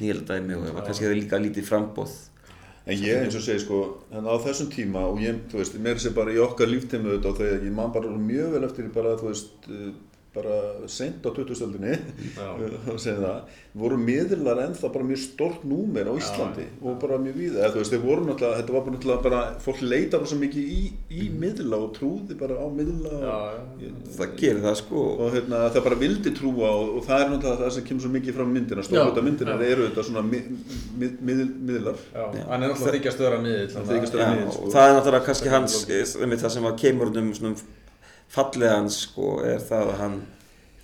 nýjaldar 0.00 0.38
dæmi 0.38 0.58
og 0.58 0.68
ef 0.68 0.76
að 0.76 0.86
kannski 0.90 1.06
það 1.06 1.14
er 1.14 1.18
líka 1.20 1.40
lítið 1.42 1.66
frambóð. 1.70 2.14
En 2.90 3.02
ég 3.04 3.24
eins 3.24 3.36
og 3.36 3.42
segi 3.44 3.64
sko, 3.64 3.80
en 4.16 4.24
á 4.30 4.34
þessum 4.40 4.70
tíma 4.72 5.02
og 5.10 5.18
ég, 5.22 5.42
þú 5.50 5.60
veist, 5.60 5.74
mér 5.82 5.98
sé 6.00 6.14
bara 6.16 6.32
í 6.32 6.38
okkar 6.40 6.70
líftíma 6.70 7.10
auðvitað 7.10 7.32
og 7.32 7.42
þegar 7.42 7.66
ég 7.66 7.74
man 7.76 7.92
bara 7.92 8.14
mjög 8.14 8.54
vel 8.54 8.62
eftir 8.70 8.88
bara, 8.94 9.16
þú 9.20 9.28
veist, 9.28 9.68
bara 10.34 10.56
seint 10.86 11.24
á 11.26 11.30
2000-öldinni, 11.34 11.96
að 12.38 12.98
segja 13.02 13.16
það, 13.18 13.56
voru 13.80 13.96
miðlar 13.98 14.60
ennþá 14.62 14.90
bara 14.94 15.06
mjög 15.08 15.20
stort 15.24 15.64
númer 15.66 16.06
á 16.06 16.14
Íslandi 16.14 16.66
og 16.86 17.00
bara 17.02 17.18
mjög 17.22 17.38
víða, 17.40 17.64
eða 17.66 17.80
veist, 17.80 17.94
þetta 17.96 18.74
var 18.76 18.84
bara 18.84 18.94
náttúrulega 18.94 19.24
bara, 19.24 19.40
fólk 19.64 19.82
leita 19.82 20.20
bara 20.20 20.30
svo 20.30 20.38
mikið 20.38 20.68
í, 20.70 20.84
í 21.18 21.26
miðla 21.34 21.80
og 21.82 21.90
trúði 21.98 22.36
bara 22.38 22.60
á 22.62 22.66
miðla 22.70 23.16
Já, 23.24 23.34
og, 23.34 23.82
já. 23.82 23.90
Það 24.20 24.36
gerir 24.44 24.62
það, 24.68 24.78
sko, 24.84 25.04
og 25.16 25.34
hérna, 25.34 25.64
það 25.74 25.86
bara 25.88 26.00
vildi 26.04 26.34
trúa 26.38 26.70
og, 26.78 26.94
og 27.00 27.10
það 27.10 27.24
er 27.24 27.34
náttúrulega 27.34 27.60
það 27.64 27.74
sem 27.78 27.88
kemur 27.90 28.06
svo 28.06 28.12
mikið 28.14 28.38
fram 28.38 28.54
myndina, 28.54 28.86
Já, 28.86 28.88
stórhjóta 28.90 29.26
myndina 29.26 29.58
já. 29.58 29.66
eru 29.74 29.88
þetta 29.88 30.06
svona 30.12 30.24
mið, 30.30 30.48
mið, 31.02 31.18
mið, 31.26 31.44
miðlar. 31.72 32.00
Já, 32.14 32.24
hann 32.54 32.68
er 32.68 32.70
alltaf 32.70 32.86
vera 33.26 33.36
Já, 33.36 33.44
miðill, 33.44 34.50
sko. 34.54 34.72
það 34.74 34.86
er 34.86 34.98
náttúrulega 34.98 35.26
kannski 35.26 35.54
hans, 35.58 35.78
einmitt 35.90 36.42
það 36.46 36.58
sem 36.58 36.70
að 36.70 36.82
kemur 36.86 37.10
um 37.20 37.32
svona 37.34 37.56
fallið 38.30 38.72
hans, 38.74 39.02
sko, 39.08 39.32
er 39.46 39.62
það 39.66 39.92
að 39.94 40.00
hann 40.04 40.16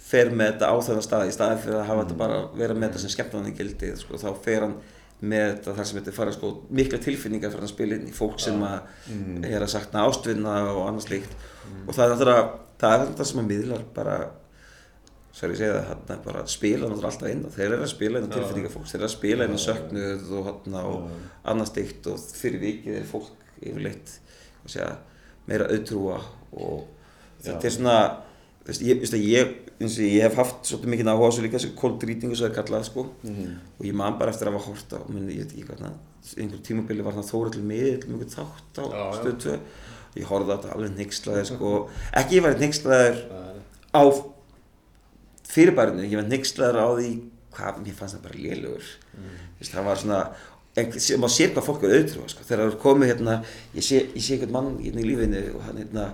fer 0.06 0.30
með 0.30 0.52
þetta 0.52 0.70
á 0.70 0.76
þennan 0.86 1.06
stað 1.06 1.30
í 1.30 1.34
staði 1.34 1.62
fyrir 1.64 1.80
að 1.80 1.88
hafa 1.90 2.04
þetta 2.04 2.18
bara 2.20 2.38
vera 2.54 2.76
með 2.76 2.88
þetta 2.88 3.02
sem 3.02 3.14
skemmtandi 3.16 3.56
gildi, 3.58 3.90
sko, 3.98 4.20
þá 4.22 4.28
fer 4.44 4.66
hann 4.66 4.76
með 5.16 5.46
þetta 5.48 5.74
þar 5.78 5.88
sem 5.88 5.98
þetta 5.98 6.12
fara 6.12 6.32
sko 6.34 6.50
mikla 6.76 6.98
tilfinningar 7.00 7.52
fyrir 7.52 7.64
að 7.64 7.72
spila 7.72 7.96
inn 7.96 8.08
í 8.10 8.14
fólk 8.14 8.42
sem 8.44 8.58
að 8.66 9.46
er 9.48 9.62
að 9.64 9.70
sakna 9.72 10.02
ástvinna 10.04 10.56
og 10.74 10.82
annað 10.90 11.06
slíkt. 11.06 11.36
Og 11.86 11.94
það 11.96 12.02
er 12.04 12.12
náttúrulega, 12.12 12.42
það 12.82 12.96
er 12.96 13.06
þetta 13.06 13.28
sem 13.30 13.40
að 13.40 13.48
miðlar 13.48 13.86
bara 13.96 14.16
svo 15.36 15.44
er 15.46 15.52
ég 15.52 15.56
að 15.56 15.60
segja 15.60 15.72
það, 15.76 15.88
hérna 15.90 16.18
bara 16.24 16.42
spila 16.48 16.88
náttúrulega 16.88 17.10
alltaf 17.10 17.32
inn 17.32 17.42
og 17.44 17.56
þeir 17.56 17.66
eru 17.66 17.84
að 17.84 17.90
spila 17.92 18.20
inn 18.20 18.28
á 18.28 18.32
tilfinningar 18.32 18.72
fólks, 18.72 18.92
þeir 18.92 19.00
eru 19.00 19.08
að 19.08 19.14
spila 19.14 19.46
inn 19.46 19.56
á 19.56 19.66
söknuð 19.66 20.30
og, 20.32 20.46
hérna, 20.46 20.84
og 20.92 21.50
annað 21.52 21.70
stygt 21.72 22.08
og 22.12 22.22
fyrir 22.38 22.62
vikið 22.62 22.96
er 23.00 23.10
fólk 23.10 23.42
yfirleitt 23.60 24.14
hvað 24.62 24.72
segja, 24.72 24.92
meira 25.48 25.68
auðtrúa 25.72 26.20
og 26.56 26.95
þetta 27.46 27.68
er 27.68 27.74
svona 27.76 27.96
ég, 28.74 29.04
ég, 29.22 29.54
eins 29.78 29.96
og 29.96 30.04
ég 30.06 30.24
hef 30.24 30.38
haft 30.40 30.68
svolítið 30.68 30.92
mikið 30.94 31.10
áhuga 31.12 31.28
á 31.28 31.30
þessu 31.30 31.44
líka 31.44 31.58
þessu 31.58 31.72
cold 31.78 32.06
reading 32.08 32.32
og 32.32 32.40
svo 32.40 32.48
er 32.48 32.54
kallað 32.56 32.86
sko. 32.88 33.04
Og 33.26 33.84
ég 33.86 33.96
man 33.96 34.18
bara 34.20 34.32
eftir 34.34 34.50
að 34.50 34.58
hafa 34.58 34.72
hort 34.72 34.96
á 34.96 35.00
meni, 35.06 35.36
ég 35.36 35.44
veit 35.44 35.54
ekki 35.54 35.66
hvað 35.68 35.84
einhver 36.42 36.62
tímabili 36.66 37.04
var 37.06 37.14
það 37.14 37.28
þóraldur 37.30 37.66
miðill 37.68 38.08
mjög 38.10 38.32
þátt 38.32 38.80
á 38.82 38.84
stöð 39.20 39.36
2 39.44 39.58
ég 40.16 40.30
horfði 40.30 40.50
á 40.50 40.56
þetta 40.56 40.72
alveg 40.74 40.96
nixlaður 40.96 41.48
sko. 41.52 41.72
Ekki 42.18 42.38
ég 42.38 42.46
var 42.46 42.58
nixlaður 42.58 43.20
Nei, 43.30 43.60
á 43.94 44.02
fyrirbærinu, 45.46 46.08
ég 46.08 46.18
var 46.18 46.28
nixlaður 46.30 46.80
á 46.82 46.88
því 46.96 47.10
hvað, 47.56 47.80
mér 47.84 47.96
fannst 47.96 48.16
það 48.16 48.26
bara 48.26 48.42
lélugur 48.42 48.88
mm. 49.16 49.36
það 49.70 49.88
var 49.88 50.00
svona 50.02 50.20
sem 51.00 51.20
maður 51.22 51.32
sér 51.32 51.52
hvað 51.54 51.64
fólk 51.64 51.84
er 51.86 51.94
auðtrúa 51.96 52.28
sko. 52.28 52.44
þegar 52.44 52.62
það 52.62 52.72
er 52.72 52.80
komið 52.82 53.10
hérna 53.12 53.36
ég 53.76 53.86
sé, 53.86 54.02
ég 54.12 54.24
sé 54.24 54.36
einhvern 54.36 54.56
mann 54.56 54.74
hérna 54.82 55.00
í 55.00 55.06
lífinu 55.06 55.42
og 55.54 55.62
hann 55.64 55.80
hérna 55.80 56.08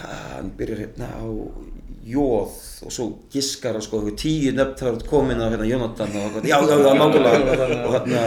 hann 0.00 0.52
byrjar 0.56 0.84
hérna 0.86 1.08
á 1.12 1.24
jóð 2.02 2.54
og 2.82 2.92
svo 2.92 3.06
giskar 3.32 3.76
hann 3.76 3.84
sko 3.84 4.00
tíu 4.18 4.52
nöfn 4.56 4.78
þetta 4.78 5.08
komin 5.10 5.42
á 5.42 5.46
hérna 5.52 5.68
Jónatan 5.68 6.16
og 6.18 6.40
já, 6.42 6.58
já, 6.58 6.76
já, 6.76 6.92
nákvæmlega. 6.98 7.84
Og 7.86 7.92
hérna 7.94 8.22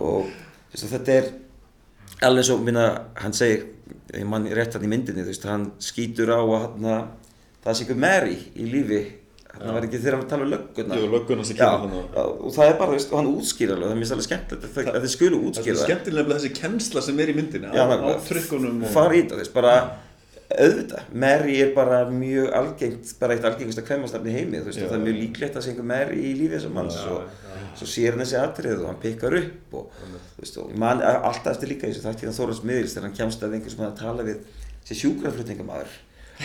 og 0.00 0.30
veist, 0.72 0.86
þetta 0.88 1.18
er 1.18 1.32
alveg 2.24 2.46
svo, 2.48 2.60
minna, 2.64 2.86
hann 3.20 3.34
segir 3.36 3.66
ég 4.14 4.24
mann 4.28 4.46
rétt 4.54 4.76
hann 4.76 4.86
í 4.86 4.90
myndinni, 4.90 5.24
þú 5.26 5.32
veist, 5.32 5.44
hann 5.50 5.68
skýtur 5.82 6.32
á 6.32 6.40
að 6.40 6.54
hérna, 6.54 6.96
það 7.64 7.76
sé 7.76 7.84
einhver 7.84 8.00
Mary 8.06 8.38
í 8.54 8.68
lífi, 8.70 9.02
hann 9.54 9.74
var 9.76 9.86
ekki 9.86 10.00
þegar 10.00 10.16
hann 10.20 10.30
tala 10.30 10.46
um 10.46 10.52
lögguna 10.54 10.98
Jú, 11.00 11.10
lögguna 11.12 11.44
sem 11.46 11.58
kemur 11.58 11.84
þarna. 11.84 12.00
já, 12.14 12.24
og 12.24 12.56
það 12.56 12.70
er 12.70 12.78
bara, 12.80 12.88
þú 12.88 12.98
veist, 12.98 13.12
og 13.12 13.20
hann 13.20 13.30
útskýr 13.34 13.74
alveg, 13.74 13.84
það 13.84 13.94
er 13.94 14.00
mjög 14.00 14.10
svolítið 14.12 14.28
skemmtilegt 14.30 14.80
að 14.80 14.94
að 14.94 15.04
þið 15.04 15.14
skulu 15.16 15.36
Það 15.36 15.44
er 15.44 15.50
útskýra 15.50 15.84
skemmtilega 15.84 16.38
þessi 16.38 16.52
kennsla 16.60 17.04
sem 17.04 17.20
er 17.20 17.32
í 17.34 17.36
myndinni 17.36 17.70
á, 17.70 17.84
á 17.84 18.10
trykkunum 18.30 18.82
og... 18.82 18.90
fara 18.94 19.14
í 19.14 19.22
þetta, 19.22 19.34
þú 19.34 19.42
veist, 19.44 19.54
bara 19.58 19.74
auðvitað, 20.60 21.10
Mary 21.24 21.56
er 21.62 21.72
bara 21.76 21.98
mjög 22.10 22.52
algengt, 22.58 23.12
bara 23.20 23.36
eitt 23.36 23.46
algengast 23.48 23.80
að 23.80 23.88
kvæmastafni 23.88 24.32
í 24.32 24.36
heimi, 24.38 24.60
þú 24.60 24.70
veist, 24.70 24.80
Já. 24.80 24.86
og 24.86 24.92
það 24.92 24.96
er 24.98 25.04
mjög 25.04 25.18
líklegt 25.20 25.58
að 25.58 25.68
einhver 25.70 25.88
Mary 25.90 26.18
í 26.20 26.32
lífi 26.38 26.54
þessum 26.54 26.74
manns. 26.78 26.98
Já, 27.00 27.10
og 27.10 27.52
já. 27.54 27.60
svo 27.80 27.88
sér 27.90 28.14
hann 28.14 28.24
þessi 28.24 28.38
atrið 28.40 28.82
og 28.82 28.88
hann 28.90 29.00
pikkar 29.02 29.38
upp 29.40 29.76
og, 29.80 30.00
þú 30.00 30.44
veist, 30.44 30.58
og 30.62 30.74
man 30.84 31.04
alltaf 31.04 31.52
eftir 31.54 31.72
líka 31.72 31.90
þessu 31.90 32.04
þættíðan 32.06 32.38
Þóralds 32.38 32.64
miðils 32.70 32.96
þegar 32.96 33.08
hann 33.08 33.18
kemst 33.20 33.46
að 33.46 33.56
einhver 33.58 33.74
sem 33.74 33.84
hann 33.84 33.92
að 33.92 34.02
tala 34.02 34.26
við 34.26 34.42
þessi 34.84 35.00
sjúkraflutningamæður 35.02 35.96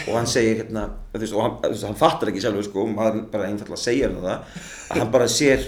og 0.06 0.14
hann 0.14 0.30
segir 0.30 0.64
hérna, 0.64 0.86
þú 1.14 1.22
veist, 1.24 1.36
og 1.36 1.46
hann, 1.46 1.78
hann 1.90 1.98
fattar 1.98 2.32
ekki 2.32 2.44
sjálfur 2.44 2.68
sko, 2.68 2.86
maður 2.94 3.24
bara 3.34 3.50
einfallega 3.50 3.82
segir 3.82 4.12
hann 4.12 4.22
það, 4.22 4.60
að 4.90 5.02
hann 5.04 5.14
bara 5.16 5.30
sér 5.34 5.66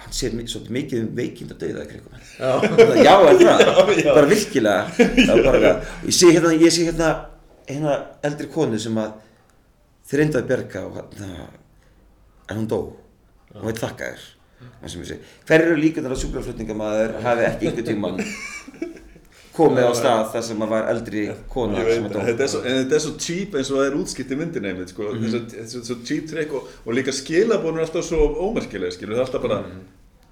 hann 0.00 0.14
sér 0.16 0.36
svolítið 0.48 0.74
mikið 0.76 1.02
um 1.02 1.10
veikind 1.18 1.54
og 1.54 1.60
dauða 1.60 1.84
í 1.84 1.90
kringum 1.90 2.14
hann. 2.14 2.28
Já, 2.38 2.52
já, 3.04 3.14
er 3.30 3.40
það, 3.42 4.04
bara 4.16 4.30
virkilega. 4.30 5.08
Bara, 5.44 5.72
ég 6.06 6.16
sé 6.16 6.30
hérna, 6.32 6.54
ég 6.56 6.74
sé 6.74 6.86
hérna 6.88 7.10
hérna 7.70 7.96
eldri 8.26 8.48
konu 8.50 8.78
sem 8.80 8.96
að 9.00 9.16
þeir 10.10 10.22
reyndaði 10.22 10.42
að 10.42 10.50
berga 10.54 10.84
og 10.88 11.00
hérna 11.00 11.48
en 12.50 12.60
hún 12.62 12.68
dó. 12.70 12.80
Hún 13.54 13.66
veit 13.66 13.82
þakka 13.82 14.12
þér 14.12 14.28
hver 15.48 15.62
eru 15.64 15.76
líkunar 15.80 16.12
að 16.12 16.20
sjúkraflutningamæður 16.22 17.14
hafi 17.24 17.44
ekki 17.48 17.68
einhver 17.70 17.86
tíman 17.86 18.18
komið 19.60 19.86
á 19.86 19.92
stað 20.00 20.24
þar 20.34 20.44
sem 20.48 20.64
að 20.64 20.72
var 20.74 20.90
eldri 20.94 21.22
kona 21.52 21.84
sem 21.84 22.08
að 22.08 22.10
það, 22.10 22.16
dó. 22.16 22.26
Þetta 22.28 22.44
er 22.48 22.66
en 22.70 22.78
þetta 22.80 22.98
er 22.98 23.04
svo 23.04 23.14
cheap 23.26 23.56
eins 23.56 23.70
og 23.70 23.76
það 23.78 23.86
er 23.86 23.96
útskipt 24.00 24.34
í 24.34 24.40
myndinni 24.40 24.72
einmitt, 24.72 24.92
sko, 24.94 25.02
mm 25.06 25.24
-hmm. 25.24 25.46
þessi, 25.54 25.76
svo 25.86 25.96
cheap 26.08 26.24
trick 26.30 26.50
og, 26.56 26.62
og 26.84 26.90
líka 26.96 27.12
skilabónu 27.14 27.76
er 27.80 27.84
alltaf 27.86 28.04
svo 28.08 28.20
ómerkileg, 28.48 28.90
skilur, 28.96 29.14
það 29.16 29.20
er 29.20 29.26
alltaf 29.28 29.42
bara, 29.46 29.58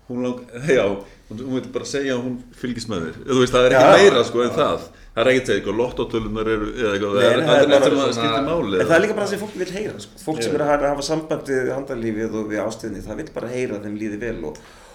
hún 0.08 0.18
lang, 0.24 0.38
já, 0.78 0.84
hún, 1.28 1.36
hún 1.44 1.54
veit 1.58 1.68
bara 1.72 1.84
segja 1.84 2.12
að 2.16 2.22
hún 2.24 2.36
fylgist 2.56 2.88
með 2.88 3.00
þér, 3.06 3.14
þú 3.28 3.38
veist, 3.42 3.52
það 3.52 3.64
er 3.66 3.72
ekki 3.76 3.84
Já. 3.84 3.90
meira, 4.00 4.20
sko, 4.24 4.38
en 4.46 4.54
það, 4.56 4.78
það 5.12 5.22
er 5.22 5.28
ekki 5.28 5.42
að 5.42 5.46
segja, 5.46 5.58
eitthvað, 5.60 5.78
lottotölunar 5.82 6.46
eru, 6.54 6.66
eða 6.72 6.92
eitthvað, 6.94 7.12
það 7.18 7.24
er 7.28 7.38
það 7.44 7.58
er 7.60 7.68
bara 7.68 7.84
sem 7.84 8.00
að 8.06 8.16
skipta 8.16 8.42
máli, 8.48 8.74
En 8.78 8.86
það 8.88 8.96
er 8.96 9.02
líka 9.04 9.14
bara 9.18 9.26
það 9.26 9.32
sem 9.34 9.42
fólk 9.44 9.56
vil 9.62 9.72
heyra, 9.76 9.98
sko. 10.04 10.12
fólk 10.24 10.40
sem 10.42 10.54
er 10.56 10.62
að 10.64 10.70
hafa, 10.72 10.86
hafa 10.94 11.04
samband 11.10 11.44
við 11.52 11.72
handalífið 11.76 12.32
og 12.40 12.44
við 12.48 12.58
ástöðinni, 12.64 13.04
það 13.04 13.16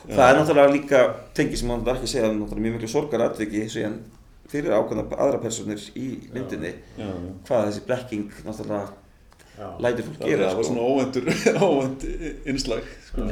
að 0.03 0.17
það 0.17 0.29
er 0.29 0.39
náttúrulega 0.39 0.73
líka 0.73 1.01
tengi 1.35 1.59
sem 1.59 1.69
maður 1.71 1.95
ekki 1.95 2.11
segja, 2.11 2.31
náttúrulega 2.33 2.65
mjög 2.65 2.75
miklu 2.77 2.91
sorgar 2.91 3.23
atviki 3.27 3.63
síðan 3.71 3.97
fyrir 4.53 4.75
ákveðna 4.77 5.05
aðra 5.17 5.41
personur 5.43 5.83
í 5.99 6.07
myndinni, 6.33 6.73
Já, 6.97 7.07
já. 7.09 7.31
hvað 7.49 7.67
þessi 7.69 7.85
blekking 7.89 8.29
náttúrulega 8.45 8.87
Já. 9.53 9.67
lætur 9.85 10.07
fólk 10.07 10.17
Það, 10.21 10.29
gera, 10.31 10.47
það 10.49 10.55
var 10.55 10.63
sko. 10.63 10.69
svona 10.71 10.87
óvendur, 10.89 11.25
óvend 11.69 12.07
innslag, 12.53 12.91
sko. 13.09 13.27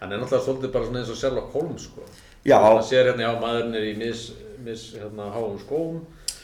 Hann 0.00 0.12
er 0.12 0.20
náttúrulega 0.20 0.44
svolítið 0.46 0.74
bara 0.76 0.88
svona 0.90 1.02
eins 1.02 1.12
og 1.12 1.20
Sherlock 1.20 1.52
Holmes 1.56 1.88
sko. 1.90 2.04
Það 2.46 2.82
sér 2.88 3.08
hérna, 3.10 3.26
já, 3.26 3.32
maðurinn 3.42 3.74
er 3.80 3.88
í 3.90 3.96
mis, 3.98 4.20
mis 4.64 4.82
hérna, 4.96 5.32
háum 5.34 5.56
skóm. 5.64 5.96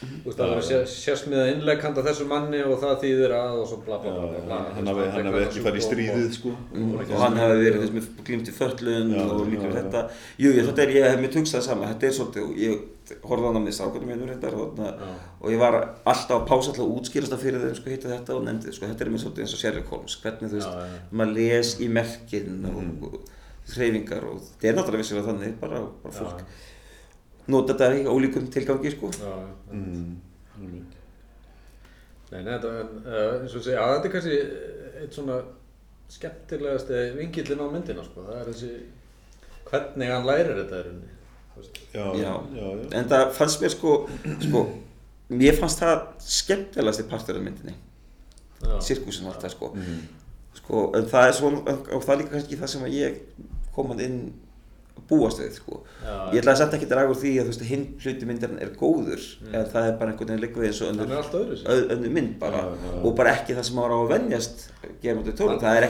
Þú 0.02 0.24
veist, 0.26 0.38
það 0.40 0.48
verður 0.50 0.64
sé- 0.66 0.94
sérsmiðað 0.98 1.50
innlegg 1.52 1.84
handa 1.86 2.02
þessu 2.02 2.24
manni 2.26 2.58
og 2.66 2.72
það 2.82 2.96
þýðir 3.04 3.34
að 3.38 3.58
og 3.60 3.68
svo 3.70 3.76
bla 3.86 3.98
bla 4.02 4.14
bla 4.18 4.56
hann 4.74 4.88
hann 4.88 4.88
hafi 5.30 5.42
ekki 5.44 5.62
farið 5.62 5.78
í 5.78 5.84
stríðið 5.86 6.32
sko 6.40 6.54
og 6.56 7.12
hann 7.22 7.38
hefði 7.38 7.60
verið 7.68 7.84
þess 7.84 7.94
með 7.94 8.08
glýmt 8.26 8.50
í 8.50 8.54
föllun 8.56 9.12
Já, 9.14 9.20
og 9.30 9.44
líka 9.52 9.70
þetta 9.76 10.00
jú, 10.42 10.50
ég, 10.56 10.66
þetta 10.72 10.82
er, 10.88 10.94
ég 10.96 11.06
hef 11.06 11.22
mér 11.22 11.32
tugsað 11.36 11.62
sama 11.68 11.92
þetta 11.92 12.08
er 12.10 12.16
svolítið, 12.18 12.48
og 12.48 12.58
ég 12.64 12.82
horfði 13.22 13.48
á 13.48 13.52
hann 13.52 13.66
með 13.66 13.76
strákunum 13.76 14.10
mínum 14.12 14.30
reyndar 14.30 14.56
og, 14.56 14.72
þarna, 14.78 15.18
og 15.40 15.52
ég 15.52 15.60
var 15.62 15.76
alltaf 15.82 16.34
að 16.38 16.46
pása 16.48 16.72
alltaf 16.72 16.84
að 16.84 16.94
útskýrast 16.96 17.34
það 17.34 17.44
fyrir 17.44 17.64
þeim 17.66 17.76
sko, 17.78 17.92
hitta 17.92 18.12
þetta 18.12 18.36
og 18.38 18.44
nefndi, 18.48 18.74
sko, 18.76 18.88
þetta 18.90 19.04
er 19.06 19.12
mér 19.12 19.22
svolítið 19.24 19.44
eins 19.46 19.54
og 19.56 19.62
Sherlock 19.62 19.92
Holmes 19.94 20.16
hvernig 20.22 20.52
þú 20.52 20.58
veist, 20.58 20.72
Já, 20.72 20.90
já. 20.92 21.00
maður 21.20 21.36
les 21.38 21.72
í 21.82 21.88
merkin 21.98 22.68
og, 22.70 23.06
og 23.08 23.72
hreyfingar 23.76 24.28
og 24.30 24.42
þetta 24.46 24.70
er 24.72 24.78
náttúrulega 24.78 25.02
vissilega 25.04 25.28
þannig, 25.30 25.56
bara, 25.60 25.82
bara 26.02 26.14
fólk 26.18 26.44
nota 27.52 27.74
þetta 27.74 28.00
í 28.00 28.04
ólíkum 28.10 28.44
tilgangi 28.54 28.92
sko. 28.94 29.10
Mm. 29.72 30.12
einmitt. 30.58 30.98
Nei, 32.32 32.38
nei, 32.46 32.52
þetta, 32.54 32.68
uh, 33.02 33.40
eins 33.42 33.56
og 33.58 33.64
segja, 33.66 33.82
að 33.82 33.96
þetta 33.96 34.08
er 34.08 34.12
kannski 34.14 34.36
eitt 35.02 35.16
svona 35.18 35.40
skemmtilegasti 36.12 37.00
vingillin 37.16 37.60
á 37.60 37.66
myndina, 37.72 38.04
sko. 38.06 38.24
Það 38.28 38.38
er 38.38 38.50
þessi, 38.52 38.70
hvernig 39.68 40.12
hann 40.12 40.28
lærir 40.28 40.54
þetta 40.62 40.78
í 40.78 40.86
rauninni. 40.86 41.10
Já, 41.94 42.04
Já. 42.16 42.32
já, 42.56 42.66
já. 42.82 42.98
en 43.00 43.08
það 43.12 43.32
fannst 43.38 43.60
mér 43.62 43.70
sko, 43.74 43.96
sko 44.40 44.62
mér 45.30 45.58
fannst 45.60 45.80
það 45.82 46.02
skemmtilegasti 46.18 47.08
partur 47.10 47.36
af 47.40 47.42
myndinni 47.46 47.74
sirkusin 48.84 49.26
allt 49.26 49.42
það 49.42 49.50
sko. 49.56 49.72
Mhm. 49.74 49.98
sko 50.62 50.84
en 50.96 51.06
það 51.10 51.26
er 51.28 51.32
svona 51.32 51.76
og 51.96 52.04
það 52.04 52.12
er 52.14 52.20
líka 52.22 52.32
kannski 52.36 52.56
það 52.60 52.70
sem 52.76 52.82
að 52.86 52.96
ég 53.00 53.20
kom 53.74 53.88
hann 53.90 54.00
inn 54.04 54.18
að 54.92 55.06
búast 55.08 55.40
við 55.40 55.54
sko. 55.56 55.80
Já. 56.04 56.14
ég 56.34 56.42
ætlaði 56.42 56.58
samt 56.60 56.74
ekki 56.76 56.86
að 56.86 56.92
draga 56.92 57.10
úr 57.14 57.18
því 57.22 57.30
að 57.40 57.46
þú 57.48 57.52
veist 57.52 57.64
hinn 57.70 57.84
hluti 58.04 58.28
myndarinn 58.28 58.60
er 58.62 58.70
góður 58.78 59.22
en 59.52 59.64
það 59.72 59.86
er 59.88 59.96
bara 59.98 60.12
einhvern 60.12 60.28
veginn 60.30 60.42
líka 60.44 60.60
við 60.60 60.68
eins 60.68 60.80
og 60.82 60.88
er 60.88 61.56
sér. 61.58 61.96
öð- 61.96 62.10
mynd 62.16 62.38
bara 62.38 62.60
Já, 62.62 62.68
já. 62.86 63.02
og 63.02 63.16
bara 63.16 63.32
ekki 63.34 63.56
það 63.56 63.66
sem 63.68 63.76
maður 63.80 63.92
á 63.96 63.98
að 64.02 64.12
venjast 64.12 64.66
gefum 65.02 65.24
þetta 65.24 65.38
tóra, 65.40 65.58
Það- 65.58 65.76
er 65.76 65.82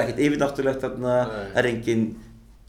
er 0.00 0.04
ekkit 0.06 0.22
yfirnáttúrulegt 0.26 0.80
þarna, 0.80 1.14
það 1.54 1.56
er 1.62 1.66
engin 1.70 2.04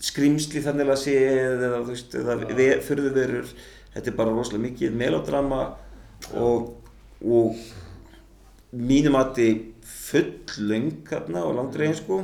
skrýmsli 0.03 0.61
þannig 0.61 0.91
að 0.93 1.01
séð 1.01 1.63
eða 1.65 1.81
þú 1.81 1.93
veist, 1.93 2.15
eða 2.19 2.67
fyrðuverur 2.85 3.53
þetta 3.93 4.11
er 4.11 4.17
bara 4.17 4.33
rosalega 4.35 4.65
mikið 4.67 4.97
melodrama 4.97 5.61
og, 6.37 6.69
og 7.25 7.57
mínum 8.77 9.17
að 9.17 9.33
þið 9.39 9.63
full 9.87 10.67
löng 10.69 10.91
þarna 11.07 11.43
og 11.47 11.57
langdregin 11.57 11.97
sko. 11.97 12.21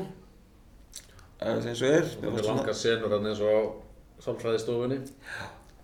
Það 1.39 1.49
er 1.49 1.67
eins 1.71 1.81
og 1.83 1.89
er. 1.89 2.07
Það 2.13 2.29
mér 2.29 2.43
er 2.43 2.49
langa 2.51 2.77
senur 2.77 3.15
hann 3.17 3.29
eins 3.31 3.41
og 3.43 3.51
á 3.51 3.61
sálfræðistofunni. 4.23 4.99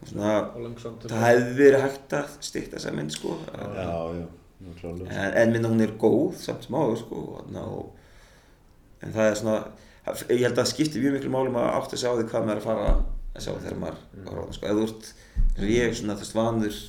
Svona, 0.09 0.35
og 0.55 0.83
það 1.09 1.25
hefði 1.25 1.55
verið 1.57 1.81
hægt 1.83 2.13
að 2.15 2.35
styrta 2.47 2.77
þessa 2.77 2.93
mynd 2.95 3.11
sko. 3.11 3.33
Já, 3.49 3.89
já, 4.15 4.27
en, 5.09 5.33
en 5.41 5.51
minna 5.51 5.71
hún 5.71 5.83
er 5.83 5.97
góð 5.99 6.37
samt 6.39 6.63
sem 6.63 6.77
áður 6.77 7.01
sko 7.01 7.23
þarna, 7.33 7.65
og, 7.75 7.89
en 9.03 9.15
það 9.17 9.31
er 9.31 9.37
svona 9.41 9.57
ég 10.29 10.43
held 10.45 10.53
að 10.55 10.61
það 10.63 10.69
skipti 10.73 10.99
mjög 11.03 11.13
miklu 11.17 11.31
málum 11.33 11.57
að 11.61 11.71
átta 11.79 11.97
sig 11.97 12.09
á 12.09 12.13
því 12.17 12.27
hvað 12.29 12.45
maður 12.45 12.55
er 12.55 12.61
að 12.61 12.69
fara 12.69 12.87
að 13.35 13.43
sjá 13.43 13.51
þegar 13.59 13.79
maður 13.83 13.99
mm. 14.13 14.29
horfa 14.29 14.53
sko, 14.57 14.65
eða 14.69 14.79
þú 14.79 14.87
ert 14.89 15.11
eins 15.49 15.65
og 15.65 15.73
ég 15.75 15.93
svona 15.99 16.15
þess 16.19 16.35
vanur 16.35 16.79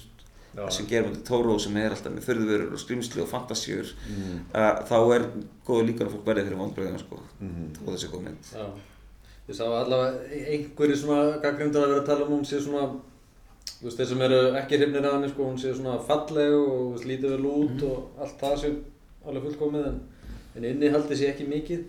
Já. 0.51 0.65
sem 0.75 0.87
gerum 0.91 1.13
þetta 1.15 1.29
Tóró 1.31 1.59
sem 1.63 1.77
er 1.79 1.93
alltaf 1.95 2.11
með 2.13 2.25
förðuvörur 2.27 2.73
og 2.75 2.81
skrýmsli 2.83 3.23
og 3.23 3.29
fantasjur 3.31 3.93
Mm. 4.11 4.41
að 4.55 4.81
þá 4.91 4.97
er 5.15 5.27
góða 5.67 5.85
líka 5.87 6.05
að 6.05 6.15
fólk 6.17 6.25
verði 6.27 6.45
fyrir 6.49 6.59
vonbröðina 6.59 6.99
sko 6.99 7.21
Mhm. 7.41 7.69
og 7.87 7.93
þessi 7.95 8.09
góð 8.11 8.25
mynd 8.25 8.51
Já. 8.55 8.67
Ég 9.49 9.55
sá 9.57 9.65
allavega 9.65 10.19
einhverju 10.51 10.97
svona 10.97 11.41
gaggrindur 11.43 11.83
að 11.85 11.89
vera 11.93 12.01
að 12.03 12.07
tala 12.07 12.27
um 12.27 12.33
hún 12.39 12.45
sé 12.47 12.59
svona 12.61 12.89
þú 13.81 13.85
veist, 13.87 13.97
þeir 13.99 14.07
sem 14.11 14.21
eru 14.27 14.41
ekki 14.59 14.79
hrifnir 14.79 15.07
af 15.07 15.13
henni 15.15 15.29
sko, 15.31 15.45
hún 15.45 15.59
sé 15.59 15.75
svona 15.75 15.99
falleg 16.07 16.53
og 16.53 16.67
þú 16.67 16.91
veist, 16.97 17.07
lítið 17.11 17.31
vel 17.37 17.47
út 17.47 17.83
og 17.83 18.21
allt 18.21 18.41
það 18.43 18.59
sé 18.61 18.73
alveg 19.27 19.43
fullkomið 19.47 19.87
en, 19.87 20.01
en 20.57 20.65
innihaldi 20.65 21.17
sé 21.17 21.31
ekki 21.31 21.47
mikið 21.49 21.85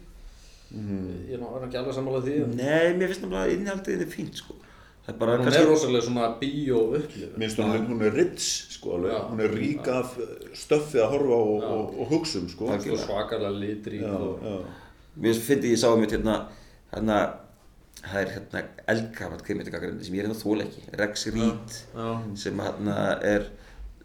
Mhm. 0.72 1.07
ég 1.30 1.39
er 1.39 1.65
ekki 1.67 1.80
alveg 1.82 1.95
sammálað 1.97 2.28
því 2.28 2.36
Nei, 2.55 2.93
mér 2.95 3.11
finnst 3.11 3.24
náttúrulega 3.26 3.47
að 3.47 3.55
innihaldið 3.57 4.03
er 4.05 4.11
fínt 4.13 4.38
sko 4.39 4.55
það 5.01 5.13
er 5.13 5.17
bara 5.19 5.38
hún 5.41 5.51
er 5.51 5.65
rosalega 5.67 6.05
svona 6.05 6.28
bíó 6.39 6.80
upplifun 6.95 7.39
Minnst 7.41 7.59
hún, 7.59 7.72
hún, 7.74 7.88
hún 7.89 8.05
er 8.07 8.13
rich, 8.15 8.47
sko, 8.78 8.95
alveg, 8.97 9.11
Já. 9.11 9.19
hún 9.32 9.43
er 9.43 9.55
rík 9.57 9.88
af 9.91 10.15
stöffi 10.53 11.01
að 11.01 11.11
horfa 11.15 11.39
og, 11.41 11.63
og, 11.63 11.99
og 11.99 12.11
hugsa 12.13 12.39
um, 12.39 12.49
sko. 12.51 12.69
Það 12.69 12.91
og 12.95 13.03
svakalega 13.05 13.53
litrík 13.57 14.05
Já, 14.05 14.13
og 14.15 14.45
já. 14.45 14.57
Mér 15.22 15.41
finnst 15.47 15.67
ég 15.67 15.80
sá 15.82 15.89
mér 15.97 16.13
hérna 16.15 16.36
hérna 16.93 17.17
það 18.01 18.22
er 18.22 18.32
hérna 18.36 18.61
eldkafart 18.93 19.43
kveimindagagrindi 19.45 20.05
sem 20.07 20.15
ég 20.15 20.24
er 20.24 20.30
hérna 20.30 20.39
þól 20.39 20.63
ekki 20.63 20.86
Rex 21.01 21.28
Reed 21.36 21.76
Já. 21.95 22.07
sem 22.45 22.63
hérna 22.63 22.97
er 23.34 23.49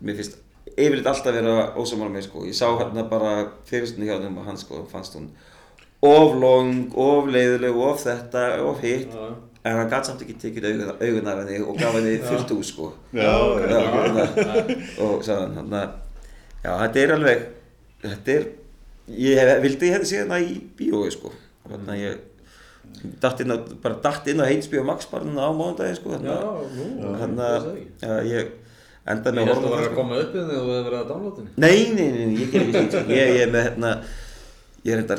mér 0.00 0.18
finnst 0.18 0.40
yfirleitt 0.76 1.08
alltaf 1.08 1.36
vera 1.36 1.54
ósamála 1.78 2.12
með 2.12 2.26
sko 2.28 2.44
ég 2.48 2.56
sá 2.56 2.66
hérna 2.80 3.06
bara 3.08 3.36
fyrirstunni 3.68 4.08
hjá 4.10 4.18
þeim 4.20 4.40
og 4.40 4.48
hann 4.48 4.58
sko 4.60 4.82
fannst 4.90 5.16
hún 5.16 5.30
of 6.02 6.34
long, 6.40 6.92
of 6.94 7.26
leiðileg, 7.32 7.76
of 7.88 8.02
þetta, 8.04 8.44
of 8.66 8.80
hitt 8.84 9.08
Já. 9.14 9.26
en 9.66 9.76
hann 9.80 9.88
gæti 9.90 10.06
samt 10.10 10.22
ekki 10.26 10.36
tekið 10.42 10.66
augun, 10.70 10.92
augun 11.00 11.30
af 11.32 11.38
henni 11.42 11.60
og 11.64 11.78
gaf 11.80 11.96
henni 11.96 12.18
fullt 12.22 12.52
úr 12.54 12.64
sko 12.68 12.90
Já, 13.16 13.32
ok, 13.32 13.64
Já, 13.70 13.80
ok. 13.80 13.96
hérna, 13.96 14.76
og 15.06 15.24
sagði 15.24 15.40
hann 15.40 15.56
hérna, 15.62 15.82
já 16.66 16.70
þetta 16.84 17.02
er 17.06 17.14
alveg 17.16 17.42
þetta 18.04 18.36
er 18.36 18.46
ég 19.16 19.40
hef, 19.40 19.52
vildi 19.64 19.88
ég 19.90 19.96
hefði 19.96 20.10
séð 20.12 20.20
hérna 20.24 20.40
í 20.44 20.54
bíói 20.78 21.10
sko 21.14 21.32
hérna 21.70 21.96
ég 21.98 22.22
datt 23.20 23.40
inn 23.42 23.50
á, 23.52 23.56
bara 23.82 23.96
datt 24.04 24.28
inn 24.30 24.40
á 24.40 24.46
Heinsby 24.46 24.78
og 24.80 24.86
núna 25.26 25.48
á 25.48 25.50
mánudaginn 25.56 25.98
sko 25.98 26.14
Já, 26.14 26.20
hérna, 26.20 26.36
nú, 26.76 27.16
hérna 27.20 27.48
það 27.50 27.66
er 27.66 27.72
ekki. 27.72 27.88
já, 28.02 28.12
ég 28.30 28.54
endaði 29.06 29.32
Ég 29.32 29.46
með 29.46 29.50
held 29.50 29.56
að 29.56 29.62
horfa 29.62 29.66
það 29.66 29.70
var 29.70 29.76
það, 29.76 29.82
að 29.82 29.90
sko. 29.90 29.96
koma 30.00 30.20
upp 30.22 30.32
við 30.36 30.46
þig 30.46 30.56
og 30.56 30.62
þú 30.62 30.70
hefði 30.76 30.84
verið 30.86 31.00
að 31.00 31.08
downloada 31.10 31.42
henni 31.42 31.52
Nei, 31.56 31.78
nei, 31.94 32.08
nei, 32.14 32.38
ég 32.40 32.52
ger 32.54 32.62
ekki 32.62 32.76
slíkt 32.76 32.96
sko. 32.96 33.12
ég, 33.16 33.34
ég 33.36 33.42
er 33.46 33.52
með 33.56 33.66
hérna 33.68 33.90
ég 34.86 34.92
er 34.94 35.02
hérna 35.02 35.18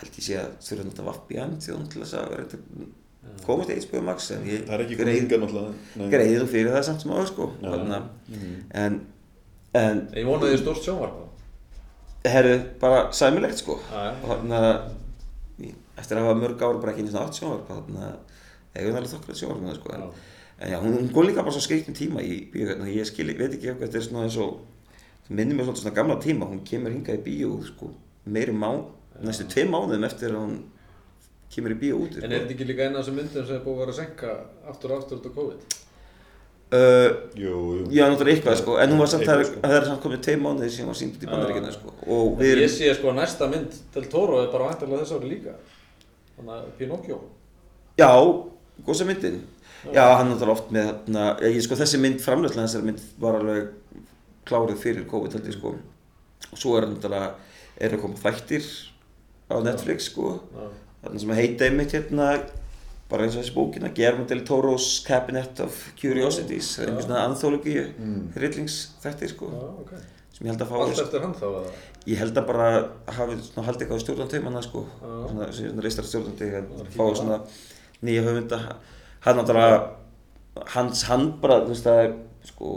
held 0.00 0.18
ég 0.18 0.24
sé 0.28 0.38
að 0.40 0.50
þurfa 0.66 0.84
náttúrulega 0.88 1.10
vapp 1.10 1.32
í 1.34 1.38
hann 1.42 1.56
til 1.62 1.74
hún 1.76 1.88
til 1.92 2.02
þess 2.02 2.14
að 2.18 2.30
vera 2.32 2.46
að 2.48 3.44
komast 3.44 3.70
Heinsby 3.72 3.98
og 4.00 4.04
Max 4.08 4.30
en 4.34 4.44
ég 4.48 4.66
greiði 6.12 6.38
þú 6.42 6.46
fyrir 6.52 6.72
það 6.74 6.84
samt 6.88 7.02
sem 7.04 7.12
áður 7.12 7.26
sko 7.32 7.48
Mhm. 8.28 8.54
en 8.84 9.00
en 9.74 10.08
Ég 10.16 10.24
vonaði 10.26 10.54
því 10.54 10.62
stórt 10.62 10.82
sjónvarp 10.86 11.24
herru 12.28 12.54
bara 12.80 13.12
sæmilegt 13.12 13.58
sko. 13.60 13.78
Og 14.28 14.48
eftir 15.98 16.16
að 16.18 16.24
hafa 16.28 16.38
mörg 16.38 16.62
ára 16.62 16.80
bara 16.80 16.92
ekki 16.92 17.02
einu 17.04 17.10
svona 17.12 17.26
átt 17.26 17.38
sjónvarp 17.38 17.68
þannig 17.68 18.02
að 18.06 18.82
ég 18.82 18.88
er 18.88 18.98
alveg 18.98 19.12
þokkrið 19.12 19.38
sjónvarp 19.40 19.62
með 19.62 19.70
það 19.72 19.78
sko 19.80 19.94
en, 19.94 20.02
en 20.58 20.70
já, 20.72 20.78
hún, 20.82 20.92
hún 20.98 21.08
góð 21.14 21.26
líka 21.28 21.42
bara 21.42 21.54
svo 21.56 21.62
skreitin 21.64 21.96
tíma 21.98 22.22
í 22.22 22.36
bíó 22.52 22.68
hérna, 22.70 22.86
ég 22.92 23.06
skil, 23.08 23.26
veit 23.38 23.54
ekki 23.56 23.70
eitthvað, 23.72 23.88
þetta 23.88 23.98
er 23.98 24.06
svona 24.06 24.24
eins 24.28 24.36
og 24.38 24.60
það 25.26 25.34
minnir 25.40 25.58
mér 25.58 25.66
svolítið 25.68 25.82
svona 25.84 25.96
gamla 25.98 26.18
tíma 26.22 26.46
hún 26.50 26.62
kemur 26.68 26.94
hingað 26.94 27.18
í 27.18 27.24
bíó 27.26 27.50
sko 27.66 27.90
meiri 28.28 28.54
má, 28.54 28.70
næstu 29.24 29.46
tvei 29.50 29.64
mánuðum 29.68 30.04
eftir 30.08 30.30
að 30.34 30.42
hún 30.44 30.56
kemur 31.54 31.74
í 31.74 31.78
bíó 31.80 31.98
út 32.04 32.16
En 32.20 32.30
er 32.32 32.42
þetta 32.44 32.54
ekki 32.54 32.66
líka 32.68 32.86
eina 32.86 32.98
af 33.00 33.04
þessum 33.06 33.16
myndum 33.18 33.46
sem 33.48 33.56
er 33.56 33.62
búið 33.64 33.76
að 33.76 33.82
vera 33.84 33.94
að 33.94 34.00
senka 34.02 34.32
aftur 34.70 34.92
og 34.94 34.98
aftur 35.02 35.18
út 35.20 35.28
á 35.28 35.32
COVID? 35.38 35.76
uh, 36.68 37.10
Jú, 37.38 37.54
jú. 37.78 37.84
Já, 37.96 38.04
náttúrulega 38.10 38.34
eitthvað 38.36 38.58
sko, 38.60 38.76
en 38.82 38.92
hún 38.92 39.00
var 39.02 39.10
samt, 39.12 39.24
það 39.24 39.42
Eitthvað, 39.42 39.58
er, 39.58 39.68
það 39.70 39.76
er 39.78 39.86
samt 39.88 40.02
komið 40.04 40.22
tvei 40.26 40.36
mánuðir 40.44 40.72
sem 40.74 40.84
hún 40.84 40.92
var 40.92 40.98
sýnd 41.00 41.16
út 41.16 41.24
í 41.24 41.30
bandaríkina 41.32 41.72
sko. 41.72 41.94
Og 42.06 42.34
við 42.40 42.50
Ég 42.50 42.58
erum, 42.58 42.74
sé 42.76 42.90
sko 42.98 43.12
að 43.12 43.18
næsta 43.22 43.48
mynd 43.54 43.78
til 43.94 44.04
Toro 44.12 44.42
er 44.42 44.50
bara 44.52 44.68
vantilega 44.68 45.00
þess 45.04 45.16
ári 45.16 45.30
líka. 45.32 45.54
Þannig 46.36 46.54
að 46.58 46.66
Pinocchio. 46.82 47.18
Já, 47.98 48.10
góðsa 48.86 49.08
myndin. 49.08 49.40
Já, 49.94 50.04
hann 50.18 50.28
náttúrulega 50.32 50.56
oft 50.58 50.70
með 50.74 50.90
þarna, 50.90 51.24
ég 51.48 51.60
sko 51.64 51.78
þessi 51.80 52.00
mynd, 52.02 52.20
framleyslega 52.22 52.66
þessari 52.68 52.88
mynd 52.90 53.02
var 53.22 53.38
alveg 53.40 53.72
klárið 54.48 54.80
fyrir 54.82 55.08
COVID 55.08 55.36
held 55.38 55.48
ég 55.48 55.56
sko. 55.56 55.72
Og 56.52 56.58
svo 56.60 56.76
er 56.78 56.86
náttúrulega, 56.90 57.32
er 57.80 57.94
að 57.96 58.02
koma 58.04 58.18
þættir 58.20 58.68
á 59.48 59.56
Netflix 59.64 60.10
sko. 60.12 60.36
Þarna 61.02 61.22
sem 61.22 61.34
heita 61.38 61.68
einmitt 61.68 61.94
hérna 61.96 62.30
bara 63.08 63.24
eins 63.24 63.36
og 63.38 63.42
þessi 63.42 63.54
bókina, 63.56 63.90
Guillermo 63.96 64.26
del 64.28 64.42
Toro's 64.44 64.98
Cabinet 65.06 65.62
of 65.64 65.76
Curiosities. 66.00 66.74
Það 66.76 66.82
er 66.82 66.90
einhvern 66.90 67.06
svona 67.06 67.22
anthology 67.24 67.76
mm. 67.86 68.18
hryllingsþættir 68.34 69.32
sko 69.32 69.48
Já, 69.54 69.62
ok. 69.84 69.92
sem 70.36 70.42
ég 70.44 70.52
held 70.52 70.64
að 70.64 70.74
Allt 70.76 70.98
fá 70.98 71.04
eftir 71.06 71.24
hann 71.24 71.36
þá 71.38 71.46
eða? 71.48 71.70
ég 72.08 72.20
held 72.22 72.40
að 72.40 72.48
bara 72.50 72.66
hafi 73.16 73.38
svona 73.46 73.66
haldið 73.68 73.86
eitthvað 73.86 74.02
stjórnandi 74.04 74.40
um 74.42 74.50
hana 74.50 74.64
sko. 74.64 74.84
Svona, 75.00 75.48
svona 75.56 75.86
reistar 75.86 76.08
stjórnandi 76.08 76.50
fá 76.96 77.04
svona 77.16 77.40
nýja 78.04 78.26
höfunda. 78.28 78.60
Hann 79.24 79.40
náttúrulega 79.40 79.78
hans 80.74 81.06
hann 81.08 81.30
bara 81.42 81.62
þú 81.64 81.72
veist 81.72 81.88
að 81.90 82.18
sko 82.48 82.74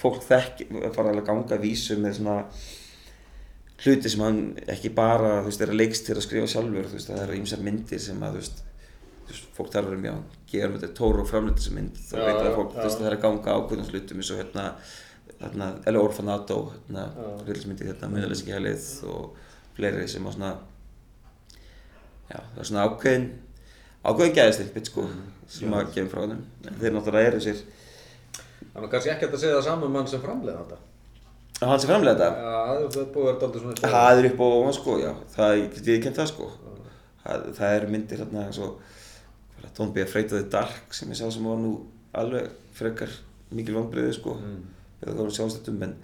fólk 0.00 0.22
þekki 0.26 0.68
fara 0.94 1.12
alveg 1.12 1.26
ganga 1.26 1.56
að 1.56 1.64
vísu 1.64 1.96
með 2.00 2.18
svona 2.20 2.36
hluti 3.84 4.12
sem 4.12 4.22
hann 4.24 4.40
ekki 4.72 4.92
bara 4.96 5.40
þú 5.42 5.50
veist 5.50 5.64
er 5.64 5.72
að 5.72 5.80
leikst 5.82 6.06
til 6.08 6.16
að 6.16 6.24
skrifa 6.24 6.50
sjálfur 6.50 6.88
þú 6.90 6.98
veist 6.98 7.10
það 7.10 7.22
eru 7.24 7.38
ýmsar 7.40 7.64
myndir 7.66 8.02
sem 8.02 8.22
að 8.24 8.36
þú 8.36 8.42
veist, 8.42 8.62
þú 9.26 9.32
veist 9.32 9.48
fólk 9.58 9.72
talar 9.74 9.96
um 9.96 10.06
já 10.06 10.14
gerum 10.52 10.78
þetta 10.78 10.96
tóru 10.96 11.24
og 11.24 11.32
þessa 11.32 11.74
mynd 11.76 11.98
þá 12.00 12.14
veit 12.22 12.38
að 12.38 12.48
já, 12.48 12.54
fólk 12.56 12.72
þú 12.76 12.86
veist 12.86 13.00
það 13.02 13.10
er 13.10 13.16
að 13.18 13.24
ganga 13.26 13.56
ákveðnum 13.58 13.90
hlutum 13.92 14.22
eins 14.22 14.32
og 14.32 14.40
hérna 14.40 14.66
hérna 15.40 15.70
El 15.86 16.00
Orfanato 16.00 16.60
hérna 16.72 17.08
Já. 17.12 17.26
hryllismyndi 17.44 17.90
hérna 17.90 18.08
Munalis 18.12 18.42
ekki 18.44 18.56
helið 18.56 18.86
og 19.12 19.40
fleiri 19.76 20.06
sem 20.08 20.24
á 20.24 20.30
svona 20.32 20.52
já, 22.30 22.38
það 22.40 22.62
er 22.62 22.70
svona 22.70 22.86
ákveðin 22.88 23.26
ákveðin 24.06 24.36
gæðistilpitt 24.38 24.88
sko 24.88 25.08
sem 25.50 25.74
að 25.76 25.90
kemur 25.92 26.14
frá 26.14 26.24
En 26.32 26.80
þeir 26.80 26.96
náttúrulega 26.96 27.34
eru 27.34 27.42
sér 27.44 27.60
Það 28.76 28.84
nú 28.84 28.88
kannski 28.92 29.10
ekkert 29.12 29.34
að 29.36 29.40
segja 29.40 29.56
það 29.56 29.66
saman 29.70 29.88
um 29.88 29.94
hann 29.96 30.08
sem 30.10 30.20
framleiða 30.20 30.64
þetta. 30.64 30.78
Að 31.60 31.70
hann 31.70 31.82
sem 31.82 31.90
framlega 31.90 32.16
þetta 32.16 32.30
Já, 32.46 32.58
það 32.66 32.80
er- 32.84 33.00
er 33.02 33.10
búið 33.14 33.22
að 33.22 33.28
vera 33.30 33.40
daldið 33.42 33.64
svona 33.64 33.92
það 33.96 34.20
er 34.22 34.30
upp 34.30 34.40
á 34.40 34.48
hann 34.66 34.76
sko, 34.76 34.96
já. 35.00 35.12
Það 35.36 35.54
ég 35.90 36.02
kent 36.04 36.20
það 36.20 36.30
sko. 36.32 36.50
Það, 37.26 37.46
það 37.58 37.76
eru 37.76 37.92
myndir 37.94 38.22
hérna 38.22 38.46
eins 38.46 38.58
og 38.62 38.80
er 39.62 39.70
Don't 39.76 39.92
be 39.92 40.02
afraid 40.02 40.32
of 40.32 40.38
the 40.40 40.48
dark 40.50 40.94
sem 40.94 41.10
ég 41.10 41.18
sá 41.18 41.30
sem 41.32 41.44
var 41.44 41.58
nú 41.58 41.72
alveg 42.14 42.50
frekar 42.76 43.10
mikil 43.50 43.74
vonbreiði 43.74 44.14
sko. 44.14 44.36
Mm. 44.40 44.62
eða 45.02 45.12
það 45.12 45.20
voru 45.22 45.34
sjálfstættum 45.36 45.82
en 45.86 45.96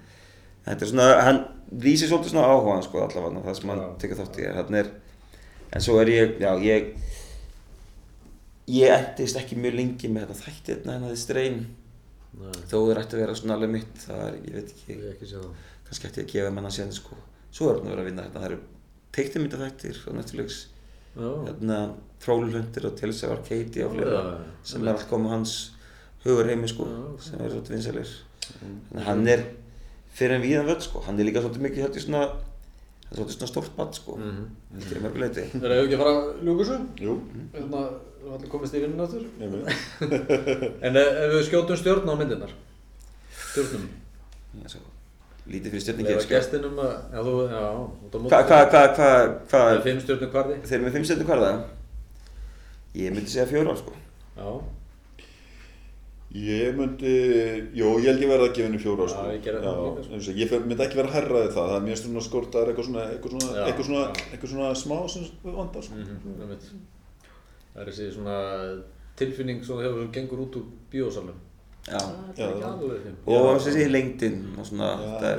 þetta 0.66 0.84
er 0.84 0.90
svona, 0.90 1.07
hann 1.26 1.40
lýsir 1.82 2.11
svolítið 2.11 2.34
svona 2.34 2.48
áhugaðan 2.50 2.84
sko 2.86 3.03
allavega 3.03 3.44
það 3.46 3.59
sem 3.59 3.72
hann 3.72 3.84
tekur 4.03 4.20
þátt 4.20 4.40
í 4.40 4.46
er 4.48 4.74
er, 4.82 4.90
en 5.72 5.84
svo 5.84 5.98
er 6.03 6.12
ég, 6.12 6.34
já 6.42 6.50
ég 6.61 6.90
ég 8.72 8.92
endist 8.94 9.38
ekki 9.40 9.59
mjög 9.59 9.78
lengi 9.80 10.11
með 10.12 10.28
þetta 10.28 10.44
þætti 10.46 10.74
hérna 10.74 10.96
hennar 10.96 11.14
þið 11.14 11.22
streyn 11.22 11.59
Nei, 12.40 12.52
þó 12.70 12.76
þeir 12.88 13.00
ætti 13.02 13.16
að 13.18 13.22
vera 13.22 13.34
svona 13.36 13.54
alveg 13.58 13.70
mitt 13.74 13.98
það 14.06 14.22
er, 14.28 14.36
ég 14.48 14.54
veit 14.56 14.70
ekki, 14.72 14.92
ég 14.96 15.08
ekki 15.12 15.26
það. 15.32 15.48
kannski 15.88 16.08
ætti 16.08 16.20
ég 16.22 16.26
að 16.28 16.32
gefa 16.32 16.52
menn 16.56 16.68
að 16.70 16.76
sérna 16.78 16.96
sko. 16.96 17.16
Svo 17.52 17.68
er 17.68 17.76
hann 17.78 17.86
að 17.90 17.92
vera 17.92 18.02
að 18.02 18.08
vinna 18.08 18.22
hérna, 18.24 18.40
það 18.40 18.46
eru 18.48 18.58
teiktumyndaþættir 19.12 19.98
á 20.08 20.10
Netflix. 20.16 20.60
Já, 21.12 21.28
hérna, 21.46 21.78
Trollhundir 22.24 22.86
og 22.88 22.94
Tales 22.96 23.22
of 23.26 23.34
Arcadia 23.34 23.84
og 23.88 23.96
fleira 23.98 24.22
sem 24.64 24.84
er 24.86 24.92
allt 24.94 25.08
komið 25.10 25.34
hans 25.34 25.56
hugur 26.24 26.48
heimi 26.48 26.70
sko 26.70 26.86
Já, 26.88 27.00
sem 27.26 27.42
er 27.42 27.50
svolítið 27.52 27.74
vinsalir 27.76 28.12
þannig 28.46 29.02
að 29.02 29.08
hann 29.10 29.28
er 29.28 29.42
fyrir 30.16 30.36
en 30.38 30.44
víðan 30.46 30.68
völd 30.70 30.86
sko. 30.86 31.02
Hann 31.04 31.20
er 31.20 31.28
líka 31.28 31.42
svolítið 31.44 31.66
mikið 31.66 31.84
hérna 31.84 32.04
svona 32.06 32.22
er 32.30 33.18
svolítið 33.18 33.36
svona 33.36 33.50
stórt 33.52 33.76
bad 33.76 33.92
sko. 33.98 34.16
Mhm. 34.16 34.46
þetta 34.78 34.96
er 34.96 35.04
mörguleiti 35.04 35.44
Það 35.52 35.66
er 35.68 35.76
ekki 35.82 35.98
að 35.98 36.02
fara 36.06 36.14
að 36.16 36.42
ljúka 36.48 36.64
þessu? 36.64 36.80
Jú, 37.04 37.18
Hérna, 37.52 37.82
við 37.92 38.11
að 38.36 38.46
komast 38.52 38.74
í 38.78 38.82
vinnun 38.84 39.02
áttur. 39.04 39.24
En 40.86 40.96
ef 40.96 41.08
ef 41.24 41.32
við 41.34 41.44
skjótum 41.48 41.78
stjórn 41.80 42.10
á 42.10 42.14
myndirnar? 42.20 42.52
Stjórnum? 43.52 43.86
Já, 44.62 44.78
lítið 45.48 45.72
fyrir 45.72 45.72
Lefa 45.72 45.84
stjórningi 45.86 46.18
sko. 46.22 46.34
gestinum 46.36 46.76
að, 46.78 46.92
já 47.12 47.20
já, 47.52 47.62
hvað 49.50 49.72
er 49.72 49.80
fimm 49.86 50.02
stjórnum 50.04 50.30
hvarði? 50.36 50.58
þeir 50.68 50.76
eru 50.78 50.84
með 50.86 50.94
fimm 50.98 51.06
stjórnum 51.08 51.28
hvar 51.32 51.42
það 51.42 51.56
ég 53.02 53.16
myndi 53.16 53.32
segja 53.32 53.48
fjóra 53.50 53.74
sko 53.80 53.96
Já, 54.36 54.46
Ég 56.32 56.72
myndi, 56.78 57.10
jú, 57.76 57.90
ég 58.00 58.06
held 58.08 58.22
ég 58.24 58.30
verði 58.30 58.46
að 58.46 58.54
gefa 58.56 58.68
henni 58.70 58.78
fjóra 58.80 59.04
Já, 59.04 59.10
sko. 59.12 59.24
ég 59.34 59.42
gerði 59.44 59.60
það 59.66 59.74
Já, 59.76 59.82
líka, 59.84 60.04
sko. 60.06 60.14
eins 60.16 60.28
og 60.32 60.38
Ég 60.40 60.48
fer- 60.52 60.62
myndi 60.64 60.84
ekki 60.86 60.96
vera 61.00 61.10
að 61.10 61.16
herraði 61.18 61.50
það, 61.52 61.66
það 61.68 61.76
er 61.76 61.84
mjög 61.88 61.98
stundin 62.00 62.20
að 62.22 62.26
skorta 62.28 62.62
eitthvað 62.62 62.86
svona, 62.88 63.02
eitthvað 63.12 63.34
svona, 63.34 63.50
Já, 63.52 63.64
eitthvað 63.66 63.88
svona, 63.90 64.04
já. 64.06 64.24
eitthvað 64.32 64.52
svona 64.54 64.70
smá 64.82 64.96
sem 65.12 65.26
við 65.42 65.58
vandar 65.58 65.84
sko. 65.88 65.98
mhm, 65.98 66.38
einmitt. 66.46 66.70
Það 67.72 67.82
er 67.82 67.88
þessi 67.90 68.10
svona 68.16 68.36
tilfinning 69.18 69.64
sem 69.64 69.74
þú 69.74 69.86
hefur 69.86 70.04
sem 70.04 70.12
gengur 70.18 70.44
út 70.46 70.60
úr 70.60 70.68
bíósalum. 70.92 71.40
já 71.82 71.98
ekki 71.98 72.44
Já. 72.62 72.68
og 73.26 73.56
þessi 73.64 73.86
lengdin 73.90 74.36
og 74.54 74.66
svona 74.68 74.90
Já, 75.02 75.32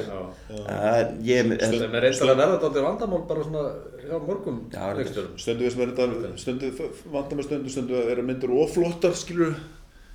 það 0.49 0.97
er 0.97 1.13
ég 1.23 1.45
mynd 1.47 1.61
er 1.61 1.69
reyndar 2.03 2.31
að 2.33 2.41
verða 2.41 2.57
þetta 2.65 2.83
vandamál 2.83 3.21
bara 3.29 3.45
svona 3.47 3.61
hjá 4.03 4.17
mörgum. 4.27 4.57
Stundu 5.39 5.63
við 5.63 5.71
sem 5.71 5.85
er 5.85 5.93
þetta, 5.93 6.33
stundu 6.43 6.73
vandar 7.13 7.39
með 7.39 7.47
stundu, 7.47 7.71
stundu 7.71 7.95
að 8.01 8.11
vera 8.11 8.27
myndir 8.27 8.51
oflottar, 8.51 9.15
skilur 9.15 9.55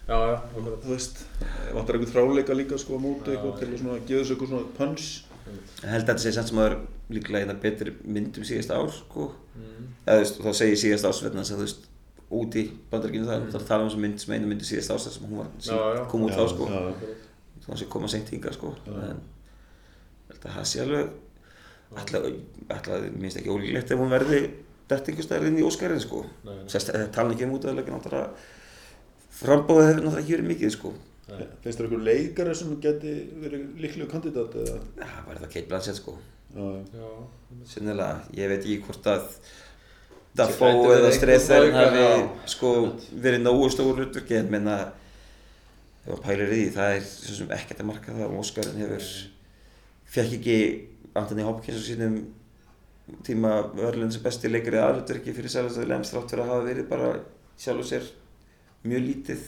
Já, 0.09 0.17
já, 0.25 0.37
þú 0.57 0.89
veist, 0.89 1.19
vantar 1.77 1.99
eitthvað 1.99 2.13
þráleika 2.15 2.55
líka 2.57 2.77
sko 2.81 2.97
á 2.97 3.01
móti, 3.03 3.35
eitthvað 3.35 3.59
til 3.61 3.67
að 3.69 3.81
svona 3.83 3.97
gefa 4.09 4.23
þessu 4.23 4.35
eitthvað 4.35 4.53
svona 4.55 4.71
punch. 4.79 5.09
Ég 5.83 5.91
held 5.93 6.01
að 6.01 6.07
þetta 6.09 6.23
sé 6.23 6.33
samt 6.33 6.49
sem 6.49 6.61
að 6.61 6.65
það 6.65 6.77
er 6.77 6.79
líklega 7.17 7.43
eina 7.45 7.57
betri 7.65 7.93
myndum 8.09 8.47
síðast 8.49 8.73
ár 8.73 8.89
sko. 8.97 9.27
Mm. 9.59 9.91
eða 10.07 10.15
þú 10.17 10.23
veist, 10.23 10.41
þá 10.47 10.57
segir 10.63 10.81
síðast 10.81 11.09
þess 11.09 11.29
að 11.29 11.53
þú 11.53 11.67
veist, 11.67 11.88
úti 12.31 12.61
í 12.67 12.71
bandaríkinu 12.91 13.25
það, 13.29 13.47
þá 13.55 13.59
tala 13.71 13.85
um 13.85 13.89
þessa 13.91 14.03
mynd 14.05 14.21
sem 14.23 14.35
einu 14.37 14.51
myndi 14.51 14.67
síðast 14.69 14.93
þar 14.93 15.01
sem 15.15 15.25
hún 15.31 15.39
var, 15.41 15.49
Já, 15.65 15.79
já. 15.97 16.03
kom 16.11 16.27
út 16.27 16.35
Já, 16.35 16.37
þá 16.43 16.49
sko. 16.53 16.69
já. 16.69 17.17
þá 17.65 17.73
sé 17.81 17.89
koma 17.95 18.09
seint 18.13 18.31
hingað 18.35 18.57
sko. 18.59 18.75
En 18.89 19.21
að 20.37 20.45
það 20.45 20.67
sé 20.69 20.83
alveg 20.85 21.11
ætla, 21.99 22.99
minnst 23.17 23.41
ekki 23.41 23.53
ólíklegt 23.55 23.93
ef 23.95 23.99
hún 24.03 24.13
verði 24.13 24.41
dætt 24.89 25.09
einhverstaðar 25.09 25.47
inn 25.49 25.59
í 25.61 25.65
Óskarinn 25.65 26.01
sko. 26.05 26.23
Það 26.45 27.07
tala 27.17 27.33
ekki 27.35 27.47
um 27.49 27.55
út 27.57 27.65
að 27.69 27.79
leggja 27.81 27.97
náttúrulega 27.97 28.31
frambóðið 29.39 29.89
hefur 29.89 30.03
náttúrulega 30.05 30.23
ekki 30.25 30.35
verið 30.37 30.51
mikið 30.53 30.75
sko. 30.77 30.93
Nei. 31.29 31.45
Finnst 31.65 31.79
þér 31.81 31.87
eitthvað 31.89 32.07
leikari 32.09 32.55
sem 32.57 32.77
geti 32.85 33.15
verið 33.43 33.65
líklegur 33.85 34.11
kandidat 34.13 34.55
eða? 34.63 34.77
Já, 35.01 35.09
var 35.27 35.41
það 35.43 35.51
Kate 35.55 35.69
Blanchett 35.69 35.99
sko. 36.01 36.15
Sinnilega, 37.69 38.23
ég 38.37 38.49
veit 38.53 38.63
ekki 38.65 38.79
hvort 38.87 39.09
að 39.13 39.27
Við 40.37 40.93
eða 40.95 41.11
Streithern 41.17 41.73
hafi 41.75 42.03
sko 42.47 42.73
verið 43.23 43.41
nógu 43.43 43.71
stór 43.73 43.97
hlutverki 43.99 44.37
en 44.39 44.51
menna 44.53 44.77
ef 46.05 46.13
maður 46.13 46.23
pælir 46.25 46.53
í 46.53 46.59
því, 46.61 46.69
það 46.77 46.93
er 46.99 47.07
svo 47.09 47.35
sem 47.41 47.51
ekkert 47.57 47.81
að 47.83 47.89
marka 47.91 48.13
það. 48.15 48.29
Og 48.29 48.43
Óskarinn 48.45 48.79
hefur 48.85 49.09
fekk 50.09 50.37
ekki 50.39 50.59
Anthony 51.19 51.43
Hopkins 51.49 51.81
á 51.81 51.85
sínum 51.89 52.19
tíma 53.25 53.55
verðlun 53.75 54.13
sem 54.13 54.23
besti 54.25 54.51
leikari 54.53 54.79
aðhlutverki 54.83 55.33
fyrir 55.37 55.51
Sælastöðu 55.53 55.89
Lems 55.91 56.11
þrátt 56.13 56.31
fyrir 56.33 56.45
að 56.45 56.51
hafa 56.53 56.67
verið 56.69 56.89
bara 56.91 57.11
sjálf 57.59 57.81
og 57.83 57.89
sér 57.89 58.09
mjög 58.85 59.05
lítið 59.09 59.47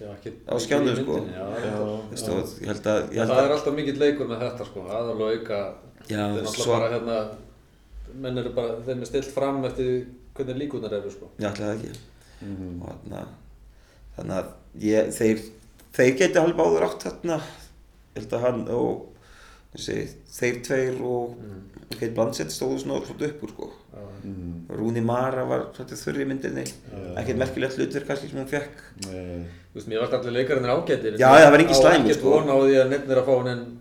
já, 0.00 0.08
ekki 0.10 0.32
Á 0.50 0.54
skjánum, 0.60 0.96
sko. 0.98 1.18
Já, 1.30 1.44
Já. 1.64 1.74
og 1.80 2.16
ég 2.60 2.66
held 2.66 2.88
að, 2.90 2.98
ég 3.14 3.22
held 3.22 3.30
Það 3.30 3.38
að 3.38 3.44
er 3.46 3.54
alltaf 3.56 3.76
mikill 3.78 4.00
leikur 4.02 4.28
með 4.30 4.42
þetta 4.44 4.66
sko, 4.68 4.84
aðalega 4.90 5.38
auka. 5.38 5.60
Já, 6.10 6.18
Það 6.18 6.36
er 6.36 6.42
alltaf 6.42 6.58
svo- 6.58 6.74
bara 6.74 6.90
hérna 6.96 7.18
menn 8.14 8.38
eru 8.38 8.52
bara, 8.54 8.76
þeim 8.86 9.00
er 9.00 9.06
stilt 9.06 9.30
fram 9.34 9.64
eftir 9.64 10.06
hvernig 10.34 10.56
líkunar 10.62 10.92
eru 11.00 11.10
sko 11.10 11.30
ætla 11.38 11.52
það 11.70 11.76
ekki 11.76 11.98
Mhm. 12.40 12.82
og 12.82 12.88
þarna 12.88 13.26
þannig 14.16 14.36
að 14.38 14.46
ég, 14.80 15.10
þeir 15.12 15.40
þeir 15.92 16.16
geti 16.18 16.38
alveg 16.40 16.56
báður 16.56 16.86
átt 16.88 17.02
þarna 17.06 17.36
ég 17.40 18.20
held 18.22 18.32
að 18.32 18.40
hann 18.40 18.68
og 18.68 19.06
þessi, 19.74 20.08
þeir 20.38 20.62
tveir 20.66 21.00
og 21.02 21.36
Mm. 21.40 21.66
Kate 22.00 22.14
Blanchett 22.14 22.50
stóðu 22.54 22.78
svona 22.80 23.00
svolítið 23.04 23.28
upp 23.34 23.42
úr 23.42 23.50
sko 23.50 23.66
Já, 23.92 24.00
Mhm. 24.24 24.66
Rúni 24.78 25.02
Mara 25.04 25.44
var 25.44 25.66
þurri 25.74 26.24
myndinni 26.26 26.64
Já. 26.64 27.16
ekkert 27.18 27.36
merkilegt 27.38 27.76
hlutur 27.76 28.04
kannski 28.06 28.28
sem 28.30 28.38
hún 28.38 28.48
fekk 28.48 28.76
Nei. 29.06 29.44
Þú 29.72 29.74
veist, 29.74 29.88
mér 29.88 30.00
varst 30.00 30.12
allir 30.14 30.32
leikarinn 30.32 30.64
ágættir 30.70 31.18
Já, 31.18 31.28
það 31.34 31.50
var 31.50 31.58
engin 31.58 31.74
Á 31.74 31.80
slæmur, 31.80 32.06
ekkert 32.06 32.18
sko. 32.18 32.30
von 32.30 32.48
á 32.48 32.56
því 32.56 32.74
að 32.82 32.88
nefnir 32.90 33.16
að 33.18 33.26
fá 33.26 33.34
hún 33.36 33.48
en 33.52 33.78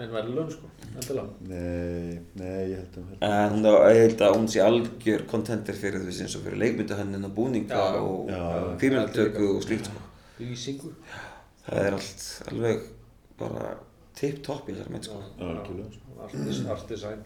en 0.00 0.08
verðlun 0.14 0.48
sko, 0.50 0.68
endilega 0.94 1.28
Nei, 1.50 2.20
nei, 2.40 2.70
ég 2.72 2.78
held 2.80 2.96
að 2.96 3.26
en 3.28 3.52
hún, 3.58 3.66
ég 3.92 4.00
held 4.06 4.22
að 4.26 4.36
hún 4.38 4.48
sé 4.48 4.62
algjör 4.64 5.26
kontenter 5.30 5.76
fyrir 5.76 6.02
veist 6.06 6.24
eins 6.24 6.36
og 6.38 6.46
fyrir 6.46 6.58
leikmyndahönnun 6.62 7.28
og 7.28 7.34
búninga 7.36 7.76
Já, 7.76 8.00
og 8.00 8.30
já. 8.32 8.40
kvímjöldutöku 8.80 9.50
og 9.56 9.62
slíkt 9.66 9.90
sko. 9.90 10.00
Lýsingu. 10.40 10.92
Það 11.66 11.84
er 11.86 11.96
allt 11.98 12.24
alveg 12.50 12.86
bara 13.38 13.74
tip-top 14.18 14.68
í 14.72 14.74
þessari 14.78 14.94
mynd 14.96 15.06
sko. 15.10 15.20
Algjörlega. 15.38 16.00
Artis, 16.22 16.62
Art 16.72 16.88
design 16.88 17.20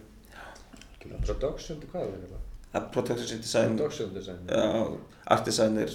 Production, 1.25 1.79
hvað 1.91 2.03
er 2.11 2.27
það? 2.27 2.43
að 2.77 2.87
production 2.93 3.39
design. 3.41 3.75
Production 3.77 4.09
design. 4.13 4.39
Já, 4.51 4.97
art 5.33 5.45
design 5.47 5.77
er 5.81 5.93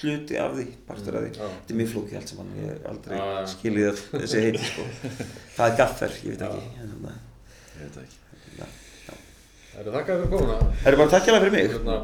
hluti 0.00 0.36
af 0.40 0.52
því, 0.56 0.64
partur 0.86 1.16
af 1.18 1.22
því. 1.24 1.30
Já. 1.34 1.48
þetta 1.50 1.74
er 1.74 1.78
mjög 1.80 1.90
flókið 1.94 2.16
allt 2.20 2.28
saman, 2.32 2.52
ég 2.60 2.68
hef 2.70 2.86
aldrei 2.92 3.16
Já, 3.18 3.24
já. 3.34 3.46
skilið 3.54 3.88
að 3.90 3.98
þessi 4.14 4.42
heiti 4.44 4.62
sko. 4.70 4.84
Það 5.56 5.66
er 5.70 5.76
gaffer, 5.80 6.14
ég 6.24 6.30
veit 6.30 6.44
ekki 6.46 6.46
að- 6.46 6.62
Ég 7.80 7.82
veit 7.82 7.94
það 7.94 8.02
ekki. 8.04 8.16
Það 9.70 9.80
eru 9.80 9.92
þakkaði 9.94 10.20
fyrir 10.20 10.32
komuna. 10.34 10.56
Það 10.80 10.88
er 10.92 10.96
bara 11.00 11.10
takk 11.14 11.26
hérna 11.28 11.40
fyrir 11.44 11.54
mig. 11.56 11.70
Hérna, 11.74 11.98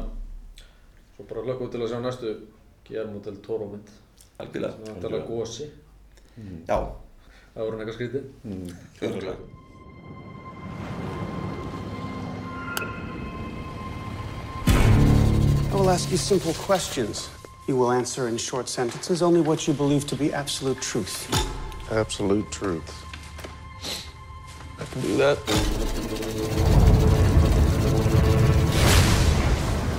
Svo 1.17 1.25
bara 1.31 1.41
hlökkum 1.47 1.67
við 1.67 1.71
til 1.73 1.81
að 1.81 1.91
sjá 1.91 1.99
næstu 2.03 2.35
Toro 3.45 3.65
mynd 3.71 3.87
algjörlega, 4.39 4.73
er 4.85 4.93
alltaf 4.93 5.27
gósi 5.27 5.65
já, 6.69 6.77
Það 6.77 7.63
voru 7.65 7.71
hann 7.73 7.81
eitthvað 7.81 7.97
skrítið. 7.97 8.23
Mm. 8.45 8.67
örgulega 9.01 9.37
I 15.69 15.79
will 15.79 15.89
ask 15.89 16.09
you 16.11 16.17
simple 16.17 16.53
questions. 16.53 17.29
You 17.67 17.75
will 17.75 17.91
answer 17.91 18.27
in 18.27 18.37
short 18.37 18.69
sentences 18.69 19.21
only 19.21 19.41
what 19.41 19.67
you 19.67 19.73
believe 19.73 20.07
to 20.07 20.15
be 20.15 20.33
absolute 20.33 20.81
truth. 20.81 21.27
Absolute 21.91 22.49
truth. 22.49 23.05
I 24.79 24.85
can 24.85 25.01
do 25.01 25.17
that. 25.17 25.37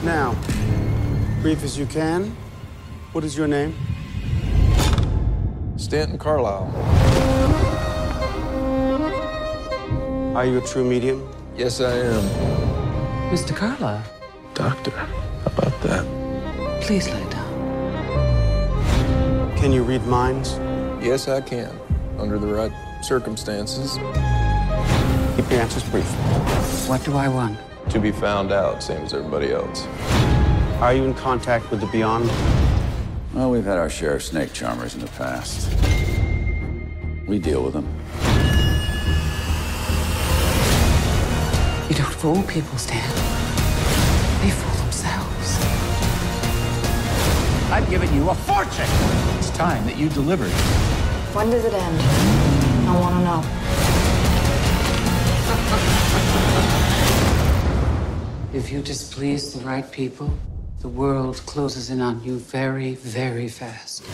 Now, 0.03 0.35
brief 1.43 1.63
as 1.63 1.79
you 1.79 1.85
can, 1.87 2.35
what 3.13 3.23
is 3.25 3.37
your 3.37 3.47
name? 3.49 3.77
Stanton 5.77 6.19
Carlisle. 6.19 6.73
Are 10.35 10.47
you 10.47 10.59
a 10.59 10.67
true 10.67 10.85
medium? 10.85 11.29
Yes, 11.57 11.81
I 11.81 11.93
am. 11.93 12.23
Mr. 13.31 13.55
Carlyle, 13.55 14.03
Doctor, 14.55 14.91
how 14.91 15.07
about 15.47 15.81
that? 15.83 16.19
please 16.89 17.07
lie 17.11 17.23
down. 17.29 17.38
Can 19.61 19.73
you 19.73 19.83
read 19.83 20.05
minds? 20.07 20.53
Yes, 21.05 21.29
I 21.29 21.41
can. 21.41 21.71
Under 22.19 22.39
the 22.39 22.47
right 22.47 22.73
circumstances. 23.03 23.95
Keep 25.37 25.51
your 25.51 25.61
answers 25.61 25.89
brief. 25.91 26.09
What 26.89 27.05
do 27.05 27.17
I 27.17 27.29
want? 27.29 27.59
to 27.91 27.99
be 27.99 28.13
found 28.13 28.53
out, 28.53 28.83
same 28.83 29.03
as 29.03 29.15
everybody 29.15 29.51
else. 29.51 29.87
Are 30.81 30.93
you 30.93 31.05
in 31.05 31.15
contact 31.15 31.71
with 31.71 31.81
the 31.81 31.87
Beyond? 31.87 32.31
Well, 33.33 33.51
we've 33.51 33.65
had 33.65 33.79
our 33.79 33.89
share 33.89 34.15
of 34.15 34.23
snake 34.23 34.53
charmers 34.53 34.95
in 34.95 35.01
the 35.01 35.07
past. 35.09 35.69
We 37.27 37.39
deal 37.39 37.63
with 37.63 37.73
them. 37.73 37.87
You 41.89 41.95
don't 41.95 42.13
fool 42.13 42.43
people, 42.43 42.77
Stan. 42.77 43.09
They 44.43 44.51
fool 44.51 44.83
themselves. 44.83 45.59
I've 47.73 47.89
given 47.89 48.13
you 48.15 48.29
a 48.29 48.35
fortune. 48.35 49.38
It's 49.59 49.67
time 49.67 49.87
that 49.87 49.99
you 49.99 50.09
delivered. 50.11 50.53
When 51.35 51.51
does 51.51 51.65
it 51.65 51.75
end? 51.75 52.01
I 52.87 53.01
want 53.01 53.15
to 53.17 53.23
know. 53.25 53.43
If 58.57 58.71
you 58.71 58.83
displease 58.83 59.55
the 59.55 59.67
right 59.67 59.91
people, 59.91 60.33
the 60.81 60.87
world 60.87 61.43
closes 61.45 61.91
in 61.91 62.01
on 62.01 62.23
you 62.23 62.39
very, 62.39 62.95
very 62.95 63.49
fast. 63.49 64.05